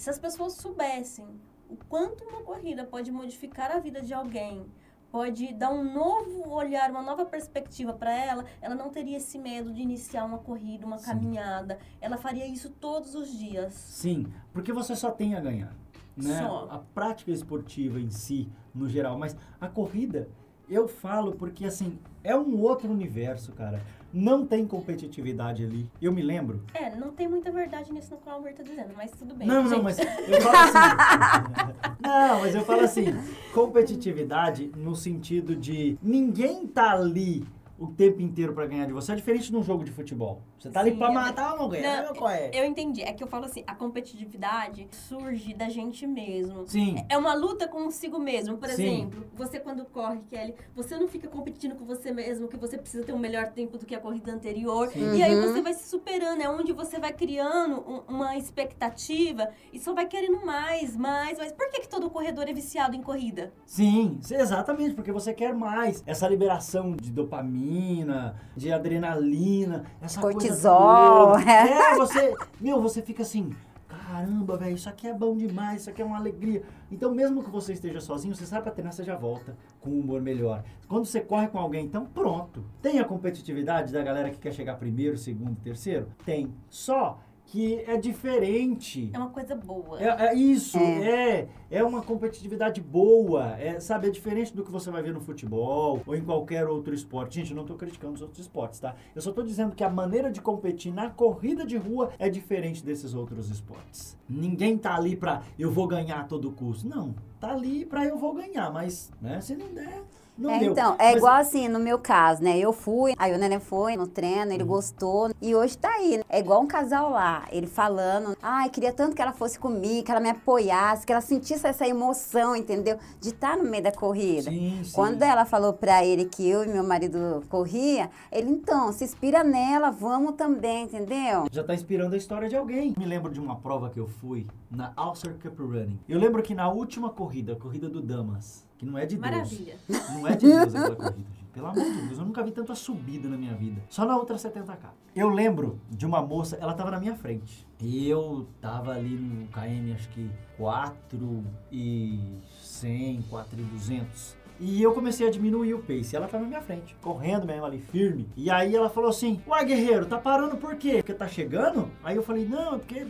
se 0.01 0.09
as 0.09 0.17
pessoas 0.17 0.53
soubessem 0.53 1.27
o 1.69 1.77
quanto 1.87 2.23
uma 2.23 2.41
corrida 2.41 2.83
pode 2.83 3.11
modificar 3.11 3.69
a 3.71 3.77
vida 3.77 4.01
de 4.01 4.11
alguém, 4.15 4.65
pode 5.11 5.53
dar 5.53 5.71
um 5.71 5.83
novo 5.93 6.49
olhar, 6.49 6.89
uma 6.89 7.03
nova 7.03 7.23
perspectiva 7.23 7.93
para 7.93 8.11
ela, 8.11 8.43
ela 8.59 8.73
não 8.73 8.89
teria 8.89 9.17
esse 9.17 9.37
medo 9.37 9.71
de 9.71 9.79
iniciar 9.79 10.25
uma 10.25 10.39
corrida, 10.39 10.87
uma 10.87 10.97
Sim. 10.97 11.05
caminhada. 11.05 11.77
Ela 12.01 12.17
faria 12.17 12.47
isso 12.47 12.71
todos 12.71 13.13
os 13.13 13.31
dias. 13.31 13.75
Sim, 13.75 14.33
porque 14.51 14.73
você 14.73 14.95
só 14.95 15.11
tem 15.11 15.35
a 15.35 15.39
ganhar. 15.39 15.71
Né? 16.17 16.39
Só. 16.39 16.67
A 16.71 16.79
prática 16.79 17.29
esportiva 17.29 17.99
em 17.99 18.09
si, 18.09 18.51
no 18.73 18.89
geral. 18.89 19.19
Mas 19.19 19.37
a 19.59 19.69
corrida, 19.69 20.27
eu 20.67 20.87
falo 20.87 21.33
porque, 21.33 21.63
assim, 21.63 21.99
é 22.23 22.35
um 22.35 22.59
outro 22.59 22.91
universo, 22.91 23.51
cara. 23.51 23.79
Não 24.13 24.45
tem 24.45 24.65
competitividade 24.65 25.63
ali. 25.63 25.89
Eu 26.01 26.11
me 26.11 26.21
lembro. 26.21 26.63
É, 26.73 26.95
não 26.95 27.11
tem 27.11 27.27
muita 27.27 27.51
verdade 27.51 27.91
nisso 27.93 28.11
no 28.11 28.17
que 28.17 28.27
o 28.27 28.31
Almir 28.31 28.53
tá 28.53 28.63
dizendo, 28.63 28.93
mas 28.95 29.11
tudo 29.11 29.35
bem. 29.35 29.47
Não, 29.47 29.63
não, 29.63 29.69
gente. 29.69 29.83
mas 29.83 29.97
eu 29.99 30.41
falo 30.41 30.57
assim. 30.57 31.95
não, 32.01 32.39
mas 32.39 32.55
eu 32.55 32.65
falo 32.65 32.81
assim, 32.81 33.05
competitividade 33.53 34.71
no 34.75 34.95
sentido 34.95 35.55
de 35.55 35.97
ninguém 36.01 36.67
tá 36.67 36.91
ali 36.91 37.45
o 37.79 37.87
tempo 37.87 38.21
inteiro 38.21 38.53
pra 38.53 38.67
ganhar 38.67 38.85
de 38.85 38.93
você. 38.93 39.11
É 39.11 39.15
diferente 39.15 39.49
de 39.49 39.57
um 39.57 39.63
jogo 39.63 39.83
de 39.83 39.91
futebol. 39.91 40.41
Você 40.61 40.69
tá 40.69 40.79
ali 40.81 40.91
Sim, 40.91 40.97
pra 40.99 41.07
é- 41.09 41.11
matar 41.11 41.53
ou 41.53 41.57
não 41.61 41.69
ganhar? 41.69 42.03
Não, 42.03 42.13
qual 42.13 42.29
é? 42.29 42.51
Eu 42.53 42.63
entendi. 42.65 43.01
É 43.01 43.11
que 43.13 43.23
eu 43.23 43.27
falo 43.27 43.45
assim, 43.45 43.63
a 43.65 43.73
competitividade 43.73 44.87
surge 44.91 45.55
da 45.55 45.67
gente 45.69 46.05
mesmo. 46.05 46.67
Sim. 46.67 47.03
É 47.09 47.17
uma 47.17 47.33
luta 47.33 47.67
consigo 47.67 48.19
mesmo. 48.19 48.57
Por 48.57 48.69
Sim. 48.69 48.83
exemplo, 48.83 49.25
você 49.33 49.59
quando 49.59 49.83
corre, 49.85 50.19
Kelly, 50.29 50.53
você 50.75 50.95
não 50.99 51.07
fica 51.07 51.27
competindo 51.27 51.73
com 51.75 51.83
você 51.83 52.11
mesmo, 52.11 52.47
que 52.47 52.57
você 52.57 52.77
precisa 52.77 53.03
ter 53.03 53.11
um 53.11 53.17
melhor 53.17 53.47
tempo 53.49 53.75
do 53.79 53.87
que 53.87 53.95
a 53.95 53.99
corrida 53.99 54.31
anterior. 54.31 54.89
Sim. 54.89 55.15
E 55.15 55.23
aí 55.23 55.33
Uhum. 55.35 55.51
você 55.51 55.61
vai 55.63 55.73
se 55.73 55.89
superando, 55.89 56.39
é 56.41 56.47
onde 56.47 56.71
você 56.73 56.99
vai 56.99 57.11
criando 57.11 57.79
um- 57.79 58.03
uma 58.07 58.37
expectativa 58.37 59.49
e 59.73 59.79
só 59.79 59.95
vai 59.95 60.05
querendo 60.05 60.45
mais, 60.45 60.95
mais, 60.95 61.39
mais. 61.39 61.51
Por 61.51 61.71
que, 61.71 61.81
que 61.81 61.89
todo 61.89 62.07
corredor 62.07 62.47
é 62.47 62.53
viciado 62.53 62.95
em 62.95 63.01
corrida? 63.01 63.51
Sim, 63.65 64.19
sim, 64.21 64.35
exatamente, 64.35 64.93
porque 64.93 65.11
você 65.11 65.33
quer 65.33 65.55
mais. 65.55 66.03
Essa 66.05 66.27
liberação 66.27 66.95
de 66.95 67.09
dopamina, 67.11 68.35
de 68.55 68.71
adrenalina, 68.71 69.85
essa 70.01 70.21
Cortisol, 70.21 70.39
coisa 70.49 70.50
toda. 70.51 71.41
é. 71.51 71.93
É, 71.93 71.95
você, 71.95 72.35
meu, 72.59 72.81
você 72.81 73.01
fica 73.01 73.23
assim, 73.23 73.51
caramba, 73.87 74.57
velho, 74.57 74.75
isso 74.75 74.89
aqui 74.89 75.07
é 75.07 75.13
bom 75.13 75.35
demais, 75.35 75.81
isso 75.81 75.89
aqui 75.89 76.01
é 76.01 76.05
uma 76.05 76.17
alegria. 76.17 76.63
Então, 76.91 77.13
mesmo 77.13 77.43
que 77.43 77.49
você 77.49 77.73
esteja 77.73 78.01
sozinho, 78.01 78.35
você 78.35 78.45
sai 78.45 78.61
pra 78.61 78.71
treinar, 78.71 78.93
você 78.93 79.03
já 79.03 79.15
volta 79.15 79.55
com 79.79 79.89
um 79.89 79.99
humor 79.99 80.21
melhor. 80.21 80.63
Quando 80.87 81.05
você 81.05 81.21
corre 81.21 81.47
com 81.47 81.57
alguém, 81.57 81.85
então 81.85 82.05
pronto. 82.05 82.63
Tem 82.81 82.99
a 82.99 83.05
competitividade 83.05 83.93
da 83.93 84.03
galera 84.03 84.29
que 84.29 84.37
quer 84.37 84.51
chegar 84.53 84.75
primeiro, 84.75 85.17
segundo, 85.17 85.55
terceiro? 85.61 86.07
Tem. 86.25 86.53
Só 86.69 87.19
que 87.51 87.83
é 87.85 87.97
diferente. 87.97 89.09
É 89.11 89.17
uma 89.17 89.29
coisa 89.29 89.53
boa. 89.53 90.01
É, 90.01 90.27
é 90.27 90.33
isso, 90.33 90.77
é. 90.77 91.49
é. 91.69 91.83
uma 91.83 92.01
competitividade 92.01 92.79
boa. 92.79 93.57
É, 93.59 93.77
sabe, 93.77 94.07
é 94.07 94.09
diferente 94.09 94.55
do 94.55 94.63
que 94.63 94.71
você 94.71 94.89
vai 94.89 95.03
ver 95.03 95.13
no 95.13 95.19
futebol 95.19 96.01
ou 96.05 96.15
em 96.15 96.23
qualquer 96.23 96.65
outro 96.65 96.95
esporte. 96.95 97.35
Gente, 97.35 97.51
eu 97.51 97.57
não 97.57 97.65
tô 97.65 97.75
criticando 97.75 98.13
os 98.13 98.21
outros 98.21 98.39
esportes, 98.39 98.79
tá? 98.79 98.95
Eu 99.13 99.21
só 99.21 99.33
tô 99.33 99.43
dizendo 99.43 99.75
que 99.75 99.83
a 99.83 99.89
maneira 99.89 100.31
de 100.31 100.39
competir 100.39 100.93
na 100.93 101.09
corrida 101.09 101.65
de 101.65 101.75
rua 101.75 102.11
é 102.17 102.29
diferente 102.29 102.85
desses 102.85 103.13
outros 103.13 103.49
esportes. 103.49 104.17
Ninguém 104.29 104.77
tá 104.77 104.95
ali 104.95 105.17
pra 105.17 105.41
eu 105.59 105.69
vou 105.69 105.87
ganhar 105.87 106.21
a 106.21 106.23
todo 106.23 106.53
custo. 106.53 106.87
Não, 106.87 107.13
tá 107.37 107.51
ali 107.51 107.85
pra 107.85 108.05
eu 108.05 108.17
vou 108.17 108.33
ganhar, 108.33 108.71
mas, 108.71 109.11
né, 109.21 109.41
se 109.41 109.57
não 109.57 109.73
der, 109.73 110.03
não 110.41 110.49
É, 110.51 110.59
deu. 110.59 110.71
então, 110.71 110.95
é 110.99 111.09
Mas- 111.09 111.15
igual 111.17 111.33
assim, 111.35 111.67
no 111.67 111.79
meu 111.79 111.97
caso, 111.99 112.43
né? 112.43 112.57
Eu 112.57 112.73
fui, 112.73 113.13
aí 113.17 113.33
o 113.33 113.37
neném 113.37 113.59
foi 113.59 113.95
no 113.95 114.07
treino, 114.07 114.47
Uhum. 114.47 114.51
ele 114.53 114.63
gostou. 114.63 115.29
E 115.41 115.55
hoje 115.55 115.77
tá 115.77 115.89
aí. 115.89 116.21
É 116.27 116.39
igual 116.39 116.61
um 116.61 116.67
casal 116.67 117.09
lá, 117.11 117.45
ele 117.51 117.67
falando, 117.67 118.35
ai, 118.41 118.69
queria 118.69 118.91
tanto 118.91 119.15
que 119.15 119.21
ela 119.21 119.31
fosse 119.33 119.59
comigo, 119.59 120.03
que 120.05 120.11
ela 120.11 120.19
me 120.19 120.29
apoiasse, 120.29 121.05
que 121.05 121.11
ela 121.11 121.21
sentisse 121.21 121.65
essa 121.67 121.87
emoção, 121.87 122.55
entendeu? 122.55 122.97
De 123.19 123.29
estar 123.29 123.55
no 123.57 123.63
meio 123.63 123.83
da 123.83 123.91
corrida. 123.91 124.49
Sim, 124.49 124.81
sim. 124.83 124.91
Quando 124.93 125.21
ela 125.23 125.45
falou 125.45 125.73
pra 125.73 126.03
ele 126.05 126.25
que 126.25 126.47
eu 126.49 126.63
e 126.63 126.67
meu 126.67 126.83
marido 126.83 127.43
corria, 127.49 128.09
ele, 128.31 128.49
então, 128.49 128.91
se 128.91 129.03
inspira 129.03 129.43
nela, 129.43 129.91
vamos 129.91 130.35
também, 130.35 130.83
entendeu? 130.85 131.45
Já 131.51 131.63
tá 131.63 131.73
inspirando 131.73 132.15
a 132.15 132.17
história 132.17 132.49
de 132.49 132.55
alguém. 132.55 132.93
Me 132.97 133.05
lembro 133.05 133.31
de 133.31 133.39
uma 133.39 133.55
prova 133.55 133.89
que 133.89 133.99
eu 133.99 134.07
fui 134.07 134.47
na 134.69 134.91
Ulster 134.97 135.35
Cup 135.41 135.59
Running. 135.59 135.99
Eu 136.07 136.17
lembro 136.19 136.41
que 136.41 136.55
na 136.55 136.69
última 136.71 137.09
corrida, 137.09 137.53
a 137.53 137.55
corrida 137.55 137.89
do 137.89 138.01
Damas, 138.01 138.65
que 138.81 138.85
não 138.87 138.97
é 138.97 139.05
de 139.05 139.15
Deus. 139.15 139.31
Maravilha. 139.31 139.75
Não 140.11 140.27
é 140.27 140.35
de 140.35 140.47
Deus 140.47 140.73
aquela 140.75 140.95
corrida, 140.95 141.13
gente. 141.13 141.51
Pelo 141.53 141.67
amor 141.67 141.83
de 141.83 142.01
Deus, 142.07 142.17
eu 142.17 142.25
nunca 142.25 142.41
vi 142.41 142.51
tanta 142.51 142.73
subida 142.73 143.29
na 143.29 143.37
minha 143.37 143.53
vida. 143.53 143.79
Só 143.87 144.05
na 144.05 144.17
outra 144.17 144.37
70k. 144.37 144.89
Eu 145.15 145.29
lembro 145.29 145.79
de 145.87 146.03
uma 146.03 146.19
moça, 146.19 146.57
ela 146.59 146.73
tava 146.73 146.89
na 146.89 146.99
minha 146.99 147.13
frente. 147.13 147.67
E 147.79 148.09
eu 148.09 148.47
tava 148.59 148.93
ali 148.93 149.15
no 149.15 149.45
KM, 149.49 149.93
acho 149.93 150.09
que 150.09 150.31
4 150.57 151.43
e 151.71 152.39
100, 152.59 153.21
4 153.29 153.59
e 153.59 153.63
200. 153.63 154.37
E 154.59 154.81
eu 154.81 154.93
comecei 154.93 155.27
a 155.27 155.29
diminuir 155.29 155.75
o 155.75 155.79
pace. 155.83 156.15
Ela 156.15 156.27
tava 156.27 156.43
na 156.43 156.49
minha 156.49 156.61
frente, 156.61 156.95
correndo 157.01 157.45
mesmo 157.45 157.65
ali, 157.65 157.79
firme. 157.79 158.27
E 158.35 158.49
aí 158.49 158.75
ela 158.75 158.89
falou 158.89 159.11
assim: 159.11 159.39
Uai, 159.47 159.63
guerreiro, 159.63 160.07
tá 160.07 160.17
parando 160.17 160.57
por 160.57 160.75
quê? 160.75 160.97
Porque 160.97 161.13
tá 161.13 161.27
chegando? 161.27 161.91
Aí 162.03 162.15
eu 162.15 162.23
falei: 162.23 162.47
Não, 162.47 162.75
é 162.75 162.79
porque 162.79 163.05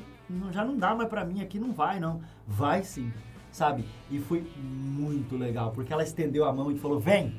já 0.51 0.65
não 0.65 0.75
dá 0.75 0.93
mais 0.93 1.07
pra 1.07 1.23
mim 1.23 1.41
aqui, 1.41 1.59
não 1.59 1.71
vai 1.71 1.97
não. 1.99 2.21
Vai 2.45 2.83
sim, 2.83 3.11
sabe? 3.51 3.85
E 4.09 4.19
foi 4.19 4.45
muito 4.57 5.37
legal, 5.37 5.71
porque 5.71 5.91
ela 5.91 6.03
estendeu 6.03 6.45
a 6.45 6.53
mão 6.53 6.71
e 6.71 6.77
falou: 6.77 6.99
Vem, 6.99 7.35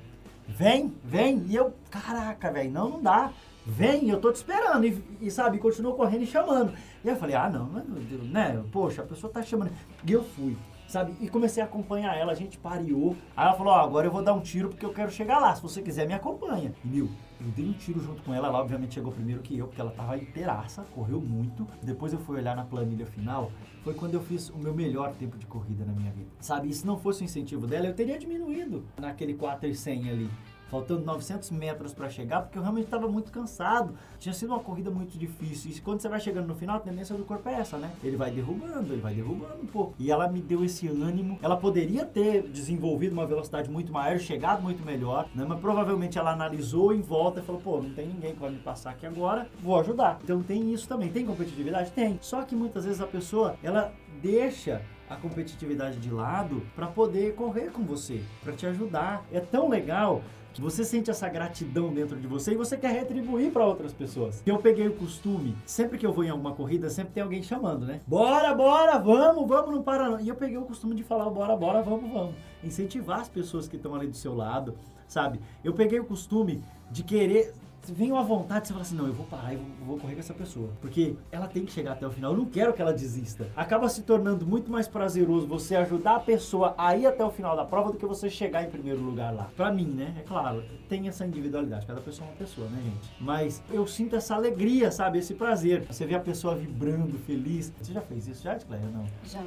vem, 0.47 0.95
vem. 1.05 1.45
E 1.49 1.57
eu, 1.57 1.73
caraca, 1.91 2.51
velho, 2.51 2.71
não, 2.71 2.89
não 2.91 3.03
dá. 3.03 3.33
Vem, 3.65 4.09
eu 4.09 4.21
tô 4.21 4.33
te 4.33 4.37
esperando. 4.37 4.85
E, 4.87 5.03
e, 5.21 5.31
sabe, 5.31 5.59
continuou 5.59 5.95
correndo 5.95 6.23
e 6.23 6.27
chamando. 6.27 6.73
E 7.05 7.09
eu 7.09 7.17
falei, 7.17 7.37
ah, 7.37 7.49
não, 7.49 7.67
né? 7.67 8.63
Poxa, 8.73 9.03
a 9.03 9.07
pessoa 9.07 9.33
tá 9.33 9.43
chamando. 9.43 9.71
E 10.05 10.13
eu 10.13 10.25
fui, 10.25 10.57
sabe? 10.89 11.15
E 11.21 11.29
comecei 11.29 11.63
a 11.63 11.67
acompanhar 11.67 12.17
ela, 12.17 12.33
a 12.33 12.35
gente 12.35 12.59
pareou. 12.59 13.17
Aí 13.37 13.47
ela 13.47 13.57
falou, 13.57 13.73
ó, 13.73 13.81
agora 13.81 14.07
eu 14.07 14.11
vou 14.11 14.23
dar 14.23 14.35
um 14.35 14.41
tiro 14.41 14.69
porque 14.69 14.85
eu 14.85 14.93
quero 14.93 15.13
chegar 15.13 15.39
lá. 15.39 15.55
Se 15.55 15.63
você 15.63 15.81
quiser, 15.81 16.09
me 16.09 16.15
acompanha. 16.15 16.75
E, 16.85 16.89
meu, 16.89 17.09
eu 17.45 17.53
dei 17.53 17.69
um 17.69 17.73
tiro 17.73 18.01
junto 18.01 18.23
com 18.23 18.33
ela. 18.33 18.49
Ela, 18.49 18.59
obviamente, 18.59 18.95
chegou 18.95 19.13
primeiro 19.13 19.43
que 19.43 19.57
eu, 19.57 19.67
porque 19.67 19.81
ela 19.81 19.91
tava 19.91 20.17
inteiraça, 20.17 20.83
correu 20.95 21.21
muito. 21.21 21.67
Depois 21.83 22.13
eu 22.13 22.19
fui 22.19 22.39
olhar 22.39 22.55
na 22.55 22.65
planilha 22.65 23.07
final. 23.07 23.51
Foi 23.83 23.95
quando 23.95 24.15
eu 24.15 24.21
fiz 24.23 24.49
o 24.51 24.59
meu 24.59 24.75
melhor 24.75 25.15
tempo 25.15 25.37
de 25.37 25.47
corrida 25.47 25.85
na 25.85 25.93
minha 25.93 26.13
vida. 26.13 26.31
Sabe? 26.41 26.69
E 26.69 26.75
se 26.75 26.87
não 26.87 26.97
fosse 26.97 27.23
o 27.23 27.25
incentivo 27.25 27.67
dela, 27.67 27.87
eu 27.87 27.95
teria 27.95 28.19
diminuído 28.19 28.85
naquele 28.99 29.35
4 29.35 29.69
e 29.69 29.75
100 29.75 30.11
ali 30.11 30.31
faltando 30.73 31.05
900 31.05 31.51
metros 31.51 31.93
para 31.93 32.09
chegar, 32.09 32.41
porque 32.41 32.57
eu 32.57 32.63
realmente 32.63 32.87
estava 32.87 33.07
muito 33.07 33.31
cansado. 33.31 33.95
Tinha 34.19 34.33
sido 34.33 34.55
uma 34.55 34.61
corrida 34.61 34.91
muito 34.91 35.19
difícil. 35.19 35.71
E 35.71 35.79
quando 35.83 36.01
você 36.01 36.09
vai 36.09 36.19
chegando 36.19 36.47
no 36.47 36.55
final, 36.55 36.77
a 36.77 36.81
tendência 36.81 37.15
do 37.15 37.27
corpo 37.27 37.47
é 37.47 37.61
essa, 37.61 37.77
né? 37.77 37.93
Ele 38.03 38.17
vai 38.17 38.31
derrubando, 38.31 38.91
ele 38.91 39.03
vai 39.03 39.13
derrubando 39.13 39.63
um 39.63 39.67
pouco. 39.67 39.95
E 39.99 40.11
ela 40.11 40.27
me 40.29 40.41
deu 40.41 40.65
esse 40.65 40.89
ânimo. 40.89 41.39
Ela 41.43 41.59
poderia 41.59 42.07
ter 42.07 42.49
desenvolvido 42.49 43.13
uma 43.13 43.27
velocidade 43.27 43.71
muito 43.71 43.93
maior, 43.93 44.19
chegado 44.19 44.63
muito 44.63 44.83
melhor, 44.83 45.29
né? 45.35 45.45
Mas 45.47 45.61
provavelmente 45.61 46.19
ela 46.19 46.33
analisou 46.33 46.95
em 46.95 47.03
volta 47.03 47.41
e 47.41 47.43
falou: 47.43 47.61
pô, 47.61 47.83
não 47.83 47.93
tem 47.93 48.09
ninguém 48.09 48.33
que 48.33 48.41
vai 48.41 48.51
me 48.51 48.59
passar 48.59 48.93
aqui 48.93 49.05
agora, 49.05 49.51
vou 49.63 49.79
ajudar. 49.79 50.21
Então 50.25 50.43
tem 50.43 50.73
isso 50.73 50.89
também. 50.89 51.11
Tem 51.11 51.27
competitividade? 51.27 51.91
Tem. 51.91 52.19
Só 52.23 52.45
que 52.45 52.57
muitas 52.57 52.87
vezes 52.87 53.03
a 53.03 53.07
pessoa, 53.07 53.57
ela 53.63 53.93
deixa 54.23 54.81
a 55.11 55.17
competitividade 55.17 55.99
de 55.99 56.11
lado 56.11 56.63
para 56.75 56.87
poder 56.87 57.35
correr 57.35 57.71
com 57.71 57.83
você, 57.83 58.23
para 58.43 58.55
te 58.55 58.67
ajudar. 58.67 59.23
É 59.31 59.41
tão 59.41 59.69
legal 59.69 60.23
você 60.61 60.85
sente 60.85 61.11
essa 61.11 61.29
gratidão 61.29 61.93
dentro 61.93 62.19
de 62.19 62.27
você 62.27 62.53
e 62.53 62.57
você 62.57 62.77
quer 62.77 62.93
retribuir 62.93 63.51
para 63.51 63.65
outras 63.65 63.93
pessoas. 63.93 64.43
Eu 64.45 64.59
peguei 64.59 64.87
o 64.89 64.95
costume, 64.95 65.57
sempre 65.65 65.99
que 65.99 66.07
eu 66.07 66.13
vou 66.13 66.25
em 66.25 66.31
alguma 66.31 66.55
corrida, 66.55 66.91
sempre 66.91 67.15
tem 67.15 67.23
alguém 67.23 67.43
chamando, 67.43 67.87
né? 67.87 68.01
Bora, 68.07 68.55
bora, 68.55 68.99
vamos, 68.99 69.49
vamos, 69.49 69.75
não 69.75 69.83
para 69.83 70.11
não. 70.11 70.21
E 70.21 70.29
eu 70.29 70.35
peguei 70.35 70.59
o 70.59 70.65
costume 70.65 70.95
de 70.95 71.03
falar, 71.03 71.31
bora, 71.31 71.57
bora, 71.57 71.83
vamos, 71.83 72.11
vamos. 72.13 72.35
Incentivar 72.63 73.21
as 73.21 73.29
pessoas 73.29 73.67
que 73.69 73.77
estão 73.77 73.95
ali 73.95 74.07
do 74.07 74.17
seu 74.17 74.35
lado, 74.35 74.77
sabe? 75.07 75.41
Eu 75.65 75.73
peguei 75.73 75.99
o 75.99 76.05
costume 76.05 76.63
de 76.91 77.03
querer 77.03 77.55
vem 77.89 78.13
uma 78.13 78.23
vontade, 78.23 78.67
você 78.67 78.73
fala 78.73 78.83
assim, 78.83 78.97
não, 78.97 79.07
eu 79.07 79.13
vou 79.13 79.27
parar 79.27 79.53
e 79.53 79.57
vou, 79.57 79.67
vou 79.87 79.99
correr 79.99 80.15
com 80.15 80.21
essa 80.21 80.35
pessoa. 80.35 80.71
Porque 80.81 81.17
ela 81.31 81.47
tem 81.47 81.65
que 81.65 81.73
chegar 81.73 81.93
até 81.93 82.07
o 82.07 82.11
final, 82.11 82.33
eu 82.33 82.39
não 82.39 82.45
quero 82.45 82.73
que 82.73 82.83
ela 82.83 82.93
desista. 82.93 83.49
Acaba 83.57 83.89
se 83.89 84.03
tornando 84.03 84.47
muito 84.47 84.71
mais 84.71 84.87
prazeroso 84.87 85.47
você 85.47 85.75
ajudar 85.77 86.17
a 86.17 86.21
pessoa 86.21 86.75
a 86.79 86.97
ir 86.97 87.07
até 87.07 87.25
o 87.25 87.31
final 87.31 87.57
da 87.57 87.65
prova 87.65 87.91
do 87.91 87.99
que 87.99 88.07
você 88.07 88.29
chegar 88.31 88.63
em 88.63 88.71
primeiro 88.71 89.01
lugar 89.01 89.35
lá. 89.35 89.51
Pra 89.57 89.73
mim, 89.73 89.87
né? 89.87 90.15
É 90.19 90.23
claro, 90.23 90.63
tem 90.89 91.09
essa 91.09 91.27
individualidade, 91.27 91.87
cada 91.87 92.01
pessoa 92.01 92.27
é 92.27 92.31
uma 92.31 92.37
pessoa, 92.37 92.69
né, 92.69 92.81
gente? 92.85 93.11
Mas 93.21 93.63
eu 93.71 93.87
sinto 93.87 94.17
essa 94.17 94.35
alegria, 94.35 94.91
sabe? 94.91 95.19
Esse 95.19 95.35
prazer. 95.35 95.85
Você 95.91 96.07
vê 96.07 96.15
a 96.15 96.21
pessoa 96.21 96.55
vibrando, 96.55 97.19
feliz. 97.21 97.73
Você 97.81 97.93
já 97.93 98.01
fez 98.01 98.29
isso 98.29 98.43
já, 98.43 98.57
Cleia? 98.57 98.83
Não? 98.93 99.05
Já. 99.25 99.41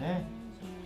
É? 0.00 0.22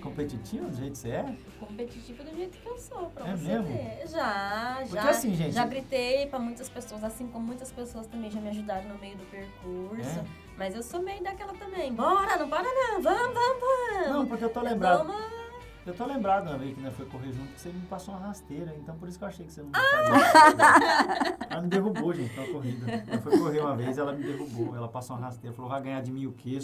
Competitivo 0.04 0.68
do 0.68 0.76
jeito 0.76 0.92
que 0.92 0.98
você 0.98 1.08
é? 1.08 1.36
Competitiva 1.58 2.22
do 2.24 2.36
jeito 2.36 2.58
que 2.58 2.66
eu 2.68 2.76
sou, 2.78 3.06
pra 3.10 3.26
É 3.28 3.36
você 3.36 3.44
mesmo? 3.48 3.66
ver. 3.66 4.06
Já, 4.06 4.76
Porque 4.80 4.94
já. 4.96 5.10
assim, 5.10 5.34
gente- 5.34 5.52
Já 5.52 5.66
gritei 5.66 6.26
pra 6.26 6.38
muitas 6.38 6.68
pessoas, 6.68 7.02
assim 7.02 7.26
como 7.28 7.46
muitas 7.46 7.72
pessoas 7.72 8.06
também 8.06 8.30
já 8.30 8.40
me 8.40 8.50
ajudaram 8.50 8.86
no 8.88 8.98
meio 8.98 9.16
do 9.16 9.24
percurso. 9.30 10.20
É? 10.20 10.24
Mas 10.58 10.74
eu 10.74 10.82
sou 10.82 11.02
meio 11.02 11.22
daquela 11.22 11.54
também. 11.54 11.92
Bora, 11.94 12.36
não 12.36 12.48
para 12.48 12.62
não, 12.62 13.02
vamos, 13.02 13.34
vamos, 13.34 13.60
vamos. 13.60 14.08
Não, 14.10 14.26
porque 14.26 14.44
eu 14.44 14.50
tô 14.50 14.60
lembrado. 14.60 15.06
Vamos. 15.06 15.34
Eu 15.86 15.92
tô 15.94 16.06
lembrado 16.06 16.46
uma 16.48 16.56
vez 16.56 16.74
que 16.74 16.80
nós 16.80 16.94
foi 16.94 17.04
correr 17.06 17.30
junto 17.32 17.52
que 17.52 17.60
você 17.60 17.68
me 17.68 17.84
passou 17.86 18.14
uma 18.14 18.26
rasteira, 18.28 18.74
então 18.78 18.96
por 18.96 19.06
isso 19.06 19.18
que 19.18 19.24
eu 19.24 19.28
achei 19.28 19.44
que 19.44 19.52
você 19.52 19.60
não 19.62 19.70
Ah! 19.74 21.46
ela 21.50 21.60
me 21.62 21.68
derrubou, 21.68 22.14
gente, 22.14 22.34
na 22.34 22.46
corrida. 22.46 23.04
Eu 23.06 23.20
fui 23.20 23.38
correr 23.38 23.60
uma 23.60 23.76
vez, 23.76 23.98
ela 23.98 24.12
me 24.12 24.22
derrubou. 24.24 24.74
Ela 24.74 24.88
passou 24.88 25.16
uma 25.16 25.26
rasteira, 25.26 25.54
falou, 25.54 25.70
vai 25.70 25.82
ganhar 25.82 26.00
de 26.00 26.10
mim 26.10 26.24
o 26.26 26.32
quê? 26.32 26.58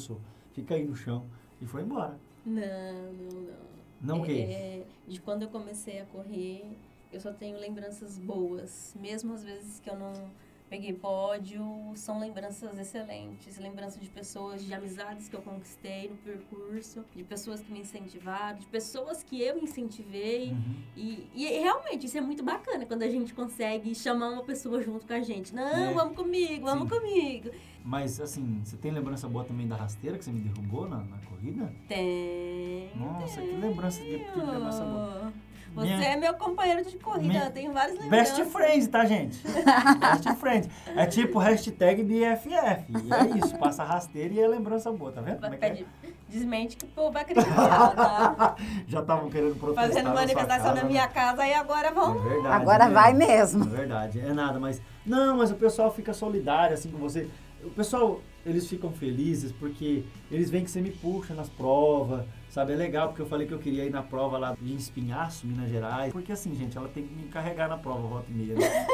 Fica 0.53 0.75
aí 0.75 0.87
no 0.87 0.95
chão. 0.95 1.27
E 1.61 1.67
foi 1.67 1.83
embora. 1.83 2.19
Não, 2.45 3.13
não, 3.13 3.41
não. 3.41 3.71
Não 4.01 4.21
o 4.23 4.25
quê? 4.25 4.47
É, 4.49 4.83
de 5.07 5.21
quando 5.21 5.43
eu 5.43 5.49
comecei 5.49 6.01
a 6.01 6.07
correr, 6.07 6.65
eu 7.13 7.21
só 7.21 7.33
tenho 7.33 7.59
lembranças 7.59 8.19
boas. 8.19 8.95
Mesmo 8.99 9.35
às 9.35 9.45
vezes 9.45 9.81
que 9.81 9.91
eu 9.91 9.97
não, 9.97 10.13
peguei 10.71 10.93
pódio, 10.93 11.61
são 11.97 12.21
lembranças 12.21 12.79
excelentes, 12.79 13.59
lembranças 13.59 14.01
de 14.01 14.09
pessoas, 14.09 14.65
de 14.65 14.73
amizades 14.73 15.29
que 15.29 15.35
eu 15.35 15.43
conquistei 15.43 16.09
no 16.09 16.17
percurso, 16.19 17.05
de 17.15 17.25
pessoas 17.25 17.61
que 17.61 17.73
me 17.73 17.81
incentivaram, 17.81 18.57
de 18.57 18.67
pessoas 18.67 19.21
que 19.25 19.43
eu 19.43 19.59
incentivei. 19.59 20.51
Uhum. 20.53 20.77
E, 20.97 21.29
e 21.35 21.45
realmente 21.59 22.07
isso 22.07 22.17
é 22.17 22.21
muito 22.21 22.45
bacana 22.45 22.87
quando 22.87 23.03
a 23.03 23.09
gente 23.11 23.35
consegue 23.35 23.93
chamar 23.97 24.31
uma 24.31 24.45
pessoa 24.45 24.81
junto 24.81 25.05
com 25.05 25.13
a 25.13 25.21
gente. 25.21 25.53
Não, 25.53 25.91
É. 25.91 25.93
vamos 25.93 26.15
comigo, 26.17 26.65
vamos 26.65 26.89
Sim. 26.89 27.01
comigo. 27.01 27.51
Mas 27.85 28.21
assim, 28.21 28.61
você 28.65 28.77
tem 28.77 28.93
lembrança 28.93 29.27
boa 29.27 29.43
também 29.45 29.67
da 29.67 29.75
rasteira 29.75 30.17
que 30.17 30.25
você 30.25 30.31
me 30.31 30.41
derrubou 30.41 30.89
na, 30.89 30.99
na 30.99 31.17
corrida? 31.29 31.73
Tem. 31.89 32.91
Nossa, 32.95 33.41
que 33.41 33.57
lembrança 33.57 34.01
de 34.05 34.19
que 34.19 34.39
lembrança 34.39 34.85
boa. 34.85 35.33
Você 35.75 35.87
Minha- 35.87 36.05
é 36.09 36.17
meu 36.17 36.35
companheiro 36.35 36.85
de 36.85 36.97
corrida, 36.99 37.29
Minha- 37.29 37.45
eu 37.45 37.51
tenho 37.53 37.73
várias 37.73 37.99
lembranças. 37.99 38.39
Best 38.39 38.51
friend, 38.53 38.89
tá, 38.89 39.05
gente? 39.05 39.39
Best 40.01 40.35
friend. 40.41 40.69
É 40.97 41.07
tipo 41.07 41.39
hashtag 41.39 42.03
BFF. 42.03 42.87
E 42.91 43.13
é 43.15 43.39
isso, 43.39 43.57
passa 43.57 43.85
rasteira 43.85 44.35
e 44.35 44.41
é 44.41 44.49
lembrança 44.49 44.91
boa, 44.91 45.13
tá 45.13 45.21
vendo? 45.21 45.41
Como 45.41 45.55
é 45.55 45.57
que 45.57 45.65
é? 45.65 45.85
Desmente 46.29 46.77
que 46.77 46.85
o 46.85 46.89
povo 46.89 47.13
vai 47.13 47.23
acreditar, 47.23 47.91
tá? 47.95 48.57
Já 48.87 49.01
estavam 49.01 49.31
querendo 49.31 49.57
protestar 49.59 49.89
Fazendo 49.89 50.05
na 50.09 50.15
manifestação 50.15 50.57
casa, 50.67 50.75
na 50.75 50.83
né? 50.83 50.89
minha 50.89 51.09
casa 51.09 51.47
e 51.47 51.55
agora 51.55 51.89
É 51.89 51.93
vão. 51.93 52.19
verdade. 52.21 52.55
Agora 52.63 52.87
né? 52.87 52.95
vai 52.95 53.13
mesmo. 53.15 53.65
É 53.65 53.69
verdade, 53.69 54.21
é 54.21 54.33
nada, 54.33 54.59
mas. 54.61 54.81
Não, 55.07 55.37
mas 55.39 55.51
o 55.51 55.55
pessoal 55.57 55.93
fica 55.93 56.13
solidário 56.13 56.75
assim 56.75 56.91
com 56.91 56.99
você. 56.99 57.29
O 57.65 57.71
pessoal, 57.71 58.21
eles 58.47 58.67
ficam 58.69 58.93
felizes 58.93 59.51
porque 59.53 60.05
eles 60.31 60.51
veem 60.51 60.65
que 60.65 60.71
você 60.71 60.81
me 60.81 60.91
puxa 60.91 61.35
nas 61.35 61.49
provas, 61.49 62.25
sabe? 62.51 62.73
É 62.73 62.77
legal 62.77 63.09
porque 63.09 63.23
eu 63.23 63.27
falei 63.27 63.47
que 63.47 63.55
eu 63.55 63.59
queria 63.59 63.85
ir 63.85 63.91
na 63.91 64.03
prova 64.03 64.37
lá 64.37 64.55
de 64.61 64.75
Espinhaço, 64.75 65.47
Minas 65.47 65.71
Gerais. 65.71 66.13
Porque 66.13 66.33
assim, 66.33 66.55
gente, 66.55 66.77
ela 66.77 66.89
tem 66.89 67.07
que 67.07 67.15
me 67.15 67.29
carregar 67.29 67.69
na 67.69 67.79
prova, 67.79 68.07
volta 68.07 68.31
e 68.31 68.35
meia. 68.35 68.55
Né? 68.55 68.87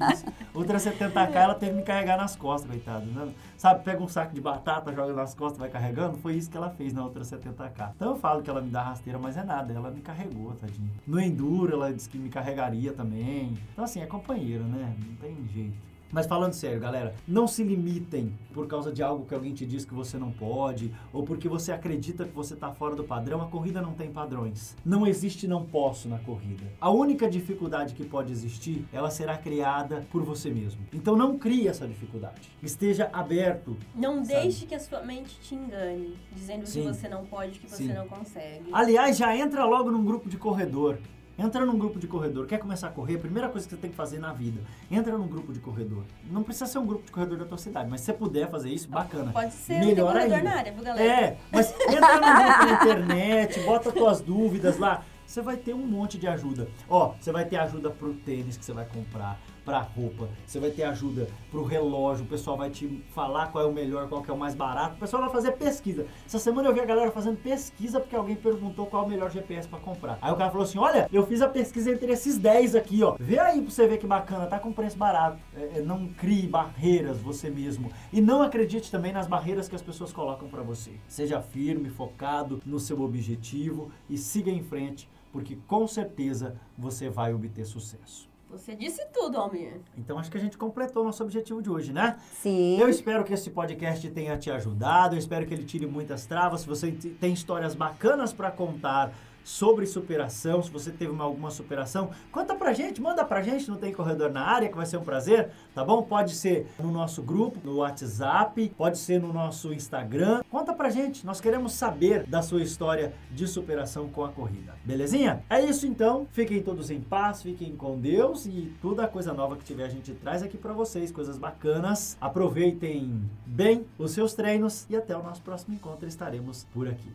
Difícil. 0.00 0.32
Outra 0.54 0.78
70k, 0.78 1.34
ela 1.34 1.54
teve 1.54 1.72
que 1.72 1.78
me 1.78 1.82
carregar 1.84 2.16
nas 2.16 2.34
costas, 2.34 2.68
coitado. 2.70 3.06
Né? 3.06 3.32
Sabe, 3.56 3.84
pega 3.84 4.02
um 4.02 4.08
saco 4.08 4.34
de 4.34 4.40
batata, 4.40 4.92
joga 4.92 5.12
nas 5.12 5.34
costas, 5.34 5.58
vai 5.58 5.68
carregando. 5.68 6.16
Foi 6.18 6.34
isso 6.34 6.50
que 6.50 6.56
ela 6.56 6.70
fez 6.70 6.92
na 6.92 7.04
outra 7.04 7.22
70k. 7.22 7.92
Então 7.94 8.10
eu 8.10 8.16
falo 8.16 8.42
que 8.42 8.50
ela 8.50 8.62
me 8.62 8.70
dá 8.70 8.82
rasteira, 8.82 9.18
mas 9.18 9.36
é 9.36 9.44
nada, 9.44 9.72
ela 9.72 9.90
me 9.90 10.00
carregou, 10.00 10.52
tadinha. 10.52 10.90
No 11.06 11.20
Enduro, 11.20 11.74
ela 11.74 11.92
disse 11.92 12.08
que 12.08 12.18
me 12.18 12.30
carregaria 12.30 12.92
também. 12.92 13.58
Então 13.72 13.84
assim, 13.84 14.00
é 14.00 14.06
companheira, 14.06 14.64
né? 14.64 14.96
Não 14.98 15.14
tem 15.16 15.36
jeito. 15.52 15.89
Mas 16.12 16.26
falando 16.26 16.52
sério, 16.54 16.80
galera, 16.80 17.14
não 17.26 17.46
se 17.46 17.62
limitem 17.62 18.32
por 18.52 18.66
causa 18.66 18.92
de 18.92 19.02
algo 19.02 19.24
que 19.26 19.34
alguém 19.34 19.54
te 19.54 19.64
diz 19.64 19.84
que 19.84 19.94
você 19.94 20.18
não 20.18 20.32
pode, 20.32 20.92
ou 21.12 21.22
porque 21.22 21.48
você 21.48 21.70
acredita 21.70 22.24
que 22.24 22.34
você 22.34 22.54
está 22.54 22.72
fora 22.72 22.96
do 22.96 23.04
padrão. 23.04 23.40
A 23.40 23.46
corrida 23.46 23.80
não 23.80 23.94
tem 23.94 24.10
padrões. 24.10 24.76
Não 24.84 25.06
existe 25.06 25.46
não 25.46 25.64
posso 25.64 26.08
na 26.08 26.18
corrida. 26.18 26.64
A 26.80 26.90
única 26.90 27.30
dificuldade 27.30 27.94
que 27.94 28.04
pode 28.04 28.32
existir, 28.32 28.84
ela 28.92 29.10
será 29.10 29.38
criada 29.38 30.04
por 30.10 30.22
você 30.24 30.50
mesmo. 30.50 30.80
Então 30.92 31.16
não 31.16 31.38
crie 31.38 31.68
essa 31.68 31.86
dificuldade. 31.86 32.50
Esteja 32.60 33.08
aberto. 33.12 33.76
Não 33.94 34.24
Sabe? 34.24 34.42
deixe 34.42 34.66
que 34.66 34.74
a 34.74 34.80
sua 34.80 35.02
mente 35.02 35.38
te 35.40 35.54
engane, 35.54 36.18
dizendo 36.32 36.66
Sim. 36.66 36.82
que 36.82 36.88
você 36.88 37.08
não 37.08 37.24
pode, 37.24 37.58
que 37.58 37.70
você 37.70 37.84
Sim. 37.84 37.92
não 37.92 38.08
consegue. 38.08 38.68
Aliás, 38.72 39.16
já 39.16 39.36
entra 39.36 39.64
logo 39.64 39.90
num 39.90 40.04
grupo 40.04 40.28
de 40.28 40.36
corredor. 40.36 40.98
Entra 41.38 41.64
num 41.64 41.78
grupo 41.78 41.98
de 41.98 42.06
corredor. 42.06 42.46
Quer 42.46 42.58
começar 42.58 42.88
a 42.88 42.90
correr? 42.90 43.16
A 43.16 43.18
primeira 43.18 43.48
coisa 43.48 43.66
que 43.66 43.74
você 43.74 43.80
tem 43.80 43.90
que 43.90 43.96
fazer 43.96 44.18
na 44.18 44.32
vida. 44.32 44.60
Entra 44.90 45.16
num 45.16 45.26
grupo 45.26 45.52
de 45.52 45.60
corredor. 45.60 46.04
Não 46.30 46.42
precisa 46.42 46.66
ser 46.66 46.78
um 46.78 46.86
grupo 46.86 47.04
de 47.06 47.12
corredor 47.12 47.38
da 47.38 47.44
tua 47.46 47.58
cidade, 47.58 47.88
mas 47.88 48.00
se 48.00 48.06
você 48.06 48.12
puder 48.12 48.50
fazer 48.50 48.70
isso, 48.70 48.88
bacana. 48.88 49.32
Pode 49.32 49.52
ser 49.52 49.78
Melhor 49.80 50.10
um 50.10 50.12
corredor 50.12 50.36
ainda. 50.36 50.50
na 50.50 50.56
área, 50.56 50.72
viu, 50.72 50.84
galera? 50.84 51.08
É, 51.10 51.38
mas 51.50 51.72
entra 51.88 52.14
no 52.16 52.20
grupo 52.20 52.64
na 52.66 52.72
internet, 52.72 53.60
bota 53.60 53.90
tuas 53.92 54.20
dúvidas 54.20 54.78
lá. 54.78 55.02
Você 55.26 55.40
vai 55.40 55.56
ter 55.56 55.72
um 55.72 55.86
monte 55.86 56.18
de 56.18 56.26
ajuda. 56.26 56.68
Ó, 56.88 57.14
você 57.18 57.30
vai 57.30 57.44
ter 57.44 57.56
ajuda 57.56 57.88
pro 57.88 58.12
tênis 58.14 58.56
que 58.56 58.64
você 58.64 58.72
vai 58.72 58.84
comprar, 58.84 59.38
pra 59.70 59.80
roupa. 59.82 60.28
Você 60.44 60.58
vai 60.58 60.70
ter 60.70 60.82
ajuda 60.82 61.28
pro 61.48 61.62
relógio. 61.62 62.24
O 62.24 62.28
pessoal 62.28 62.56
vai 62.56 62.70
te 62.70 63.02
falar 63.14 63.52
qual 63.52 63.64
é 63.64 63.66
o 63.68 63.72
melhor, 63.72 64.08
qual 64.08 64.24
é 64.26 64.32
o 64.32 64.36
mais 64.36 64.52
barato. 64.52 64.96
O 64.96 64.98
pessoal 64.98 65.22
vai 65.22 65.30
fazer 65.30 65.52
pesquisa. 65.52 66.06
Essa 66.26 66.40
semana 66.40 66.68
eu 66.68 66.74
vi 66.74 66.80
a 66.80 66.84
galera 66.84 67.12
fazendo 67.12 67.36
pesquisa 67.36 68.00
porque 68.00 68.16
alguém 68.16 68.34
perguntou 68.34 68.86
qual 68.86 69.04
é 69.04 69.06
o 69.06 69.08
melhor 69.08 69.30
GPS 69.30 69.68
pra 69.68 69.78
comprar. 69.78 70.18
Aí 70.20 70.32
o 70.32 70.36
cara 70.36 70.50
falou 70.50 70.64
assim: 70.64 70.78
Olha, 70.78 71.08
eu 71.12 71.24
fiz 71.24 71.40
a 71.40 71.48
pesquisa 71.48 71.92
entre 71.92 72.10
esses 72.12 72.36
10 72.36 72.74
aqui, 72.74 73.02
ó. 73.04 73.14
Vê 73.20 73.38
aí 73.38 73.62
pra 73.62 73.70
você 73.70 73.86
ver 73.86 73.98
que 73.98 74.06
bacana, 74.08 74.46
tá 74.46 74.58
com 74.58 74.72
preço 74.72 74.98
barato. 74.98 75.38
É, 75.54 75.78
é, 75.78 75.82
não 75.82 76.08
crie 76.08 76.48
barreiras 76.48 77.18
você 77.18 77.48
mesmo. 77.48 77.92
E 78.12 78.20
não 78.20 78.42
acredite 78.42 78.90
também 78.90 79.12
nas 79.12 79.28
barreiras 79.28 79.68
que 79.68 79.76
as 79.76 79.82
pessoas 79.82 80.12
colocam 80.12 80.48
pra 80.48 80.62
você. 80.62 80.92
Seja 81.06 81.40
firme, 81.40 81.90
focado 81.90 82.60
no 82.66 82.80
seu 82.80 83.00
objetivo 83.00 83.92
e 84.08 84.18
siga 84.18 84.50
em 84.50 84.64
frente, 84.64 85.08
porque 85.32 85.56
com 85.68 85.86
certeza 85.86 86.56
você 86.76 87.08
vai 87.08 87.32
obter 87.32 87.64
sucesso. 87.64 88.29
Você 88.50 88.74
disse 88.74 89.04
tudo, 89.12 89.38
Almir. 89.38 89.80
Então 89.96 90.18
acho 90.18 90.30
que 90.30 90.36
a 90.36 90.40
gente 90.40 90.58
completou 90.58 91.04
nosso 91.04 91.22
objetivo 91.22 91.62
de 91.62 91.70
hoje, 91.70 91.92
né? 91.92 92.18
Sim. 92.32 92.80
Eu 92.80 92.88
espero 92.88 93.22
que 93.22 93.32
esse 93.32 93.50
podcast 93.50 94.08
tenha 94.10 94.36
te 94.36 94.50
ajudado, 94.50 95.14
eu 95.14 95.18
espero 95.18 95.46
que 95.46 95.54
ele 95.54 95.64
tire 95.64 95.86
muitas 95.86 96.26
travas. 96.26 96.62
Se 96.62 96.66
você 96.66 96.90
tem 96.92 97.32
histórias 97.32 97.74
bacanas 97.74 98.32
para 98.32 98.50
contar 98.50 99.12
sobre 99.44 99.86
superação, 99.86 100.62
se 100.62 100.70
você 100.70 100.90
teve 100.90 101.10
uma- 101.10 101.24
alguma 101.24 101.50
superação, 101.50 102.10
conta 102.30 102.54
pra 102.54 102.72
gente, 102.72 103.00
manda 103.00 103.24
pra 103.24 103.42
gente, 103.42 103.68
não 103.68 103.76
tem 103.76 103.92
corredor 103.92 104.30
na 104.30 104.42
área, 104.42 104.68
que 104.68 104.76
vai 104.76 104.86
ser 104.86 104.96
um 104.96 105.02
prazer, 105.04 105.50
tá 105.74 105.84
bom? 105.84 106.02
Pode 106.02 106.34
ser 106.34 106.66
no 106.78 106.90
nosso 106.90 107.22
grupo, 107.22 107.58
no 107.64 107.76
WhatsApp, 107.78 108.72
pode 108.76 108.98
ser 108.98 109.20
no 109.20 109.32
nosso 109.32 109.72
Instagram. 109.72 110.42
Conta 110.50 110.72
pra 110.72 110.90
gente, 110.90 111.24
nós 111.26 111.40
queremos 111.40 111.72
saber 111.72 112.24
da 112.26 112.42
sua 112.42 112.62
história 112.62 113.12
de 113.30 113.46
superação 113.46 114.08
com 114.08 114.24
a 114.24 114.28
corrida. 114.28 114.74
Belezinha? 114.84 115.42
É 115.48 115.60
isso 115.60 115.86
então. 115.86 116.26
Fiquem 116.32 116.62
todos 116.62 116.90
em 116.90 117.00
paz, 117.00 117.42
fiquem 117.42 117.74
com 117.76 117.98
Deus 117.98 118.46
e 118.46 118.72
toda 118.80 119.06
coisa 119.08 119.32
nova 119.32 119.56
que 119.56 119.64
tiver 119.64 119.84
a 119.84 119.88
gente 119.88 120.12
traz 120.12 120.42
aqui 120.42 120.56
pra 120.58 120.72
vocês, 120.72 121.10
coisas 121.10 121.38
bacanas. 121.38 122.16
Aproveitem 122.20 123.22
bem 123.46 123.84
os 123.98 124.12
seus 124.12 124.34
treinos 124.34 124.86
e 124.88 124.96
até 124.96 125.16
o 125.16 125.22
nosso 125.22 125.42
próximo 125.42 125.74
encontro 125.74 126.06
estaremos 126.08 126.64
por 126.72 126.88
aqui. 126.88 127.10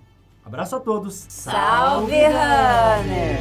Abraço 0.46 0.76
a 0.76 0.80
todos. 0.80 1.26
Salve, 1.28 2.14
Runner! 2.14 3.40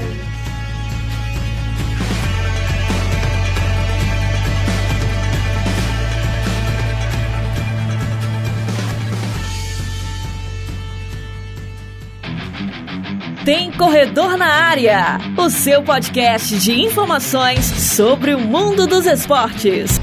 Tem 13.44 13.70
Corredor 13.72 14.38
na 14.38 14.46
Área, 14.46 15.18
o 15.36 15.50
seu 15.50 15.82
podcast 15.82 16.58
de 16.58 16.80
informações 16.80 17.66
sobre 17.66 18.34
o 18.34 18.40
mundo 18.40 18.86
dos 18.86 19.04
esportes. 19.04 20.00